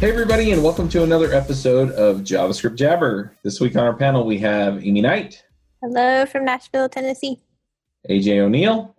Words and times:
Hey 0.00 0.10
everybody, 0.10 0.52
and 0.52 0.62
welcome 0.62 0.88
to 0.90 1.02
another 1.02 1.34
episode 1.34 1.90
of 1.90 2.18
JavaScript 2.18 2.76
Jabber. 2.76 3.32
This 3.42 3.60
week 3.60 3.74
on 3.74 3.82
our 3.82 3.92
panel 3.92 4.24
we 4.24 4.38
have 4.38 4.74
Aimee 4.74 5.00
Knight. 5.00 5.42
Hello 5.82 6.24
from 6.24 6.44
Nashville, 6.44 6.88
Tennessee. 6.88 7.40
AJ 8.08 8.38
O'Neal. 8.38 8.94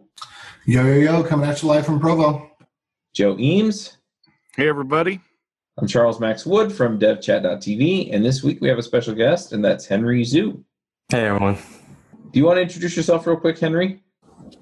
Yo, 0.65 0.83
yo, 0.83 0.95
yo, 0.95 1.23
coming 1.23 1.49
at 1.49 1.61
you 1.61 1.69
live 1.69 1.85
from 1.85 2.01
Provo. 2.01 2.51
Joe 3.13 3.37
Eames. 3.39 3.95
Hey 4.57 4.67
everybody. 4.67 5.21
I'm 5.77 5.87
Charles 5.87 6.19
Max 6.19 6.45
Wood 6.45 6.73
from 6.73 6.99
devchat.tv, 6.99 8.13
and 8.13 8.25
this 8.25 8.43
week 8.43 8.59
we 8.59 8.67
have 8.67 8.77
a 8.77 8.83
special 8.83 9.15
guest, 9.15 9.53
and 9.53 9.63
that's 9.63 9.85
Henry 9.85 10.23
Zhu. 10.25 10.61
Hey 11.07 11.27
everyone. 11.27 11.55
Do 12.31 12.39
you 12.39 12.45
want 12.45 12.57
to 12.57 12.61
introduce 12.61 12.97
yourself 12.97 13.25
real 13.25 13.37
quick, 13.37 13.57
Henry? 13.57 14.03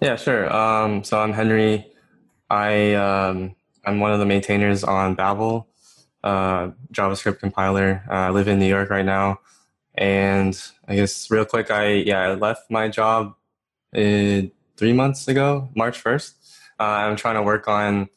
Yeah, 0.03 0.15
sure. 0.15 0.55
Um, 0.55 1.03
so 1.03 1.19
I'm 1.19 1.33
Henry. 1.33 1.91
I 2.47 2.93
um, 2.93 3.55
I'm 3.83 3.99
one 3.99 4.11
of 4.11 4.19
the 4.19 4.27
maintainers 4.27 4.83
on 4.83 5.15
Babel 5.15 5.66
uh, 6.27 6.71
JavaScript 6.91 7.39
compiler. 7.39 8.03
Uh, 8.09 8.13
I 8.13 8.29
live 8.31 8.49
in 8.49 8.59
New 8.59 8.67
York 8.67 8.89
right 8.89 9.05
now, 9.05 9.39
and 9.95 10.61
I 10.85 10.95
guess 10.95 11.31
real 11.31 11.45
quick, 11.45 11.71
I 11.71 11.93
yeah 11.93 12.19
I 12.19 12.33
left 12.33 12.69
my 12.69 12.89
job 12.89 13.33
uh, 13.95 14.41
three 14.75 14.93
months 14.93 15.29
ago, 15.29 15.69
March 15.73 15.97
first. 15.99 16.35
Uh, 16.79 16.83
I'm 16.83 17.15
trying 17.15 17.35
to 17.35 17.41
work 17.41 17.69
on 17.69 18.09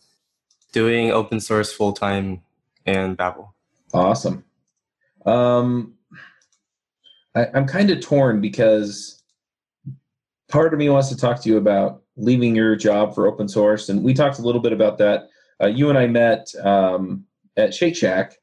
doing 0.72 1.12
open 1.12 1.38
source 1.38 1.72
full 1.72 1.92
time 1.92 2.42
in 2.84 3.14
Babel. 3.14 3.54
Awesome. 3.94 4.44
Um, 5.24 5.94
I, 7.36 7.46
I'm 7.54 7.66
kind 7.66 7.90
of 7.90 8.00
torn 8.00 8.40
because 8.40 9.22
part 10.48 10.74
of 10.74 10.80
me 10.80 10.90
wants 10.90 11.10
to 11.10 11.16
talk 11.16 11.40
to 11.42 11.48
you 11.48 11.58
about 11.58 12.02
leaving 12.16 12.56
your 12.56 12.74
job 12.74 13.14
for 13.14 13.28
open 13.28 13.46
source, 13.46 13.88
and 13.88 14.02
we 14.02 14.14
talked 14.14 14.40
a 14.40 14.42
little 14.42 14.60
bit 14.60 14.72
about 14.72 14.98
that. 14.98 15.28
Uh, 15.62 15.68
you 15.68 15.90
and 15.90 15.98
I 15.98 16.08
met 16.08 16.52
um, 16.64 17.26
at 17.56 17.74
Shake 17.74 17.96
Shack 17.96 18.36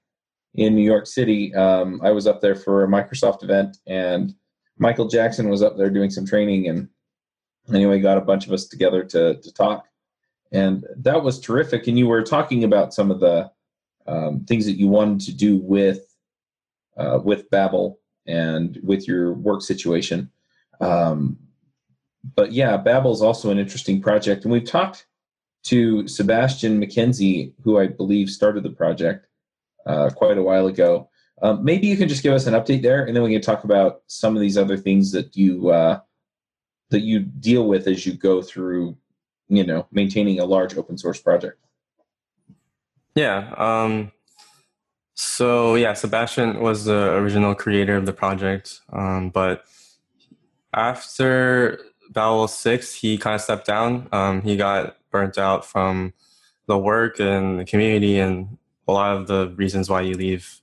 in 0.56 0.76
New 0.76 0.84
York 0.84 1.08
City. 1.08 1.54
Um, 1.56 2.02
I 2.04 2.12
was 2.12 2.28
up 2.28 2.42
there 2.42 2.56
for 2.56 2.84
a 2.84 2.88
Microsoft 2.88 3.44
event, 3.44 3.78
and 3.88 4.34
Michael 4.78 5.08
Jackson 5.08 5.50
was 5.50 5.62
up 5.62 5.78
there 5.78 5.90
doing 5.90 6.10
some 6.10 6.26
training. 6.26 6.68
And 6.68 6.90
anyway, 7.74 8.00
got 8.00 8.18
a 8.18 8.22
bunch 8.22 8.48
of 8.48 8.54
us 8.54 8.68
together 8.68 9.04
to 9.04 9.36
to 9.36 9.54
talk, 9.54 9.88
and 10.52 10.86
that 10.98 11.24
was 11.24 11.40
terrific. 11.40 11.88
And 11.88 11.98
you 11.98 12.08
were 12.08 12.24
talking 12.24 12.64
about 12.64 12.94
some 12.94 13.12
of 13.12 13.20
the 13.20 13.52
um, 14.08 14.46
things 14.46 14.66
that 14.66 14.78
you 14.78 14.88
wanted 14.88 15.22
to 15.28 15.34
do 15.34 15.58
with 15.58 16.16
uh, 16.98 17.20
with 17.24 17.50
Babel 17.50 18.00
and 18.26 18.80
with 18.84 19.08
your 19.08 19.34
work 19.34 19.62
situation. 19.62 20.30
Um, 20.82 21.38
but 22.36 22.52
yeah, 22.52 22.78
Babel 22.78 23.14
is 23.14 23.22
also 23.22 23.52
an 23.52 23.60
interesting 23.60 24.02
project, 24.02 24.44
and 24.44 24.52
we've 24.52 24.66
talked 24.66 25.07
to 25.68 26.08
Sebastian 26.08 26.82
McKenzie, 26.82 27.54
who 27.64 27.78
I 27.78 27.88
believe 27.88 28.30
started 28.30 28.64
the 28.64 28.70
project 28.70 29.28
uh, 29.86 30.10
quite 30.10 30.38
a 30.38 30.42
while 30.42 30.68
ago. 30.68 31.10
Um, 31.42 31.64
maybe 31.64 31.88
you 31.88 31.98
can 31.98 32.08
just 32.08 32.24
give 32.24 32.34
us 32.34 32.48
an 32.48 32.54
update 32.54 32.82
there, 32.82 33.06
and 33.06 33.16
then 33.16 33.22
we 33.24 33.34
can 33.34 33.42
talk 33.42 33.64
about 33.64 34.02
some 34.08 34.36
of 34.36 34.42
these 34.42 34.58
other 34.58 34.78
things 34.78 35.12
that 35.12 35.36
you 35.36 35.70
uh, 35.70 36.00
that 36.90 37.02
you 37.02 37.20
deal 37.20 37.68
with 37.68 37.86
as 37.86 38.06
you 38.06 38.14
go 38.14 38.42
through, 38.42 38.98
you 39.50 39.66
know, 39.66 39.86
maintaining 39.92 40.40
a 40.40 40.46
large 40.46 40.76
open 40.78 40.98
source 40.98 41.22
project. 41.22 41.60
Yeah. 43.14 43.54
Um, 43.58 44.12
so 45.16 45.76
yeah, 45.76 45.94
Sebastian 45.94 46.62
was 46.62 46.86
the 46.86 47.14
original 47.14 47.56
creator 47.56 47.98
of 47.98 48.06
the 48.06 48.14
project, 48.14 48.82
um, 48.94 49.32
but 49.32 49.66
after 50.74 51.80
Babel 52.10 52.48
six, 52.48 52.94
he 52.94 53.18
kind 53.18 53.36
of 53.36 53.42
stepped 53.42 53.66
down. 53.66 54.08
Um, 54.12 54.42
he 54.42 54.58
got 54.58 54.98
burnt 55.12 55.38
out 55.38 55.66
from 55.66 56.14
the 56.68 56.78
work 56.78 57.20
and 57.20 57.60
the 57.60 57.66
community 57.66 58.20
and 58.20 58.58
a 58.88 58.94
lot 58.94 59.16
of 59.16 59.28
the 59.28 59.54
reasons 59.56 59.90
why 59.90 60.02
you 60.02 60.14
leave 60.16 60.60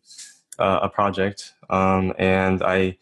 uh, 0.59 0.81
a 0.83 0.89
project. 0.89 1.53
Um, 1.69 2.15
and 2.19 2.63
I, 2.63 2.97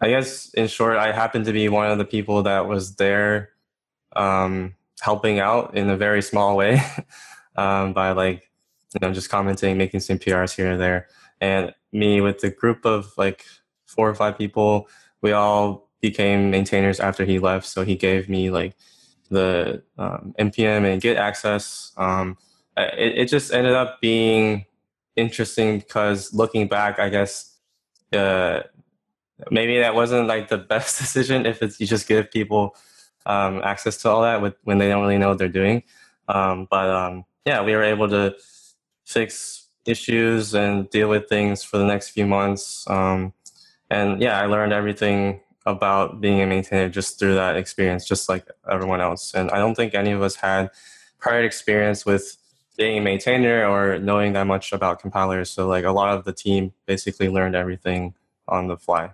I 0.00 0.08
guess 0.08 0.52
in 0.54 0.66
short, 0.68 0.96
I 0.96 1.12
happened 1.12 1.44
to 1.46 1.52
be 1.52 1.68
one 1.68 1.90
of 1.90 1.98
the 1.98 2.04
people 2.04 2.42
that 2.44 2.66
was 2.66 2.96
there 2.96 3.50
um, 4.16 4.74
helping 5.00 5.38
out 5.38 5.76
in 5.76 5.90
a 5.90 5.96
very 5.96 6.22
small 6.22 6.56
way 6.56 6.80
um, 7.56 7.92
by 7.92 8.12
like, 8.12 8.50
you 8.94 9.06
know, 9.06 9.12
just 9.12 9.30
commenting, 9.30 9.76
making 9.76 10.00
some 10.00 10.18
PRs 10.18 10.54
here 10.54 10.70
and 10.70 10.80
there. 10.80 11.08
And 11.40 11.74
me 11.92 12.20
with 12.20 12.40
the 12.40 12.50
group 12.50 12.84
of 12.84 13.12
like 13.16 13.44
four 13.86 14.08
or 14.08 14.14
five 14.14 14.36
people, 14.38 14.88
we 15.20 15.32
all 15.32 15.89
became 16.00 16.50
maintainers 16.50 17.00
after 17.00 17.24
he 17.24 17.38
left. 17.38 17.66
So 17.66 17.84
he 17.84 17.96
gave 17.96 18.28
me 18.28 18.50
like 18.50 18.74
the 19.30 19.82
um, 19.98 20.34
npm 20.38 20.90
and 20.90 21.00
Git 21.00 21.16
access. 21.16 21.92
Um, 21.96 22.36
it, 22.76 23.18
it 23.18 23.28
just 23.28 23.52
ended 23.52 23.74
up 23.74 24.00
being 24.00 24.66
interesting 25.16 25.78
because 25.78 26.32
looking 26.32 26.68
back, 26.68 26.98
I 26.98 27.08
guess 27.08 27.56
uh, 28.12 28.60
maybe 29.50 29.78
that 29.78 29.94
wasn't 29.94 30.28
like 30.28 30.48
the 30.48 30.58
best 30.74 30.98
decision 30.98 31.46
if 31.46 31.62
it's 31.62 31.80
you 31.80 31.86
just 31.86 32.08
give 32.08 32.30
people 32.30 32.76
um, 33.26 33.60
access 33.62 33.96
to 33.98 34.10
all 34.10 34.22
that 34.22 34.42
with, 34.42 34.54
when 34.64 34.78
they 34.78 34.88
don't 34.88 35.02
really 35.02 35.18
know 35.18 35.28
what 35.28 35.38
they're 35.38 35.48
doing. 35.48 35.82
Um, 36.28 36.66
but 36.70 36.88
um, 36.88 37.24
yeah, 37.44 37.62
we 37.62 37.74
were 37.74 37.82
able 37.82 38.08
to 38.08 38.34
fix 39.04 39.68
issues 39.86 40.54
and 40.54 40.88
deal 40.90 41.08
with 41.08 41.28
things 41.28 41.62
for 41.62 41.78
the 41.78 41.84
next 41.84 42.10
few 42.10 42.26
months. 42.26 42.88
Um, 42.88 43.32
and 43.90 44.20
yeah, 44.22 44.40
I 44.40 44.46
learned 44.46 44.72
everything 44.72 45.40
about 45.66 46.20
being 46.20 46.40
a 46.40 46.46
maintainer 46.46 46.88
just 46.88 47.18
through 47.18 47.34
that 47.34 47.56
experience, 47.56 48.06
just 48.06 48.28
like 48.28 48.46
everyone 48.70 49.00
else. 49.00 49.34
And 49.34 49.50
I 49.50 49.58
don't 49.58 49.74
think 49.74 49.94
any 49.94 50.12
of 50.12 50.22
us 50.22 50.36
had 50.36 50.70
prior 51.18 51.42
experience 51.42 52.06
with 52.06 52.36
being 52.76 52.98
a 52.98 53.00
maintainer 53.00 53.66
or 53.66 53.98
knowing 53.98 54.32
that 54.32 54.46
much 54.46 54.72
about 54.72 55.00
compilers. 55.00 55.50
So 55.50 55.68
like 55.68 55.84
a 55.84 55.92
lot 55.92 56.16
of 56.16 56.24
the 56.24 56.32
team 56.32 56.72
basically 56.86 57.28
learned 57.28 57.54
everything 57.54 58.14
on 58.48 58.68
the 58.68 58.76
fly. 58.76 59.10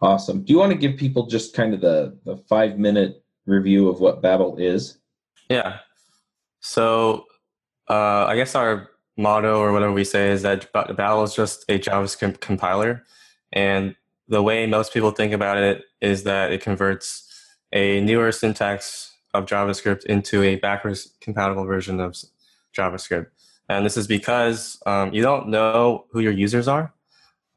Awesome. 0.00 0.42
Do 0.42 0.52
you 0.52 0.58
want 0.58 0.72
to 0.72 0.78
give 0.78 0.96
people 0.96 1.26
just 1.26 1.54
kind 1.54 1.74
of 1.74 1.80
the, 1.80 2.16
the 2.24 2.36
five 2.36 2.78
minute 2.78 3.22
review 3.44 3.88
of 3.88 4.00
what 4.00 4.22
Babel 4.22 4.56
is? 4.56 4.98
Yeah. 5.48 5.78
So 6.60 7.26
uh, 7.88 8.24
I 8.24 8.36
guess 8.36 8.54
our 8.54 8.90
motto 9.16 9.58
or 9.58 9.72
whatever 9.72 9.92
we 9.92 10.04
say 10.04 10.30
is 10.30 10.42
that 10.42 10.72
Babel 10.72 11.22
is 11.24 11.34
just 11.34 11.64
a 11.68 11.78
JavaScript 11.78 12.40
compiler. 12.40 13.04
And 13.52 13.94
the 14.28 14.42
way 14.42 14.66
most 14.66 14.92
people 14.92 15.10
think 15.10 15.32
about 15.32 15.58
it 15.58 15.84
is 16.00 16.24
that 16.24 16.52
it 16.52 16.60
converts 16.60 17.22
a 17.72 18.00
newer 18.00 18.32
syntax 18.32 19.12
of 19.34 19.46
JavaScript 19.46 20.04
into 20.06 20.42
a 20.42 20.56
backwards 20.56 21.12
compatible 21.20 21.64
version 21.64 22.00
of 22.00 22.16
JavaScript. 22.76 23.26
And 23.68 23.84
this 23.84 23.96
is 23.96 24.06
because 24.06 24.80
um, 24.86 25.12
you 25.12 25.22
don't 25.22 25.48
know 25.48 26.06
who 26.10 26.20
your 26.20 26.32
users 26.32 26.68
are, 26.68 26.92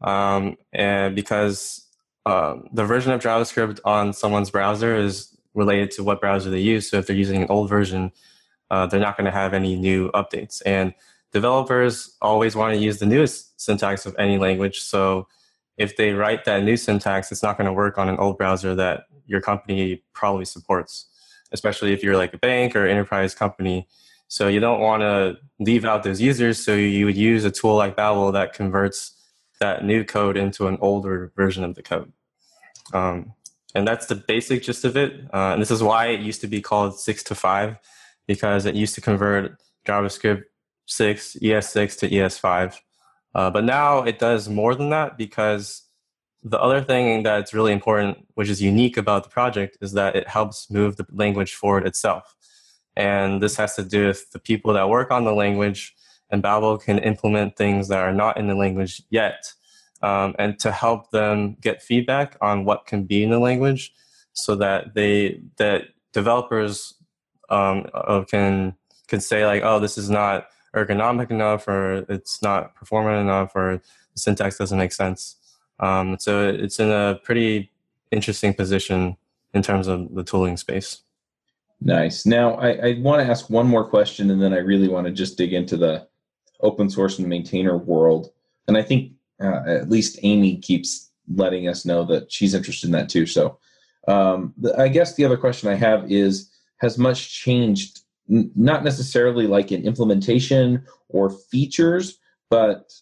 um, 0.01 0.57
and 0.73 1.15
because 1.15 1.85
um, 2.25 2.67
the 2.73 2.85
version 2.85 3.11
of 3.11 3.21
JavaScript 3.21 3.79
on 3.85 4.13
someone's 4.13 4.49
browser 4.49 4.95
is 4.95 5.35
related 5.53 5.91
to 5.91 6.03
what 6.03 6.21
browser 6.21 6.49
they 6.49 6.59
use. 6.59 6.89
So 6.89 6.97
if 6.97 7.07
they're 7.07 7.15
using 7.15 7.41
an 7.41 7.49
old 7.49 7.69
version, 7.69 8.11
uh, 8.71 8.85
they're 8.87 8.99
not 8.99 9.17
going 9.17 9.25
to 9.25 9.31
have 9.31 9.53
any 9.53 9.75
new 9.75 10.11
updates. 10.11 10.61
And 10.65 10.93
developers 11.31 12.15
always 12.21 12.55
want 12.55 12.73
to 12.73 12.79
use 12.79 12.99
the 12.99 13.05
newest 13.05 13.59
syntax 13.59 14.05
of 14.05 14.15
any 14.17 14.37
language. 14.37 14.79
So 14.79 15.27
if 15.79 15.95
they 15.95 16.11
write 16.11 16.43
that 16.43 16.63
new 16.63 16.75
syntax, 16.75 17.31
it's 17.31 17.41
not 17.41 17.57
going 17.57 17.65
to 17.65 17.73
work 17.73 17.97
on 17.97 18.09
an 18.09 18.17
old 18.17 18.37
browser 18.37 18.75
that 18.75 19.05
your 19.25 19.39
company 19.39 20.03
probably 20.13 20.43
supports, 20.43 21.07
especially 21.53 21.93
if 21.93 22.03
you're 22.03 22.17
like 22.17 22.33
a 22.33 22.37
bank 22.37 22.75
or 22.75 22.85
enterprise 22.85 23.33
company. 23.33 23.87
So 24.27 24.49
you 24.49 24.59
don't 24.59 24.81
want 24.81 25.01
to 25.01 25.37
leave 25.59 25.85
out 25.85 26.03
those 26.03 26.21
users. 26.21 26.63
So 26.63 26.75
you 26.75 27.05
would 27.05 27.17
use 27.17 27.45
a 27.45 27.51
tool 27.51 27.75
like 27.75 27.95
Babel 27.95 28.31
that 28.33 28.53
converts 28.53 29.15
that 29.61 29.85
new 29.85 30.03
code 30.03 30.35
into 30.35 30.67
an 30.67 30.77
older 30.81 31.31
version 31.35 31.63
of 31.63 31.75
the 31.75 31.81
code. 31.81 32.11
Um, 32.93 33.33
and 33.73 33.87
that's 33.87 34.07
the 34.07 34.15
basic 34.15 34.63
gist 34.63 34.83
of 34.83 34.97
it. 34.97 35.13
Uh, 35.33 35.53
and 35.53 35.61
this 35.61 35.71
is 35.71 35.81
why 35.81 36.07
it 36.07 36.19
used 36.19 36.41
to 36.41 36.47
be 36.47 36.61
called 36.61 36.99
6 36.99 37.23
to 37.23 37.35
5, 37.35 37.77
because 38.27 38.65
it 38.65 38.75
used 38.75 38.95
to 38.95 39.01
convert 39.01 39.57
JavaScript 39.87 40.43
6, 40.87 41.37
ES6 41.41 41.99
to 41.99 42.09
ES5. 42.09 42.77
Uh, 43.35 43.49
but 43.49 43.63
now 43.63 44.01
it 44.01 44.19
does 44.19 44.49
more 44.49 44.75
than 44.75 44.89
that 44.89 45.17
because 45.17 45.83
the 46.43 46.59
other 46.59 46.81
thing 46.81 47.23
that's 47.23 47.53
really 47.53 47.73
important, 47.73 48.25
which 48.35 48.49
is 48.49 48.61
unique 48.61 48.97
about 48.97 49.23
the 49.23 49.29
project, 49.29 49.77
is 49.81 49.91
that 49.93 50.15
it 50.15 50.27
helps 50.27 50.69
move 50.71 50.95
the 50.95 51.05
language 51.11 51.53
forward 51.53 51.85
itself. 51.85 52.35
And 52.95 53.41
this 53.41 53.55
has 53.57 53.75
to 53.75 53.83
do 53.83 54.07
with 54.07 54.31
the 54.31 54.39
people 54.39 54.73
that 54.73 54.89
work 54.89 55.11
on 55.11 55.25
the 55.25 55.33
language, 55.33 55.95
and 56.29 56.41
Babel 56.41 56.77
can 56.77 56.99
implement 56.99 57.55
things 57.55 57.87
that 57.89 57.99
are 57.99 58.13
not 58.13 58.37
in 58.37 58.47
the 58.47 58.55
language 58.55 59.01
yet 59.09 59.53
um, 60.01 60.35
and 60.39 60.57
to 60.59 60.71
help 60.71 61.11
them 61.11 61.55
get 61.61 61.81
feedback 61.81 62.37
on 62.41 62.65
what 62.65 62.85
can 62.85 63.03
be 63.03 63.23
in 63.23 63.29
the 63.29 63.39
language, 63.39 63.93
so 64.33 64.55
that 64.55 64.93
they 64.93 65.41
that 65.57 65.83
developers 66.13 66.93
um, 67.49 67.85
uh, 67.93 68.23
can 68.23 68.75
can 69.07 69.19
say 69.19 69.45
like, 69.45 69.63
oh, 69.63 69.79
this 69.79 69.97
is 69.97 70.09
not 70.09 70.47
ergonomic 70.75 71.31
enough, 71.31 71.67
or 71.67 72.05
it's 72.09 72.41
not 72.41 72.75
performant 72.75 73.21
enough, 73.21 73.55
or 73.55 73.81
the 74.13 74.19
syntax 74.19 74.57
doesn't 74.57 74.77
make 74.77 74.93
sense. 74.93 75.35
Um, 75.79 76.17
so 76.19 76.49
it's 76.49 76.79
in 76.79 76.89
a 76.89 77.19
pretty 77.23 77.71
interesting 78.11 78.53
position 78.53 79.17
in 79.53 79.61
terms 79.61 79.87
of 79.87 80.13
the 80.13 80.23
tooling 80.23 80.57
space. 80.57 81.01
Nice. 81.81 82.25
Now, 82.25 82.55
I, 82.55 82.69
I 82.69 82.99
want 82.99 83.21
to 83.21 83.29
ask 83.29 83.49
one 83.49 83.67
more 83.67 83.87
question, 83.87 84.29
and 84.29 84.41
then 84.41 84.53
I 84.53 84.57
really 84.57 84.89
want 84.89 85.07
to 85.07 85.13
just 85.13 85.37
dig 85.37 85.53
into 85.53 85.77
the 85.77 86.07
open 86.61 86.89
source 86.89 87.19
and 87.19 87.27
maintainer 87.27 87.77
world. 87.77 88.31
And 88.67 88.77
I 88.77 88.81
think 88.81 89.13
uh, 89.41 89.61
at 89.65 89.89
least 89.89 90.19
Aimee 90.21 90.57
keeps 90.57 91.09
letting 91.33 91.67
us 91.67 91.85
know 91.85 92.03
that 92.05 92.31
she's 92.31 92.53
interested 92.53 92.87
in 92.87 92.91
that 92.91 93.07
too. 93.07 93.25
So, 93.25 93.57
um, 94.07 94.53
the, 94.57 94.77
I 94.77 94.89
guess 94.89 95.15
the 95.15 95.23
other 95.23 95.37
question 95.37 95.69
I 95.69 95.75
have 95.75 96.11
is: 96.11 96.51
Has 96.77 96.97
much 96.97 97.33
changed? 97.33 97.98
Not 98.29 98.83
necessarily 98.83 99.47
like 99.47 99.71
in 99.71 99.83
implementation 99.83 100.85
or 101.09 101.31
features, 101.31 102.19
but 102.49 102.93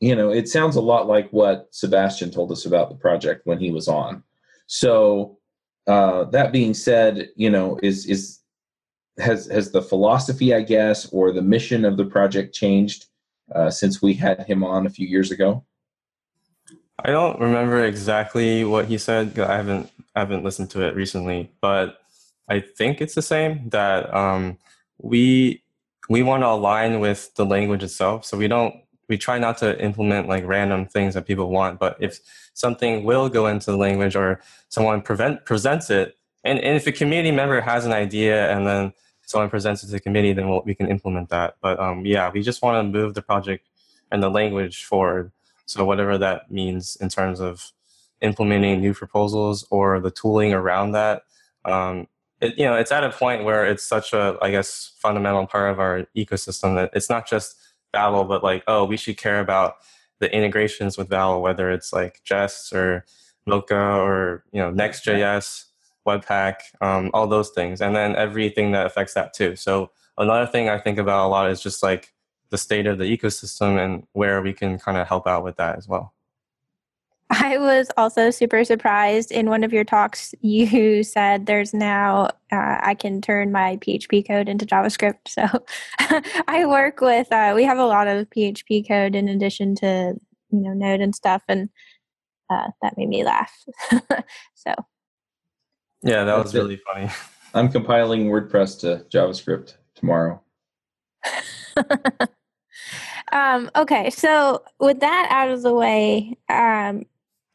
you 0.00 0.14
know, 0.14 0.30
it 0.30 0.48
sounds 0.48 0.76
a 0.76 0.80
lot 0.80 1.06
like 1.06 1.30
what 1.30 1.68
Sebastian 1.70 2.30
told 2.30 2.52
us 2.52 2.66
about 2.66 2.88
the 2.88 2.94
project 2.94 3.46
when 3.46 3.58
he 3.58 3.70
was 3.70 3.88
on. 3.88 4.22
So, 4.66 5.38
uh, 5.86 6.24
that 6.24 6.52
being 6.52 6.74
said, 6.74 7.28
you 7.36 7.50
know, 7.50 7.78
is 7.82 8.06
is 8.06 8.40
has 9.18 9.46
has 9.46 9.72
the 9.72 9.82
philosophy, 9.82 10.54
I 10.54 10.62
guess, 10.62 11.06
or 11.06 11.32
the 11.32 11.42
mission 11.42 11.84
of 11.84 11.96
the 11.96 12.04
project 12.04 12.54
changed 12.54 13.06
uh, 13.54 13.70
since 13.70 14.02
we 14.02 14.14
had 14.14 14.46
him 14.46 14.64
on 14.64 14.86
a 14.86 14.90
few 14.90 15.06
years 15.06 15.30
ago? 15.30 15.64
I 16.98 17.10
don't 17.10 17.40
remember 17.40 17.84
exactly 17.84 18.64
what 18.64 18.86
he 18.86 18.98
said. 18.98 19.38
I 19.38 19.56
haven't 19.56 19.90
I 20.14 20.20
haven't 20.20 20.44
listened 20.44 20.70
to 20.70 20.86
it 20.86 20.94
recently, 20.94 21.50
but 21.60 22.03
I 22.48 22.60
think 22.60 23.00
it's 23.00 23.14
the 23.14 23.22
same 23.22 23.68
that 23.70 24.12
um, 24.14 24.58
we 24.98 25.62
we 26.08 26.22
want 26.22 26.42
to 26.42 26.48
align 26.48 27.00
with 27.00 27.34
the 27.34 27.46
language 27.46 27.82
itself. 27.82 28.24
So 28.24 28.36
we 28.36 28.48
don't 28.48 28.74
we 29.08 29.18
try 29.18 29.38
not 29.38 29.58
to 29.58 29.78
implement 29.82 30.28
like 30.28 30.46
random 30.46 30.86
things 30.86 31.14
that 31.14 31.26
people 31.26 31.50
want. 31.50 31.78
But 31.78 31.96
if 32.00 32.20
something 32.54 33.04
will 33.04 33.28
go 33.28 33.46
into 33.46 33.70
the 33.70 33.76
language 33.76 34.16
or 34.16 34.40
someone 34.68 35.02
prevent 35.02 35.44
presents 35.44 35.90
it, 35.90 36.16
and, 36.42 36.58
and 36.58 36.76
if 36.76 36.86
a 36.86 36.92
community 36.92 37.30
member 37.30 37.60
has 37.60 37.86
an 37.86 37.92
idea 37.92 38.50
and 38.54 38.66
then 38.66 38.92
someone 39.26 39.50
presents 39.50 39.82
it 39.82 39.86
to 39.86 39.92
the 39.92 40.00
committee, 40.00 40.32
then 40.32 40.48
we'll, 40.48 40.62
we 40.64 40.74
can 40.74 40.88
implement 40.88 41.30
that. 41.30 41.56
But 41.60 41.78
um, 41.80 42.04
yeah, 42.04 42.30
we 42.30 42.42
just 42.42 42.62
want 42.62 42.76
to 42.78 42.98
move 42.98 43.14
the 43.14 43.22
project 43.22 43.68
and 44.10 44.22
the 44.22 44.28
language 44.30 44.84
forward. 44.84 45.32
So 45.66 45.84
whatever 45.84 46.18
that 46.18 46.50
means 46.50 46.96
in 46.96 47.08
terms 47.08 47.40
of 47.40 47.72
implementing 48.20 48.80
new 48.80 48.92
proposals 48.92 49.66
or 49.70 49.98
the 50.00 50.10
tooling 50.10 50.52
around 50.52 50.92
that, 50.92 51.22
um, 51.64 52.06
it, 52.44 52.58
you 52.58 52.64
know, 52.64 52.74
it's 52.74 52.92
at 52.92 53.04
a 53.04 53.10
point 53.10 53.44
where 53.44 53.66
it's 53.66 53.82
such 53.82 54.12
a, 54.12 54.36
I 54.42 54.50
guess, 54.50 54.92
fundamental 54.98 55.46
part 55.46 55.70
of 55.72 55.80
our 55.80 56.06
ecosystem 56.16 56.74
that 56.76 56.90
it's 56.92 57.08
not 57.08 57.28
just 57.28 57.56
Babel, 57.92 58.24
but 58.24 58.42
like, 58.42 58.62
oh, 58.66 58.84
we 58.84 58.96
should 58.96 59.16
care 59.16 59.40
about 59.40 59.76
the 60.20 60.32
integrations 60.34 60.96
with 60.98 61.08
Babel, 61.08 61.42
whether 61.42 61.70
it's 61.70 61.92
like 61.92 62.20
Jest 62.24 62.72
or 62.72 63.04
Mocha 63.46 63.76
or 63.76 64.44
you 64.52 64.60
know 64.60 64.70
Next.js 64.70 65.64
Webpack, 66.06 66.56
um, 66.80 67.10
all 67.14 67.26
those 67.26 67.50
things, 67.50 67.80
and 67.80 67.96
then 67.96 68.14
everything 68.16 68.72
that 68.72 68.86
affects 68.86 69.14
that 69.14 69.32
too. 69.32 69.56
So 69.56 69.90
another 70.18 70.46
thing 70.46 70.68
I 70.68 70.78
think 70.78 70.98
about 70.98 71.26
a 71.26 71.28
lot 71.28 71.50
is 71.50 71.62
just 71.62 71.82
like 71.82 72.12
the 72.50 72.58
state 72.58 72.86
of 72.86 72.98
the 72.98 73.04
ecosystem 73.04 73.82
and 73.82 74.06
where 74.12 74.42
we 74.42 74.52
can 74.52 74.78
kind 74.78 74.98
of 74.98 75.08
help 75.08 75.26
out 75.26 75.44
with 75.44 75.56
that 75.56 75.76
as 75.76 75.88
well. 75.88 76.12
I 77.30 77.58
was 77.58 77.90
also 77.96 78.30
super 78.30 78.64
surprised 78.64 79.32
in 79.32 79.48
one 79.48 79.64
of 79.64 79.72
your 79.72 79.84
talks. 79.84 80.34
You 80.40 81.02
said 81.02 81.46
there's 81.46 81.72
now 81.72 82.26
uh, 82.52 82.78
I 82.82 82.94
can 82.94 83.20
turn 83.20 83.50
my 83.50 83.76
PHP 83.78 84.26
code 84.26 84.48
into 84.48 84.66
JavaScript. 84.66 85.28
So 85.28 85.46
I 86.48 86.66
work 86.66 87.00
with 87.00 87.32
uh, 87.32 87.52
we 87.54 87.64
have 87.64 87.78
a 87.78 87.86
lot 87.86 88.08
of 88.08 88.28
PHP 88.30 88.86
code 88.86 89.14
in 89.14 89.28
addition 89.28 89.74
to 89.76 90.14
you 90.50 90.60
know 90.60 90.74
Node 90.74 91.00
and 91.00 91.14
stuff, 91.14 91.42
and 91.48 91.70
uh, 92.50 92.68
that 92.82 92.96
made 92.98 93.08
me 93.08 93.24
laugh. 93.24 93.52
so 94.54 94.74
yeah, 96.02 96.24
that 96.24 96.36
That's 96.36 96.44
was 96.44 96.54
really 96.54 96.74
it. 96.74 96.82
funny. 96.92 97.08
I'm 97.54 97.70
compiling 97.70 98.26
WordPress 98.26 98.80
to 98.80 99.06
JavaScript 99.08 99.74
tomorrow. 99.94 100.42
um, 103.32 103.70
okay, 103.74 104.10
so 104.10 104.62
with 104.78 105.00
that 105.00 105.28
out 105.30 105.50
of 105.50 105.62
the 105.62 105.72
way, 105.72 106.36
um, 106.50 107.04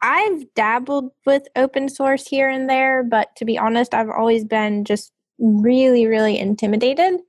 I've 0.02 0.52
dabbled 0.54 1.10
with 1.26 1.46
open 1.56 1.88
source 1.88 2.26
here 2.26 2.48
and 2.48 2.68
there, 2.68 3.02
but 3.02 3.34
to 3.36 3.44
be 3.44 3.58
honest, 3.58 3.94
I've 3.94 4.08
always 4.08 4.44
been 4.44 4.84
just 4.84 5.12
really, 5.38 6.06
really 6.06 6.38
intimidated. 6.38 7.20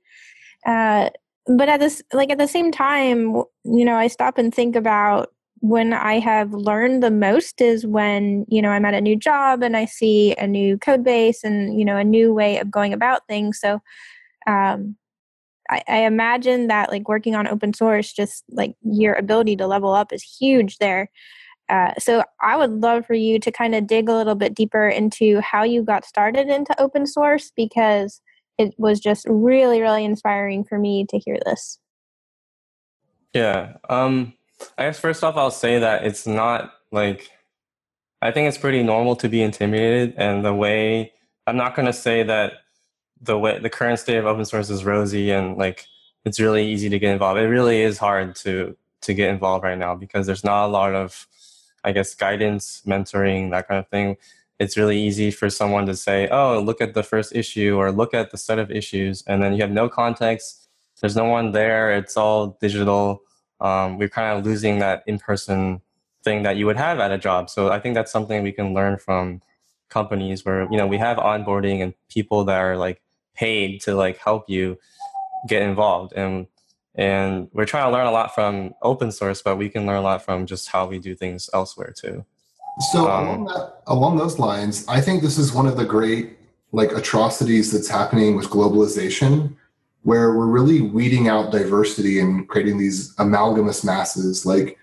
Uh, 0.66 1.10
but 1.46 1.68
at 1.68 1.80
this, 1.80 2.02
like 2.12 2.30
at 2.30 2.38
the 2.38 2.48
same 2.48 2.70
time, 2.70 3.34
you 3.64 3.84
know, 3.84 3.96
I 3.96 4.06
stop 4.06 4.38
and 4.38 4.54
think 4.54 4.76
about 4.76 5.32
when 5.58 5.92
I 5.92 6.18
have 6.18 6.52
learned 6.52 7.02
the 7.02 7.10
most 7.10 7.60
is 7.60 7.86
when, 7.86 8.44
you 8.48 8.60
know, 8.60 8.70
I'm 8.70 8.84
at 8.84 8.94
a 8.94 9.00
new 9.00 9.16
job 9.16 9.62
and 9.62 9.76
I 9.76 9.84
see 9.84 10.34
a 10.36 10.46
new 10.46 10.76
code 10.76 11.04
base 11.04 11.44
and, 11.44 11.78
you 11.78 11.84
know, 11.84 11.96
a 11.96 12.04
new 12.04 12.34
way 12.34 12.58
of 12.58 12.70
going 12.70 12.92
about 12.92 13.26
things. 13.28 13.60
So 13.60 13.80
um, 14.46 14.96
I, 15.70 15.82
I 15.88 15.98
imagine 15.98 16.66
that 16.66 16.90
like 16.90 17.08
working 17.08 17.36
on 17.36 17.46
open 17.46 17.74
source, 17.74 18.12
just 18.12 18.44
like 18.50 18.74
your 18.82 19.14
ability 19.14 19.56
to 19.56 19.66
level 19.66 19.94
up 19.94 20.12
is 20.12 20.22
huge 20.22 20.78
there. 20.78 21.10
Uh, 21.68 21.92
so 21.98 22.22
I 22.40 22.56
would 22.56 22.70
love 22.70 23.06
for 23.06 23.14
you 23.14 23.38
to 23.38 23.50
kind 23.50 23.74
of 23.74 23.86
dig 23.86 24.08
a 24.08 24.14
little 24.14 24.34
bit 24.34 24.54
deeper 24.54 24.88
into 24.88 25.40
how 25.40 25.62
you 25.62 25.82
got 25.82 26.04
started 26.04 26.48
into 26.48 26.78
open 26.80 27.06
source 27.06 27.52
because 27.56 28.20
it 28.58 28.74
was 28.78 29.00
just 29.00 29.26
really, 29.28 29.80
really 29.80 30.04
inspiring 30.04 30.64
for 30.64 30.78
me 30.78 31.06
to 31.08 31.18
hear 31.18 31.38
this. 31.44 31.78
Yeah. 33.32 33.76
Um, 33.88 34.34
I 34.76 34.84
guess 34.84 34.98
first 34.98 35.24
off, 35.24 35.36
I'll 35.36 35.50
say 35.50 35.78
that 35.78 36.04
it's 36.04 36.26
not 36.26 36.74
like 36.90 37.30
I 38.20 38.30
think 38.30 38.48
it's 38.48 38.58
pretty 38.58 38.82
normal 38.82 39.16
to 39.16 39.28
be 39.28 39.42
intimidated, 39.42 40.14
and 40.16 40.44
the 40.44 40.54
way 40.54 41.12
I'm 41.46 41.56
not 41.56 41.74
going 41.74 41.86
to 41.86 41.92
say 41.92 42.22
that 42.22 42.52
the 43.20 43.38
way 43.38 43.58
the 43.58 43.70
current 43.70 43.98
state 43.98 44.18
of 44.18 44.26
open 44.26 44.44
source 44.44 44.68
is 44.70 44.84
rosy 44.84 45.30
and 45.30 45.56
like 45.56 45.86
it's 46.24 46.40
really 46.40 46.70
easy 46.70 46.88
to 46.88 46.98
get 46.98 47.12
involved. 47.12 47.40
It 47.40 47.48
really 47.48 47.82
is 47.82 47.98
hard 47.98 48.36
to 48.36 48.76
to 49.02 49.14
get 49.14 49.30
involved 49.30 49.64
right 49.64 49.78
now 49.78 49.94
because 49.96 50.26
there's 50.26 50.44
not 50.44 50.66
a 50.66 50.68
lot 50.68 50.94
of 50.94 51.26
I 51.84 51.92
guess 51.92 52.14
guidance, 52.14 52.82
mentoring, 52.86 53.50
that 53.50 53.68
kind 53.68 53.78
of 53.78 53.88
thing. 53.88 54.16
It's 54.58 54.76
really 54.76 55.00
easy 55.00 55.30
for 55.30 55.50
someone 55.50 55.86
to 55.86 55.96
say, 55.96 56.28
"Oh, 56.28 56.60
look 56.60 56.80
at 56.80 56.94
the 56.94 57.02
first 57.02 57.34
issue," 57.34 57.76
or 57.76 57.90
"Look 57.90 58.14
at 58.14 58.30
the 58.30 58.38
set 58.38 58.58
of 58.58 58.70
issues," 58.70 59.24
and 59.26 59.42
then 59.42 59.52
you 59.54 59.62
have 59.62 59.70
no 59.70 59.88
context. 59.88 60.68
There's 61.00 61.16
no 61.16 61.24
one 61.24 61.52
there. 61.52 61.96
It's 61.96 62.16
all 62.16 62.58
digital 62.60 63.22
um, 63.62 63.96
we're 63.96 64.08
kind 64.08 64.36
of 64.36 64.44
losing 64.44 64.80
that 64.80 65.04
in-person 65.06 65.80
thing 66.24 66.42
that 66.42 66.56
you 66.56 66.66
would 66.66 66.76
have 66.76 66.98
at 66.98 67.12
a 67.12 67.18
job. 67.18 67.48
So 67.48 67.70
I 67.70 67.78
think 67.78 67.94
that's 67.94 68.10
something 68.10 68.42
we 68.42 68.52
can 68.52 68.74
learn 68.74 68.98
from 68.98 69.40
companies 69.88 70.44
where 70.44 70.66
you 70.70 70.76
know 70.76 70.86
we 70.86 70.98
have 70.98 71.16
onboarding 71.16 71.82
and 71.82 71.94
people 72.08 72.44
that 72.44 72.58
are 72.58 72.76
like 72.76 73.00
paid 73.34 73.80
to 73.82 73.94
like 73.94 74.18
help 74.18 74.48
you 74.48 74.78
get 75.48 75.62
involved 75.62 76.12
and 76.14 76.46
and 76.94 77.48
we're 77.52 77.64
trying 77.64 77.86
to 77.86 77.90
learn 77.90 78.06
a 78.06 78.10
lot 78.10 78.34
from 78.34 78.74
open 78.82 79.10
source 79.10 79.42
but 79.42 79.56
we 79.56 79.68
can 79.68 79.86
learn 79.86 79.96
a 79.96 80.02
lot 80.02 80.22
from 80.22 80.46
just 80.46 80.68
how 80.68 80.86
we 80.86 80.98
do 80.98 81.14
things 81.14 81.48
elsewhere 81.54 81.92
too 81.96 82.24
so 82.92 83.10
um, 83.10 83.26
along, 83.26 83.44
that, 83.46 83.82
along 83.86 84.16
those 84.16 84.38
lines 84.38 84.86
i 84.88 85.00
think 85.00 85.22
this 85.22 85.38
is 85.38 85.52
one 85.52 85.66
of 85.66 85.76
the 85.76 85.84
great 85.84 86.36
like 86.72 86.92
atrocities 86.92 87.70
that's 87.70 87.88
happening 87.88 88.36
with 88.36 88.46
globalization 88.46 89.54
where 90.02 90.34
we're 90.34 90.46
really 90.46 90.80
weeding 90.80 91.28
out 91.28 91.52
diversity 91.52 92.18
and 92.18 92.48
creating 92.48 92.78
these 92.78 93.14
amalgamous 93.18 93.84
masses. 93.84 94.44
Like, 94.44 94.78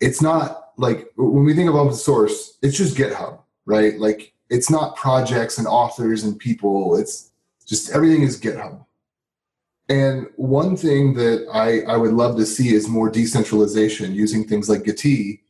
it's 0.00 0.20
not 0.20 0.72
like 0.76 1.08
when 1.16 1.44
we 1.44 1.54
think 1.54 1.68
of 1.68 1.76
open 1.76 1.94
source, 1.94 2.58
it's 2.62 2.76
just 2.76 2.96
GitHub, 2.96 3.38
right? 3.64 3.98
Like, 3.98 4.32
it's 4.50 4.70
not 4.70 4.96
projects 4.96 5.58
and 5.58 5.66
authors 5.66 6.24
and 6.24 6.38
people. 6.38 6.96
It's 6.96 7.30
just 7.64 7.92
everything 7.92 8.22
is 8.22 8.40
GitHub. 8.40 8.84
And 9.88 10.28
one 10.36 10.76
thing 10.76 11.14
that 11.14 11.46
I, 11.52 11.80
I 11.92 11.96
would 11.96 12.12
love 12.12 12.36
to 12.36 12.46
see 12.46 12.74
is 12.74 12.88
more 12.88 13.10
decentralization 13.10 14.14
using 14.14 14.44
things 14.44 14.68
like 14.68 14.82
Gitea 14.82 15.40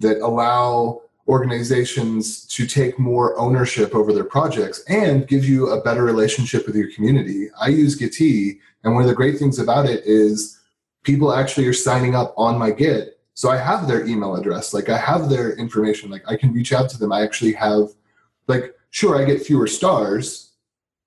that 0.00 0.20
allow 0.20 1.02
organizations 1.28 2.46
to 2.46 2.66
take 2.66 2.98
more 2.98 3.38
ownership 3.38 3.94
over 3.94 4.12
their 4.12 4.24
projects 4.24 4.82
and 4.88 5.28
give 5.28 5.44
you 5.44 5.70
a 5.70 5.82
better 5.82 6.04
relationship 6.04 6.66
with 6.66 6.76
your 6.76 6.90
community. 6.92 7.48
I 7.60 7.68
use 7.68 7.98
Gitea, 7.98 8.58
and 8.82 8.94
one 8.94 9.02
of 9.02 9.08
the 9.08 9.14
great 9.14 9.38
things 9.38 9.58
about 9.58 9.86
it 9.86 10.02
is 10.04 10.60
people 11.02 11.32
actually 11.32 11.66
are 11.66 11.72
signing 11.72 12.14
up 12.14 12.34
on 12.36 12.58
my 12.58 12.70
Git. 12.70 13.20
So 13.34 13.50
I 13.50 13.56
have 13.56 13.88
their 13.88 14.06
email 14.06 14.36
address, 14.36 14.72
like 14.72 14.88
I 14.88 14.96
have 14.98 15.28
their 15.28 15.56
information, 15.56 16.10
like 16.10 16.22
I 16.26 16.36
can 16.36 16.52
reach 16.52 16.72
out 16.72 16.88
to 16.90 16.98
them. 16.98 17.12
I 17.12 17.22
actually 17.22 17.52
have, 17.54 17.88
like, 18.46 18.74
sure, 18.90 19.20
I 19.20 19.24
get 19.24 19.42
fewer 19.42 19.66
stars, 19.66 20.52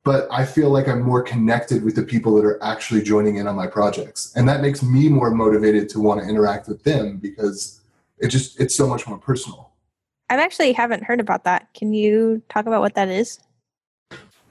but 0.07 0.25
I 0.31 0.45
feel 0.45 0.69
like 0.69 0.87
I'm 0.87 1.01
more 1.01 1.21
connected 1.21 1.83
with 1.83 1.97
the 1.97 2.01
people 2.01 2.33
that 2.35 2.45
are 2.45 2.63
actually 2.63 3.01
joining 3.01 3.35
in 3.35 3.45
on 3.45 3.57
my 3.57 3.67
projects. 3.67 4.31
And 4.37 4.47
that 4.47 4.61
makes 4.61 4.81
me 4.81 5.09
more 5.09 5.31
motivated 5.31 5.89
to 5.89 5.99
want 5.99 6.21
to 6.21 6.25
interact 6.25 6.69
with 6.69 6.81
them 6.85 7.17
because 7.17 7.81
it 8.17 8.29
just 8.29 8.57
it's 8.57 8.73
so 8.73 8.87
much 8.87 9.05
more 9.05 9.17
personal. 9.17 9.71
I 10.29 10.35
actually 10.35 10.71
haven't 10.71 11.03
heard 11.03 11.19
about 11.19 11.43
that. 11.43 11.73
Can 11.73 11.93
you 11.93 12.41
talk 12.47 12.67
about 12.67 12.79
what 12.79 12.95
that 12.95 13.09
is? 13.09 13.39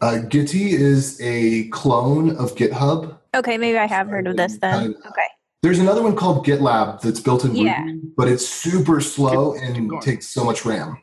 Uh, 0.03 0.19
Gitea 0.29 0.73
is 0.79 1.19
a 1.23 1.69
clone 1.69 2.37
of 2.37 2.55
GitHub. 2.55 3.17
Okay, 3.35 3.57
maybe 3.57 3.79
I 3.79 3.87
have 3.87 4.09
heard 4.09 4.27
of 4.27 4.37
this 4.37 4.59
then. 4.59 4.95
Okay. 5.07 5.27
There's 5.63 5.79
another 5.79 6.03
one 6.03 6.15
called 6.17 6.47
GitLab 6.47 7.01
that's 7.01 7.21
built 7.21 7.47
in 7.47 7.57
Yeah. 7.57 7.83
Ruby, 7.83 8.09
but 8.15 8.29
it's 8.29 8.47
super 8.47 9.01
slow 9.01 9.55
Keep- 9.55 9.63
and 9.63 9.91
keep 9.91 10.01
takes 10.03 10.29
so 10.29 10.45
much 10.45 10.67
RAM. 10.67 10.99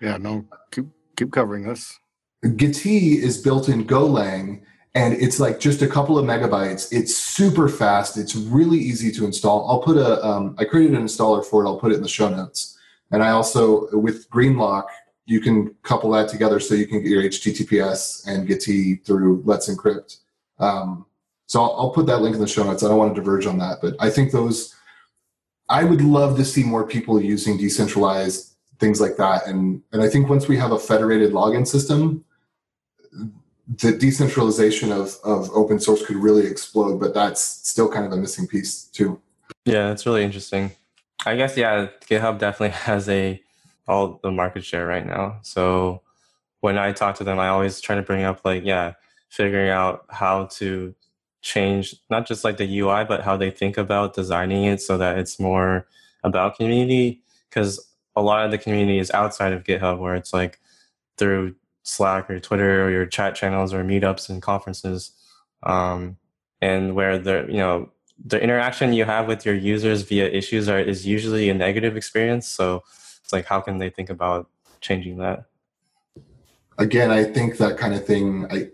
Yeah, 0.00 0.18
no, 0.18 0.46
keep 0.70 0.86
keep 1.16 1.32
covering 1.32 1.64
this. 1.66 1.98
Gitea 2.44 3.20
is 3.20 3.42
built 3.42 3.68
in 3.68 3.84
Golang 3.84 4.62
and 4.94 5.14
it's 5.14 5.38
like 5.38 5.60
just 5.60 5.82
a 5.82 5.86
couple 5.86 6.18
of 6.18 6.24
megabytes. 6.24 6.92
It's 6.92 7.16
super 7.16 7.68
fast. 7.68 8.16
It's 8.16 8.34
really 8.34 8.78
easy 8.78 9.12
to 9.12 9.24
install. 9.24 9.68
I'll 9.68 9.82
put 9.82 9.96
a, 9.96 10.24
um, 10.24 10.56
I 10.58 10.64
created 10.64 10.96
an 10.96 11.04
installer 11.04 11.44
for 11.44 11.64
it. 11.64 11.66
I'll 11.66 11.78
put 11.78 11.92
it 11.92 11.96
in 11.96 12.02
the 12.02 12.08
show 12.08 12.28
notes. 12.28 12.78
And 13.10 13.22
I 13.22 13.30
also, 13.30 13.88
with 13.96 14.28
Greenlock, 14.30 14.86
you 15.26 15.40
can 15.40 15.74
couple 15.82 16.10
that 16.12 16.28
together 16.28 16.58
so 16.58 16.74
you 16.74 16.86
can 16.86 17.02
get 17.02 17.10
your 17.10 17.22
HTTPS 17.22 18.26
and 18.26 18.48
Gitea 18.48 19.04
through 19.04 19.42
Let's 19.44 19.68
Encrypt. 19.68 20.18
Um, 20.58 21.06
so 21.46 21.62
I'll, 21.62 21.74
I'll 21.78 21.90
put 21.90 22.06
that 22.06 22.22
link 22.22 22.34
in 22.34 22.40
the 22.40 22.48
show 22.48 22.64
notes. 22.64 22.82
I 22.82 22.88
don't 22.88 22.98
want 22.98 23.14
to 23.14 23.20
diverge 23.20 23.46
on 23.46 23.58
that, 23.58 23.78
but 23.82 23.94
I 24.00 24.10
think 24.10 24.32
those, 24.32 24.74
I 25.68 25.84
would 25.84 26.00
love 26.00 26.36
to 26.38 26.44
see 26.44 26.64
more 26.64 26.86
people 26.86 27.20
using 27.20 27.58
decentralized 27.58 28.54
things 28.78 29.00
like 29.00 29.16
that. 29.16 29.46
And, 29.46 29.82
and 29.92 30.02
I 30.02 30.08
think 30.08 30.28
once 30.28 30.48
we 30.48 30.56
have 30.56 30.72
a 30.72 30.78
federated 30.78 31.32
login 31.32 31.66
system, 31.66 32.24
the 33.76 33.92
decentralization 33.92 34.92
of, 34.92 35.16
of 35.24 35.50
open 35.50 35.78
source 35.78 36.04
could 36.04 36.16
really 36.16 36.46
explode, 36.46 36.98
but 36.98 37.12
that's 37.12 37.40
still 37.40 37.88
kind 37.88 38.06
of 38.06 38.12
a 38.12 38.16
missing 38.16 38.46
piece 38.46 38.84
too. 38.84 39.20
Yeah, 39.64 39.92
it's 39.92 40.06
really 40.06 40.24
interesting. 40.24 40.72
I 41.26 41.36
guess 41.36 41.56
yeah, 41.56 41.88
GitHub 42.06 42.38
definitely 42.38 42.70
has 42.78 43.08
a 43.08 43.42
all 43.86 44.20
the 44.22 44.30
market 44.30 44.64
share 44.64 44.86
right 44.86 45.06
now. 45.06 45.38
So 45.42 46.02
when 46.60 46.78
I 46.78 46.92
talk 46.92 47.16
to 47.16 47.24
them, 47.24 47.38
I 47.38 47.48
always 47.48 47.80
try 47.80 47.96
to 47.96 48.02
bring 48.02 48.24
up 48.24 48.44
like 48.44 48.64
yeah, 48.64 48.94
figuring 49.28 49.70
out 49.70 50.06
how 50.08 50.46
to 50.46 50.94
change 51.42 51.94
not 52.10 52.26
just 52.26 52.44
like 52.44 52.56
the 52.56 52.78
UI, 52.78 53.04
but 53.04 53.22
how 53.22 53.36
they 53.36 53.50
think 53.50 53.76
about 53.76 54.14
designing 54.14 54.64
it 54.64 54.80
so 54.80 54.96
that 54.98 55.18
it's 55.18 55.38
more 55.38 55.86
about 56.24 56.56
community. 56.56 57.22
Because 57.48 57.86
a 58.16 58.22
lot 58.22 58.44
of 58.44 58.50
the 58.50 58.58
community 58.58 58.98
is 58.98 59.10
outside 59.10 59.52
of 59.52 59.64
GitHub, 59.64 59.98
where 59.98 60.14
it's 60.14 60.32
like 60.32 60.58
through 61.16 61.54
Slack 61.88 62.28
or 62.28 62.38
Twitter 62.38 62.84
or 62.84 62.90
your 62.90 63.06
chat 63.06 63.34
channels 63.34 63.72
or 63.72 63.82
meetups 63.82 64.28
and 64.28 64.42
conferences, 64.42 65.12
um, 65.62 66.18
and 66.60 66.94
where 66.94 67.18
the 67.18 67.46
you 67.48 67.56
know 67.56 67.90
the 68.24 68.40
interaction 68.40 68.92
you 68.92 69.04
have 69.04 69.26
with 69.26 69.46
your 69.46 69.54
users 69.54 70.02
via 70.02 70.28
issues 70.28 70.68
are 70.68 70.78
is 70.78 71.06
usually 71.06 71.48
a 71.48 71.54
negative 71.54 71.96
experience. 71.96 72.46
So 72.46 72.82
it's 73.22 73.32
like 73.32 73.46
how 73.46 73.60
can 73.60 73.78
they 73.78 73.88
think 73.88 74.10
about 74.10 74.48
changing 74.80 75.16
that? 75.18 75.44
Again, 76.76 77.10
I 77.10 77.24
think 77.24 77.56
that 77.56 77.78
kind 77.78 77.94
of 77.94 78.04
thing. 78.04 78.46
I 78.50 78.68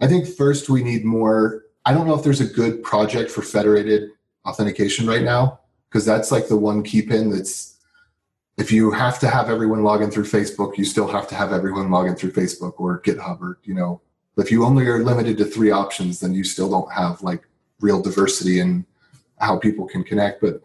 I 0.00 0.08
think 0.08 0.26
first 0.26 0.68
we 0.68 0.82
need 0.82 1.04
more. 1.04 1.62
I 1.84 1.92
don't 1.92 2.06
know 2.06 2.14
if 2.14 2.24
there's 2.24 2.40
a 2.40 2.46
good 2.46 2.82
project 2.82 3.30
for 3.30 3.42
federated 3.42 4.10
authentication 4.44 5.06
right 5.06 5.22
now 5.22 5.60
because 5.88 6.04
that's 6.04 6.32
like 6.32 6.48
the 6.48 6.56
one 6.56 6.82
key 6.82 7.02
pin 7.02 7.30
that's. 7.30 7.75
If 8.56 8.72
you 8.72 8.90
have 8.90 9.18
to 9.20 9.28
have 9.28 9.50
everyone 9.50 9.82
log 9.82 10.00
in 10.00 10.10
through 10.10 10.24
Facebook, 10.24 10.78
you 10.78 10.84
still 10.84 11.08
have 11.08 11.28
to 11.28 11.34
have 11.34 11.52
everyone 11.52 11.90
log 11.90 12.06
in 12.06 12.16
through 12.16 12.32
Facebook 12.32 12.74
or 12.78 13.00
GitHub 13.02 13.40
or 13.40 13.58
you 13.64 13.74
know. 13.74 14.00
If 14.38 14.50
you 14.50 14.64
only 14.64 14.86
are 14.86 15.02
limited 15.02 15.38
to 15.38 15.44
three 15.44 15.70
options, 15.70 16.20
then 16.20 16.34
you 16.34 16.44
still 16.44 16.68
don't 16.68 16.92
have 16.92 17.22
like 17.22 17.46
real 17.80 18.02
diversity 18.02 18.60
in 18.60 18.84
how 19.38 19.58
people 19.58 19.86
can 19.86 20.04
connect. 20.04 20.40
But 20.40 20.62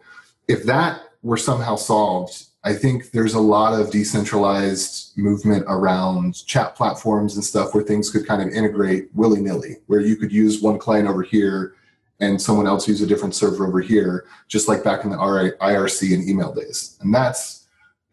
if 0.48 0.64
that 0.64 1.00
were 1.22 1.36
somehow 1.36 1.76
solved, 1.76 2.46
I 2.64 2.74
think 2.74 3.10
there's 3.10 3.34
a 3.34 3.40
lot 3.40 3.78
of 3.78 3.90
decentralized 3.90 5.16
movement 5.18 5.64
around 5.68 6.46
chat 6.46 6.76
platforms 6.76 7.34
and 7.34 7.44
stuff 7.44 7.74
where 7.74 7.82
things 7.82 8.10
could 8.10 8.26
kind 8.26 8.40
of 8.40 8.48
integrate 8.48 9.08
willy 9.14 9.40
nilly, 9.40 9.78
where 9.86 10.00
you 10.00 10.16
could 10.16 10.32
use 10.32 10.62
one 10.62 10.78
client 10.78 11.08
over 11.08 11.22
here 11.22 11.74
and 12.20 12.40
someone 12.40 12.68
else 12.68 12.86
use 12.86 13.02
a 13.02 13.06
different 13.06 13.34
server 13.34 13.66
over 13.66 13.80
here, 13.80 14.26
just 14.46 14.68
like 14.68 14.84
back 14.84 15.04
in 15.04 15.10
the 15.10 15.16
IRC 15.16 16.14
and 16.14 16.28
email 16.28 16.54
days. 16.54 16.96
And 17.00 17.12
that's 17.12 17.61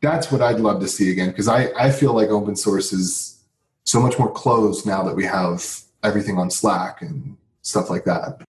that's 0.01 0.31
what 0.31 0.41
I'd 0.41 0.59
love 0.59 0.79
to 0.81 0.87
see 0.87 1.11
again 1.11 1.29
because 1.29 1.47
I, 1.47 1.71
I 1.77 1.91
feel 1.91 2.13
like 2.13 2.29
open 2.29 2.55
source 2.55 2.93
is 2.93 3.39
so 3.83 3.99
much 3.99 4.17
more 4.17 4.31
closed 4.31 4.85
now 4.85 5.03
that 5.03 5.15
we 5.15 5.25
have 5.25 5.81
everything 6.03 6.37
on 6.37 6.49
Slack 6.49 7.01
and 7.01 7.35
stuff 7.61 7.89
like 7.89 8.05
that. 8.05 8.41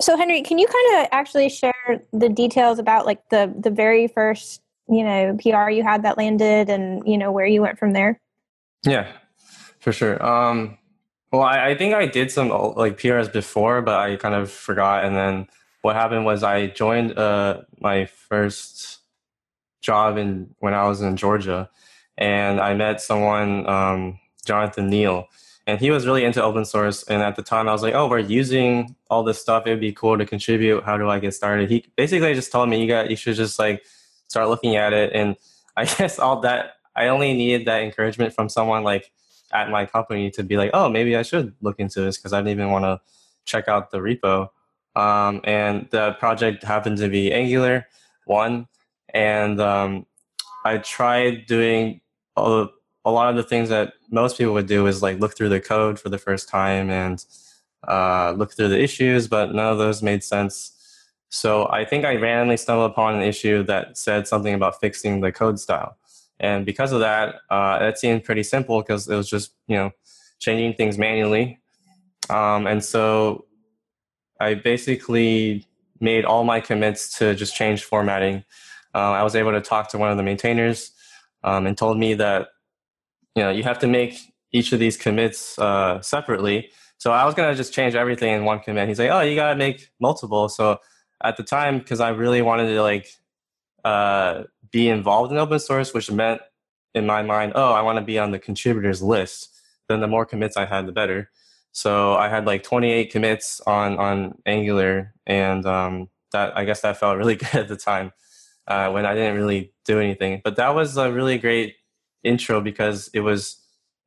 So 0.00 0.16
Henry, 0.16 0.42
can 0.42 0.58
you 0.58 0.66
kind 0.66 1.02
of 1.02 1.08
actually 1.12 1.48
share 1.48 2.02
the 2.12 2.28
details 2.28 2.78
about 2.78 3.04
like 3.04 3.28
the 3.30 3.52
the 3.58 3.70
very 3.70 4.06
first, 4.06 4.62
you 4.88 5.02
know, 5.02 5.36
PR 5.42 5.70
you 5.70 5.82
had 5.82 6.04
that 6.04 6.16
landed 6.16 6.70
and, 6.70 7.06
you 7.06 7.18
know, 7.18 7.32
where 7.32 7.46
you 7.46 7.60
went 7.60 7.78
from 7.78 7.92
there? 7.92 8.20
Yeah, 8.84 9.10
for 9.80 9.92
sure. 9.92 10.24
Um, 10.24 10.78
well, 11.32 11.42
I, 11.42 11.70
I 11.70 11.74
think 11.76 11.94
I 11.94 12.06
did 12.06 12.30
some 12.30 12.52
uh, 12.52 12.70
like 12.70 12.96
PRs 12.96 13.32
before, 13.32 13.82
but 13.82 13.98
I 13.98 14.16
kind 14.16 14.36
of 14.36 14.50
forgot. 14.50 15.04
And 15.04 15.16
then 15.16 15.48
what 15.82 15.96
happened 15.96 16.24
was 16.24 16.42
I 16.42 16.68
joined 16.68 17.18
uh, 17.18 17.62
my 17.80 18.06
first 18.06 18.97
job 19.80 20.16
in 20.16 20.54
when 20.58 20.74
I 20.74 20.86
was 20.86 21.00
in 21.00 21.16
Georgia, 21.16 21.70
and 22.16 22.60
I 22.60 22.74
met 22.74 23.00
someone, 23.00 23.68
um, 23.68 24.18
Jonathan 24.44 24.88
Neal, 24.88 25.26
and 25.66 25.78
he 25.78 25.90
was 25.90 26.06
really 26.06 26.24
into 26.24 26.42
open 26.42 26.64
source. 26.64 27.02
And 27.04 27.22
at 27.22 27.36
the 27.36 27.42
time, 27.42 27.68
I 27.68 27.72
was 27.72 27.82
like, 27.82 27.94
"Oh, 27.94 28.08
we're 28.08 28.18
using 28.18 28.96
all 29.10 29.22
this 29.22 29.40
stuff. 29.40 29.66
It'd 29.66 29.80
be 29.80 29.92
cool 29.92 30.18
to 30.18 30.26
contribute. 30.26 30.84
How 30.84 30.96
do 30.96 31.08
I 31.08 31.18
get 31.18 31.34
started?" 31.34 31.70
He 31.70 31.84
basically 31.96 32.34
just 32.34 32.50
told 32.52 32.68
me, 32.68 32.80
"You 32.80 32.88
got, 32.88 33.10
you 33.10 33.16
should 33.16 33.36
just 33.36 33.58
like 33.58 33.84
start 34.28 34.48
looking 34.48 34.76
at 34.76 34.92
it." 34.92 35.12
And 35.12 35.36
I 35.76 35.84
guess 35.84 36.18
all 36.18 36.40
that 36.40 36.72
I 36.96 37.08
only 37.08 37.32
needed 37.32 37.66
that 37.66 37.82
encouragement 37.82 38.34
from 38.34 38.48
someone 38.48 38.82
like 38.82 39.12
at 39.52 39.70
my 39.70 39.86
company 39.86 40.30
to 40.32 40.42
be 40.42 40.56
like, 40.56 40.70
"Oh, 40.74 40.88
maybe 40.88 41.16
I 41.16 41.22
should 41.22 41.54
look 41.60 41.78
into 41.78 42.00
this," 42.00 42.16
because 42.16 42.32
I 42.32 42.40
didn't 42.40 42.52
even 42.52 42.70
want 42.70 42.84
to 42.84 43.00
check 43.44 43.68
out 43.68 43.90
the 43.90 43.98
repo. 43.98 44.50
Um, 44.96 45.40
and 45.44 45.88
the 45.90 46.12
project 46.18 46.64
happened 46.64 46.98
to 46.98 47.08
be 47.08 47.32
Angular 47.32 47.86
one, 48.26 48.66
and 49.14 49.60
um, 49.60 50.06
I 50.64 50.78
tried 50.78 51.46
doing 51.46 52.00
a, 52.36 52.66
a 53.04 53.10
lot 53.10 53.30
of 53.30 53.36
the 53.36 53.42
things 53.42 53.68
that 53.68 53.94
most 54.10 54.38
people 54.38 54.54
would 54.54 54.66
do 54.66 54.86
is 54.86 55.02
like 55.02 55.18
look 55.18 55.36
through 55.36 55.48
the 55.48 55.60
code 55.60 55.98
for 55.98 56.08
the 56.08 56.18
first 56.18 56.48
time 56.48 56.90
and 56.90 57.24
uh, 57.86 58.34
look 58.36 58.54
through 58.54 58.68
the 58.68 58.82
issues, 58.82 59.28
but 59.28 59.54
none 59.54 59.72
of 59.72 59.78
those 59.78 60.02
made 60.02 60.24
sense. 60.24 60.74
So 61.30 61.68
I 61.70 61.84
think 61.84 62.04
I 62.04 62.16
randomly 62.16 62.56
stumbled 62.56 62.90
upon 62.90 63.14
an 63.14 63.22
issue 63.22 63.62
that 63.64 63.98
said 63.98 64.26
something 64.26 64.54
about 64.54 64.80
fixing 64.80 65.20
the 65.20 65.30
code 65.30 65.60
style, 65.60 65.96
and 66.40 66.64
because 66.64 66.92
of 66.92 67.00
that, 67.00 67.36
uh, 67.50 67.78
it 67.82 67.98
seemed 67.98 68.24
pretty 68.24 68.42
simple 68.42 68.80
because 68.80 69.08
it 69.08 69.14
was 69.14 69.28
just 69.28 69.52
you 69.66 69.76
know 69.76 69.90
changing 70.38 70.74
things 70.74 70.96
manually, 70.96 71.58
um, 72.30 72.66
and 72.66 72.82
so 72.82 73.44
I 74.40 74.54
basically 74.54 75.66
made 76.00 76.24
all 76.24 76.44
my 76.44 76.60
commits 76.60 77.18
to 77.18 77.34
just 77.34 77.54
change 77.54 77.84
formatting. 77.84 78.44
Uh, 78.98 79.12
I 79.12 79.22
was 79.22 79.36
able 79.36 79.52
to 79.52 79.60
talk 79.60 79.88
to 79.90 79.98
one 79.98 80.10
of 80.10 80.16
the 80.16 80.24
maintainers 80.24 80.90
um, 81.44 81.66
and 81.66 81.78
told 81.78 81.98
me 81.98 82.14
that 82.14 82.48
you 83.36 83.42
know 83.44 83.50
you 83.50 83.62
have 83.62 83.78
to 83.80 83.86
make 83.86 84.18
each 84.52 84.72
of 84.72 84.80
these 84.80 84.96
commits 84.96 85.56
uh, 85.58 86.00
separately. 86.00 86.70
So 86.98 87.12
I 87.12 87.24
was 87.24 87.34
gonna 87.36 87.54
just 87.54 87.72
change 87.72 87.94
everything 87.94 88.32
in 88.32 88.44
one 88.44 88.58
commit. 88.58 88.88
He's 88.88 88.98
like, 88.98 89.10
"Oh, 89.10 89.20
you 89.20 89.36
gotta 89.36 89.54
make 89.54 89.88
multiple." 90.00 90.48
So 90.48 90.78
at 91.22 91.36
the 91.36 91.44
time, 91.44 91.78
because 91.78 92.00
I 92.00 92.08
really 92.08 92.42
wanted 92.42 92.74
to 92.74 92.82
like 92.82 93.06
uh, 93.84 94.44
be 94.72 94.88
involved 94.88 95.30
in 95.30 95.38
open 95.38 95.60
source, 95.60 95.94
which 95.94 96.10
meant 96.10 96.40
in 96.92 97.06
my 97.06 97.22
mind, 97.22 97.52
oh, 97.54 97.72
I 97.72 97.82
want 97.82 97.98
to 97.98 98.04
be 98.04 98.18
on 98.18 98.32
the 98.32 98.40
contributors 98.40 99.00
list. 99.00 99.54
Then 99.88 100.00
the 100.00 100.08
more 100.08 100.26
commits 100.26 100.56
I 100.56 100.66
had, 100.66 100.86
the 100.86 100.92
better. 100.92 101.30
So 101.70 102.14
I 102.14 102.28
had 102.28 102.46
like 102.46 102.64
28 102.64 103.12
commits 103.12 103.60
on 103.60 103.96
on 103.96 104.34
Angular, 104.44 105.14
and 105.24 105.64
um, 105.66 106.08
that 106.32 106.56
I 106.56 106.64
guess 106.64 106.80
that 106.80 106.98
felt 106.98 107.16
really 107.16 107.36
good 107.42 107.54
at 107.54 107.68
the 107.68 107.76
time 107.76 108.12
uh, 108.68 108.90
when 108.90 109.04
I 109.04 109.14
didn't 109.14 109.36
really 109.36 109.72
do 109.84 109.98
anything. 109.98 110.40
But 110.44 110.56
that 110.56 110.74
was 110.74 110.96
a 110.96 111.10
really 111.10 111.38
great 111.38 111.76
intro 112.22 112.60
because 112.60 113.10
it 113.12 113.20
was 113.20 113.56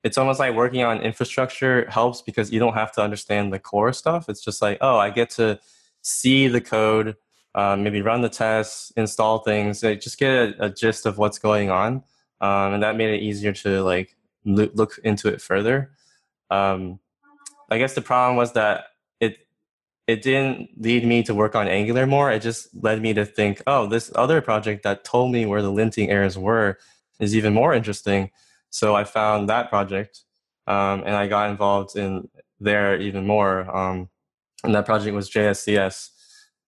it's 0.03 0.17
almost 0.17 0.39
like 0.39 0.55
working 0.55 0.83
on 0.83 0.99
infrastructure 1.01 1.87
helps 1.89 2.21
because 2.21 2.51
you 2.51 2.59
don't 2.59 2.73
have 2.73 2.91
to 2.93 3.01
understand 3.01 3.53
the 3.53 3.59
core 3.59 3.93
stuff. 3.93 4.29
It's 4.29 4.43
just 4.43 4.61
like 4.61 4.77
oh, 4.79 4.97
I 4.97 5.09
get 5.09 5.31
to 5.31 5.59
see 6.01 6.47
the 6.47 6.61
code, 6.61 7.15
uh, 7.55 7.75
maybe 7.75 8.01
run 8.01 8.21
the 8.21 8.29
tests, 8.29 8.91
install 8.95 9.39
things, 9.39 9.83
like 9.83 9.99
just 9.99 10.17
get 10.17 10.31
a, 10.31 10.65
a 10.65 10.69
gist 10.69 11.05
of 11.05 11.17
what's 11.17 11.39
going 11.39 11.69
on, 11.69 12.03
um, 12.39 12.73
and 12.73 12.83
that 12.83 12.95
made 12.95 13.13
it 13.13 13.21
easier 13.21 13.51
to 13.53 13.83
like 13.83 14.15
look 14.45 14.99
into 15.03 15.27
it 15.27 15.41
further. 15.41 15.91
Um, 16.49 16.99
I 17.69 17.77
guess 17.77 17.93
the 17.93 18.01
problem 18.01 18.35
was 18.35 18.53
that 18.53 18.85
it 19.19 19.47
it 20.11 20.21
didn't 20.21 20.69
lead 20.77 21.05
me 21.05 21.23
to 21.23 21.33
work 21.33 21.55
on 21.55 21.69
Angular 21.69 22.05
more. 22.05 22.29
It 22.29 22.41
just 22.41 22.67
led 22.75 23.01
me 23.01 23.13
to 23.13 23.25
think, 23.25 23.61
oh, 23.65 23.87
this 23.87 24.11
other 24.15 24.41
project 24.41 24.83
that 24.83 25.05
told 25.05 25.31
me 25.31 25.45
where 25.45 25.61
the 25.61 25.71
linting 25.71 26.09
errors 26.09 26.37
were 26.37 26.77
is 27.21 27.33
even 27.33 27.53
more 27.53 27.73
interesting. 27.73 28.29
So 28.69 28.93
I 28.93 29.05
found 29.05 29.47
that 29.47 29.69
project, 29.69 30.23
um, 30.67 31.03
and 31.05 31.15
I 31.15 31.27
got 31.27 31.49
involved 31.49 31.95
in 31.95 32.27
there 32.59 32.99
even 32.99 33.25
more. 33.25 33.73
Um, 33.75 34.09
and 34.65 34.75
that 34.75 34.85
project 34.85 35.15
was 35.15 35.29
JSCS, 35.29 36.09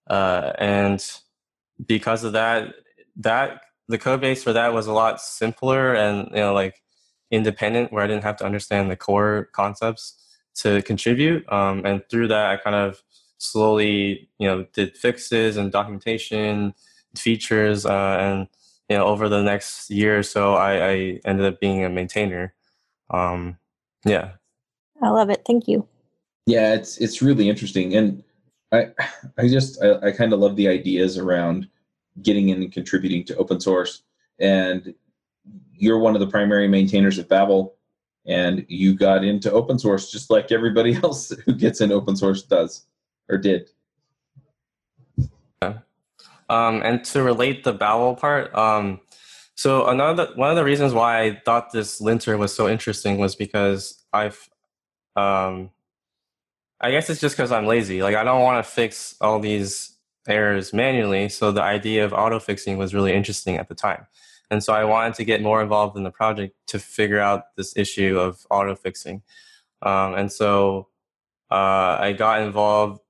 uh, 0.08 0.52
and 0.58 1.04
because 1.86 2.24
of 2.24 2.32
that, 2.32 2.74
that 3.16 3.60
the 3.88 3.98
code 3.98 4.22
base 4.22 4.42
for 4.42 4.54
that 4.54 4.72
was 4.72 4.86
a 4.86 4.92
lot 4.92 5.20
simpler 5.20 5.94
and 5.94 6.28
you 6.30 6.36
know 6.36 6.54
like 6.54 6.82
independent, 7.30 7.92
where 7.92 8.02
I 8.02 8.06
didn't 8.06 8.24
have 8.24 8.38
to 8.38 8.46
understand 8.46 8.90
the 8.90 8.96
core 8.96 9.50
concepts 9.52 10.18
to 10.56 10.82
contribute. 10.82 11.50
Um, 11.52 11.84
and 11.84 12.02
through 12.08 12.28
that, 12.28 12.46
I 12.50 12.56
kind 12.56 12.76
of 12.76 13.02
slowly 13.38 14.28
you 14.38 14.46
know 14.46 14.66
did 14.72 14.96
fixes 14.96 15.56
and 15.56 15.72
documentation 15.72 16.74
features 17.16 17.84
uh, 17.86 18.16
and 18.20 18.48
you 18.88 18.96
know 18.96 19.04
over 19.04 19.28
the 19.28 19.42
next 19.42 19.90
year 19.90 20.18
or 20.18 20.22
so 20.22 20.54
I, 20.54 20.88
I 20.88 21.20
ended 21.24 21.46
up 21.46 21.60
being 21.60 21.84
a 21.84 21.90
maintainer 21.90 22.54
um, 23.10 23.58
yeah 24.04 24.32
I 25.04 25.10
love 25.10 25.30
it. 25.30 25.42
Thank 25.46 25.68
you. 25.68 25.86
Yeah, 26.46 26.74
it's 26.74 26.98
it's 26.98 27.22
really 27.22 27.48
interesting, 27.48 27.94
and 27.94 28.22
I 28.72 28.88
I 29.38 29.48
just 29.48 29.82
I, 29.82 30.08
I 30.08 30.12
kind 30.12 30.32
of 30.32 30.40
love 30.40 30.56
the 30.56 30.68
ideas 30.68 31.18
around 31.18 31.68
getting 32.22 32.48
in 32.48 32.62
and 32.62 32.72
contributing 32.72 33.24
to 33.24 33.36
open 33.36 33.60
source. 33.60 34.02
And 34.40 34.94
you're 35.72 35.98
one 35.98 36.14
of 36.14 36.20
the 36.20 36.26
primary 36.26 36.68
maintainers 36.68 37.18
of 37.18 37.28
Babel, 37.28 37.76
and 38.26 38.64
you 38.68 38.94
got 38.94 39.24
into 39.24 39.50
open 39.52 39.78
source 39.78 40.10
just 40.10 40.30
like 40.30 40.52
everybody 40.52 40.94
else 41.02 41.30
who 41.44 41.54
gets 41.54 41.80
in 41.80 41.92
open 41.92 42.16
source 42.16 42.42
does 42.42 42.86
or 43.28 43.38
did. 43.38 43.70
Yeah. 45.62 45.78
Um, 46.48 46.82
and 46.84 47.04
to 47.06 47.22
relate 47.22 47.64
the 47.64 47.72
Babel 47.72 48.14
part, 48.14 48.54
um, 48.54 49.00
so 49.56 49.86
another 49.86 50.30
one 50.34 50.50
of 50.50 50.56
the 50.56 50.64
reasons 50.64 50.92
why 50.92 51.22
I 51.22 51.40
thought 51.44 51.72
this 51.72 52.00
linter 52.00 52.36
was 52.36 52.54
so 52.54 52.68
interesting 52.68 53.18
was 53.18 53.36
because 53.36 54.04
I've 54.12 54.48
um, 55.16 55.70
I 56.80 56.90
guess 56.90 57.08
it's 57.08 57.20
just 57.20 57.36
because 57.36 57.52
I'm 57.52 57.66
lazy. 57.66 58.02
Like 58.02 58.16
I 58.16 58.24
don't 58.24 58.42
want 58.42 58.64
to 58.64 58.70
fix 58.70 59.16
all 59.20 59.38
these 59.38 59.96
errors 60.28 60.72
manually. 60.72 61.28
So 61.28 61.52
the 61.52 61.62
idea 61.62 62.04
of 62.04 62.12
auto 62.12 62.38
fixing 62.40 62.78
was 62.78 62.94
really 62.94 63.12
interesting 63.12 63.56
at 63.56 63.68
the 63.68 63.74
time. 63.74 64.06
And 64.50 64.62
so 64.62 64.72
I 64.72 64.84
wanted 64.84 65.14
to 65.14 65.24
get 65.24 65.42
more 65.42 65.62
involved 65.62 65.96
in 65.96 66.02
the 66.02 66.10
project 66.10 66.54
to 66.68 66.78
figure 66.78 67.20
out 67.20 67.56
this 67.56 67.76
issue 67.76 68.18
of 68.18 68.46
auto 68.50 68.74
fixing. 68.74 69.22
Um, 69.82 70.14
and 70.14 70.30
so 70.30 70.88
uh, 71.50 71.96
I 72.00 72.14
got 72.16 72.42
involved 72.42 73.00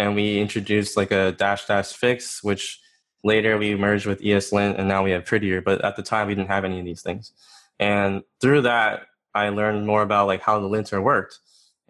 and 0.00 0.14
we 0.14 0.40
introduced 0.40 0.96
like 0.96 1.10
a 1.10 1.32
dash 1.32 1.66
dash 1.66 1.92
fix, 1.92 2.42
which 2.42 2.80
later 3.22 3.58
we 3.58 3.74
merged 3.74 4.06
with 4.06 4.22
ESLint 4.22 4.78
and 4.78 4.88
now 4.88 5.04
we 5.04 5.10
have 5.10 5.26
Prettier. 5.26 5.60
But 5.60 5.84
at 5.84 5.94
the 5.94 6.02
time 6.02 6.26
we 6.26 6.34
didn't 6.34 6.48
have 6.48 6.64
any 6.64 6.78
of 6.78 6.86
these 6.86 7.02
things. 7.02 7.32
And 7.78 8.22
through 8.40 8.62
that, 8.62 9.08
I 9.34 9.50
learned 9.50 9.86
more 9.86 10.00
about 10.00 10.26
like 10.26 10.40
how 10.40 10.58
the 10.58 10.66
linter 10.66 11.02
worked. 11.02 11.38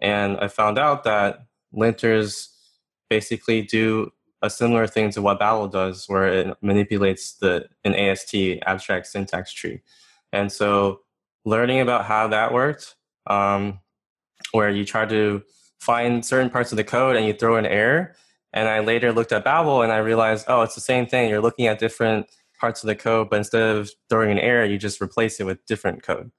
And 0.01 0.37
I 0.39 0.49
found 0.49 0.77
out 0.77 1.05
that 1.05 1.45
linters 1.73 2.49
basically 3.09 3.61
do 3.61 4.11
a 4.41 4.49
similar 4.49 4.87
thing 4.87 5.11
to 5.11 5.21
what 5.21 5.39
Babel 5.39 5.69
does, 5.69 6.09
where 6.09 6.27
it 6.27 6.57
manipulates 6.61 7.33
the 7.35 7.67
an 7.85 7.95
AST 7.95 8.35
abstract 8.65 9.07
syntax 9.07 9.53
tree. 9.53 9.81
And 10.33 10.51
so, 10.51 11.01
learning 11.45 11.79
about 11.79 12.05
how 12.05 12.27
that 12.27 12.51
worked, 12.51 12.95
um, 13.27 13.79
where 14.51 14.69
you 14.69 14.83
try 14.83 15.05
to 15.05 15.43
find 15.81 16.23
certain 16.23 16.51
parts 16.51 16.71
of 16.71 16.75
the 16.75 16.83
code 16.83 17.15
and 17.15 17.25
you 17.25 17.33
throw 17.33 17.55
an 17.57 17.65
error. 17.65 18.15
And 18.53 18.69
I 18.69 18.81
later 18.81 19.11
looked 19.11 19.31
at 19.31 19.43
Babel 19.43 19.81
and 19.81 19.91
I 19.91 19.97
realized, 19.97 20.45
oh, 20.47 20.61
it's 20.61 20.75
the 20.75 20.81
same 20.81 21.07
thing. 21.07 21.27
You're 21.27 21.41
looking 21.41 21.65
at 21.65 21.79
different 21.79 22.27
parts 22.59 22.83
of 22.83 22.87
the 22.87 22.95
code, 22.95 23.31
but 23.31 23.37
instead 23.37 23.75
of 23.75 23.89
throwing 24.07 24.29
an 24.29 24.37
error, 24.37 24.63
you 24.63 24.77
just 24.77 25.01
replace 25.01 25.39
it 25.39 25.45
with 25.45 25.65
different 25.65 26.03
code. 26.03 26.31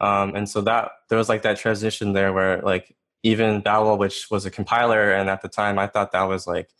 Um, 0.00 0.34
and 0.34 0.48
so 0.48 0.60
that 0.62 0.90
there 1.08 1.18
was 1.18 1.28
like 1.28 1.42
that 1.42 1.56
transition 1.56 2.14
there 2.14 2.32
where 2.32 2.62
like 2.62 2.96
even 3.22 3.60
Babel, 3.60 3.96
which 3.96 4.28
was 4.28 4.44
a 4.44 4.50
compiler, 4.50 5.12
and 5.12 5.30
at 5.30 5.40
the 5.40 5.48
time 5.48 5.78
I 5.78 5.86
thought 5.86 6.10
that 6.10 6.24
was 6.24 6.48
like 6.48 6.70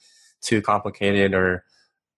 too 0.40 0.61
complicated 0.61 1.33
or 1.33 1.64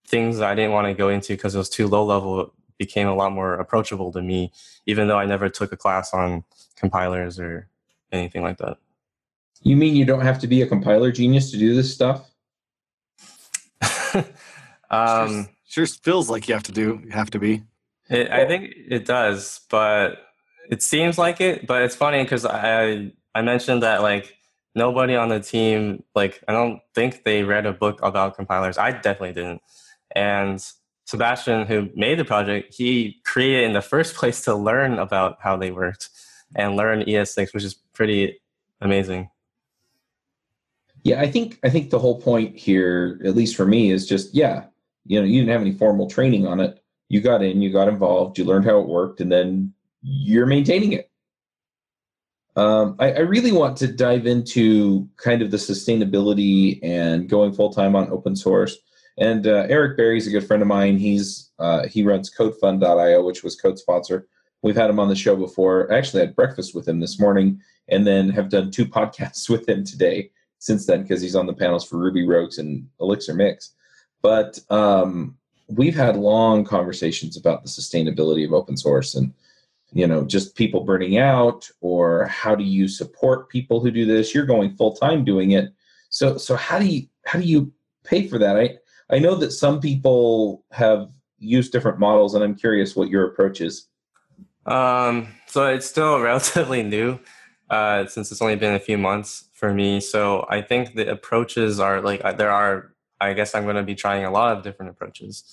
things 0.09 0.40
I 0.40 0.55
didn't 0.55 0.72
want 0.72 0.87
to 0.87 0.94
go 0.94 1.11
into 1.11 1.35
because 1.35 1.55
it 1.55 1.59
was 1.59 1.68
too 1.68 1.87
low 1.87 2.05
level 2.05 2.55
became 2.78 3.09
a 3.09 3.14
lot 3.14 3.33
more 3.33 3.55
approachable 3.55 4.11
to 4.12 4.22
me, 4.22 4.52
even 4.87 5.07
though 5.07 5.18
I 5.18 5.26
never 5.26 5.50
took 5.50 5.70
a 5.70 5.76
class 5.76 6.14
on 6.14 6.44
compilers 6.76 7.38
or 7.38 7.68
anything 8.11 8.42
like 8.42 8.57
that. 8.59 8.78
You 9.62 9.77
mean 9.77 9.94
you 9.94 10.05
don't 10.05 10.22
have 10.22 10.38
to 10.40 10.46
be 10.46 10.62
a 10.62 10.66
compiler 10.66 11.12
genius 11.12 11.51
to 11.53 11.59
do 11.59 11.75
this 11.75 11.92
stuff? 11.92 12.29
um, 14.90 15.48
sure, 15.68 15.87
sure 15.87 15.87
feels 15.87 16.29
like 16.29 16.48
you 16.48 16.55
have 16.55 16.64
to 16.64 16.72
do. 16.72 17.01
You 17.05 17.11
have 17.11 17.31
to 17.31 17.38
be. 17.38 17.62
It, 18.09 18.31
I 18.31 18.46
think 18.46 18.75
it 18.77 19.07
does, 19.07 19.61
but 19.70 20.18
it 20.70 20.83
seems 20.83 21.18
like 21.18 21.40
it. 21.40 21.66
But 21.66 21.83
it's 21.83 21.96
funny 21.96 22.22
because 22.22 22.44
I 22.44 23.12
I 23.35 23.42
mentioned 23.42 23.83
that 23.83 24.03
like 24.03 24.37
nobody 24.75 25.14
on 25.14 25.29
the 25.29 25.40
team 25.40 26.03
like 26.14 26.42
i 26.48 26.53
don't 26.53 26.81
think 26.94 27.25
they 27.25 27.42
read 27.42 27.66
a 27.66 27.72
book 27.72 27.98
about 28.03 28.37
compilers 28.37 28.79
i 28.79 28.90
definitely 28.90 29.33
didn't 29.33 29.61
and 30.14 30.64
sebastian 31.05 31.66
who 31.66 31.88
made 31.94 32.18
the 32.18 32.25
project 32.25 32.75
he 32.75 33.20
created 33.25 33.64
in 33.64 33.72
the 33.72 33.83
first 33.83 34.14
place 34.20 34.42
to 34.42 34.55
learn 34.55 34.98
about 34.98 35.37
how 35.40 35.57
they 35.57 35.70
worked 35.70 36.09
and 36.55 36.77
learn 36.77 37.03
es6 37.03 37.53
which 37.53 37.64
is 37.64 37.75
pretty 37.75 38.40
amazing 38.81 39.29
yeah 41.03 41.21
i 41.21 41.31
think 41.31 41.59
i 41.65 41.69
think 41.69 41.91
the 41.91 41.99
whole 41.99 42.21
point 42.21 42.57
here 42.57 43.21
at 43.25 43.35
least 43.35 43.57
for 43.57 43.67
me 43.67 43.91
is 43.91 44.07
just 44.07 44.35
yeah 44.35 44.65
you 45.07 45.19
know 45.19 45.27
you 45.27 45.41
didn't 45.41 45.53
have 45.53 45.61
any 45.61 45.73
formal 45.73 46.09
training 46.09 46.47
on 46.47 46.61
it 46.61 46.83
you 47.09 47.21
got 47.21 47.43
in 47.43 47.61
you 47.61 47.71
got 47.71 47.88
involved 47.88 48.38
you 48.38 48.45
learned 48.45 48.65
how 48.65 48.79
it 48.79 48.88
worked 48.88 49.21
and 49.21 49.31
then 49.31 49.73
you're 50.03 50.47
maintaining 50.47 50.93
it 50.93 51.11
um, 52.57 52.97
I, 52.99 53.12
I, 53.12 53.19
really 53.21 53.53
want 53.53 53.79
to 53.79 53.88
dive 53.91 54.27
into 54.27 55.09
kind 55.17 55.41
of 55.41 55.51
the 55.51 55.57
sustainability 55.57 56.79
and 56.83 57.27
going 57.27 57.55
full 57.55 57.73
time 57.73 57.97
on 57.97 58.11
open 58.11 58.37
source. 58.37 58.77
And 59.19 59.47
uh, 59.47 59.67
Eric 59.71 59.99
is 59.99 60.27
a 60.27 60.31
good 60.31 60.47
friend 60.47 60.61
of 60.61 60.69
mine. 60.69 60.99
He's 60.99 61.51
uh, 61.59 61.87
he 61.87 62.03
runs 62.03 62.31
CodeFund.io, 62.31 63.25
which 63.25 63.43
was 63.43 63.57
Code 63.57 63.79
sponsor. 63.79 64.27
We've 64.61 64.77
had 64.77 64.91
him 64.91 65.01
on 65.01 65.09
the 65.09 65.17
show 65.17 65.35
before. 65.35 65.91
I 65.91 65.97
actually 65.97 66.21
had 66.21 66.37
breakfast 66.37 66.75
with 66.75 66.87
him 66.87 67.01
this 67.01 67.19
morning, 67.19 67.61
and 67.88 68.07
then 68.07 68.29
have 68.31 68.51
done 68.51 68.71
two 68.71 68.85
podcasts 68.99 69.49
with 69.49 69.67
him 69.67 69.85
today 69.85 70.31
since 70.62 70.87
then 70.87 71.03
because 71.03 71.20
he's 71.20 71.35
on 71.35 71.46
the 71.46 71.53
panels 71.53 71.85
for 71.85 71.98
Ruby 71.98 72.25
Rogues 72.25 72.59
and 72.59 72.88
Elixir 73.01 73.35
Mix. 73.35 73.75
But 74.22 74.61
um, 74.70 75.37
we've 75.66 75.96
had 75.96 76.16
long 76.16 76.62
conversations 76.62 77.37
about 77.37 77.64
the 77.64 77.68
sustainability 77.68 78.46
of 78.46 78.53
open 78.53 78.77
source 78.77 79.16
and 79.16 79.35
you 79.92 80.07
know 80.07 80.25
just 80.25 80.55
people 80.55 80.85
burning 80.85 81.18
out 81.18 81.68
or 81.81 82.27
how 82.27 82.55
do 82.55 82.62
you 82.62 82.87
support 82.87 83.48
people 83.48 83.81
who 83.81 83.90
do 83.90 84.07
this? 84.07 84.33
You're 84.33 84.46
going 84.46 84.77
full 84.77 84.94
time 84.94 85.25
doing 85.25 85.51
it. 85.51 85.72
So 86.11 86.38
so 86.38 86.55
how 86.55 86.79
do 86.79 86.87
you 86.87 87.09
how 87.27 87.40
do 87.40 87.44
you 87.44 87.72
pay 88.05 88.29
for 88.29 88.38
that? 88.38 88.57
I 88.57 88.79
i 89.11 89.18
know 89.18 89.35
that 89.35 89.51
some 89.51 89.81
people 89.81 90.64
have 90.70 91.11
used 91.40 91.72
different 91.72 91.98
models 91.98 92.35
and 92.35 92.44
i'm 92.44 92.55
curious 92.55 92.94
what 92.94 93.09
your 93.09 93.27
approach 93.27 93.61
is. 93.61 93.88
Um 94.64 95.27
so 95.48 95.66
it's 95.66 95.87
still 95.87 96.20
relatively 96.31 96.85
new 96.85 97.18
uh 97.72 98.06
since 98.06 98.30
it's 98.30 98.40
only 98.40 98.56
been 98.56 98.74
a 98.74 98.78
few 98.78 98.96
months 98.96 99.48
for 99.52 99.74
me 99.74 100.00
so 100.00 100.46
i 100.48 100.61
think 100.61 100.94
the 100.94 101.11
approaches 101.11 101.80
are 101.80 102.00
like 102.00 102.20
there 102.37 102.50
are 102.50 102.92
i 103.20 103.32
guess 103.32 103.54
i'm 103.54 103.64
going 103.64 103.76
to 103.76 103.82
be 103.82 103.94
trying 103.94 104.24
a 104.24 104.30
lot 104.30 104.56
of 104.56 104.62
different 104.62 104.90
approaches 104.90 105.44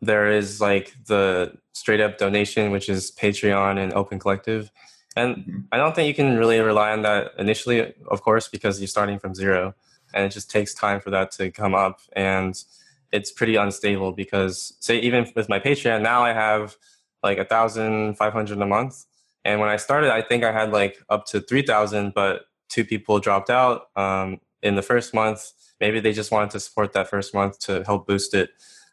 there 0.00 0.30
is 0.30 0.60
like 0.60 0.94
the 1.06 1.52
straight 1.72 2.00
up 2.00 2.18
donation, 2.18 2.70
which 2.70 2.88
is 2.88 3.10
Patreon 3.12 3.78
and 3.78 3.92
Open 3.94 4.18
Collective. 4.18 4.70
And 5.16 5.36
mm-hmm. 5.36 5.58
I 5.72 5.76
don't 5.76 5.94
think 5.94 6.08
you 6.08 6.14
can 6.14 6.36
really 6.36 6.60
rely 6.60 6.92
on 6.92 7.02
that 7.02 7.32
initially, 7.38 7.94
of 8.10 8.22
course, 8.22 8.48
because 8.48 8.80
you're 8.80 8.88
starting 8.88 9.18
from 9.18 9.34
zero 9.34 9.74
and 10.14 10.24
it 10.24 10.30
just 10.30 10.50
takes 10.50 10.74
time 10.74 11.00
for 11.00 11.10
that 11.10 11.30
to 11.32 11.50
come 11.50 11.74
up. 11.74 12.00
And 12.12 12.62
it's 13.12 13.30
pretty 13.30 13.56
unstable 13.56 14.12
because, 14.12 14.74
say, 14.80 14.98
even 14.98 15.30
with 15.34 15.48
my 15.48 15.58
Patreon, 15.58 16.02
now 16.02 16.22
I 16.22 16.32
have 16.32 16.76
like 17.22 17.38
a 17.38 17.44
thousand 17.44 18.16
five 18.16 18.32
hundred 18.32 18.60
a 18.60 18.66
month. 18.66 19.04
And 19.46 19.60
when 19.60 19.68
I 19.68 19.76
started, 19.76 20.10
I 20.12 20.22
think 20.22 20.44
I 20.44 20.52
had 20.52 20.72
like 20.72 21.02
up 21.08 21.26
to 21.26 21.40
three 21.40 21.62
thousand, 21.62 22.12
but 22.14 22.46
two 22.68 22.84
people 22.84 23.18
dropped 23.20 23.50
out 23.50 23.88
um, 23.96 24.40
in 24.62 24.74
the 24.74 24.82
first 24.82 25.14
month. 25.14 25.52
Maybe 25.80 26.00
they 26.00 26.12
just 26.12 26.30
wanted 26.30 26.50
to 26.50 26.60
support 26.60 26.92
that 26.94 27.08
first 27.08 27.34
month 27.34 27.58
to 27.60 27.84
help 27.84 28.06
boost 28.06 28.34
it. 28.34 28.50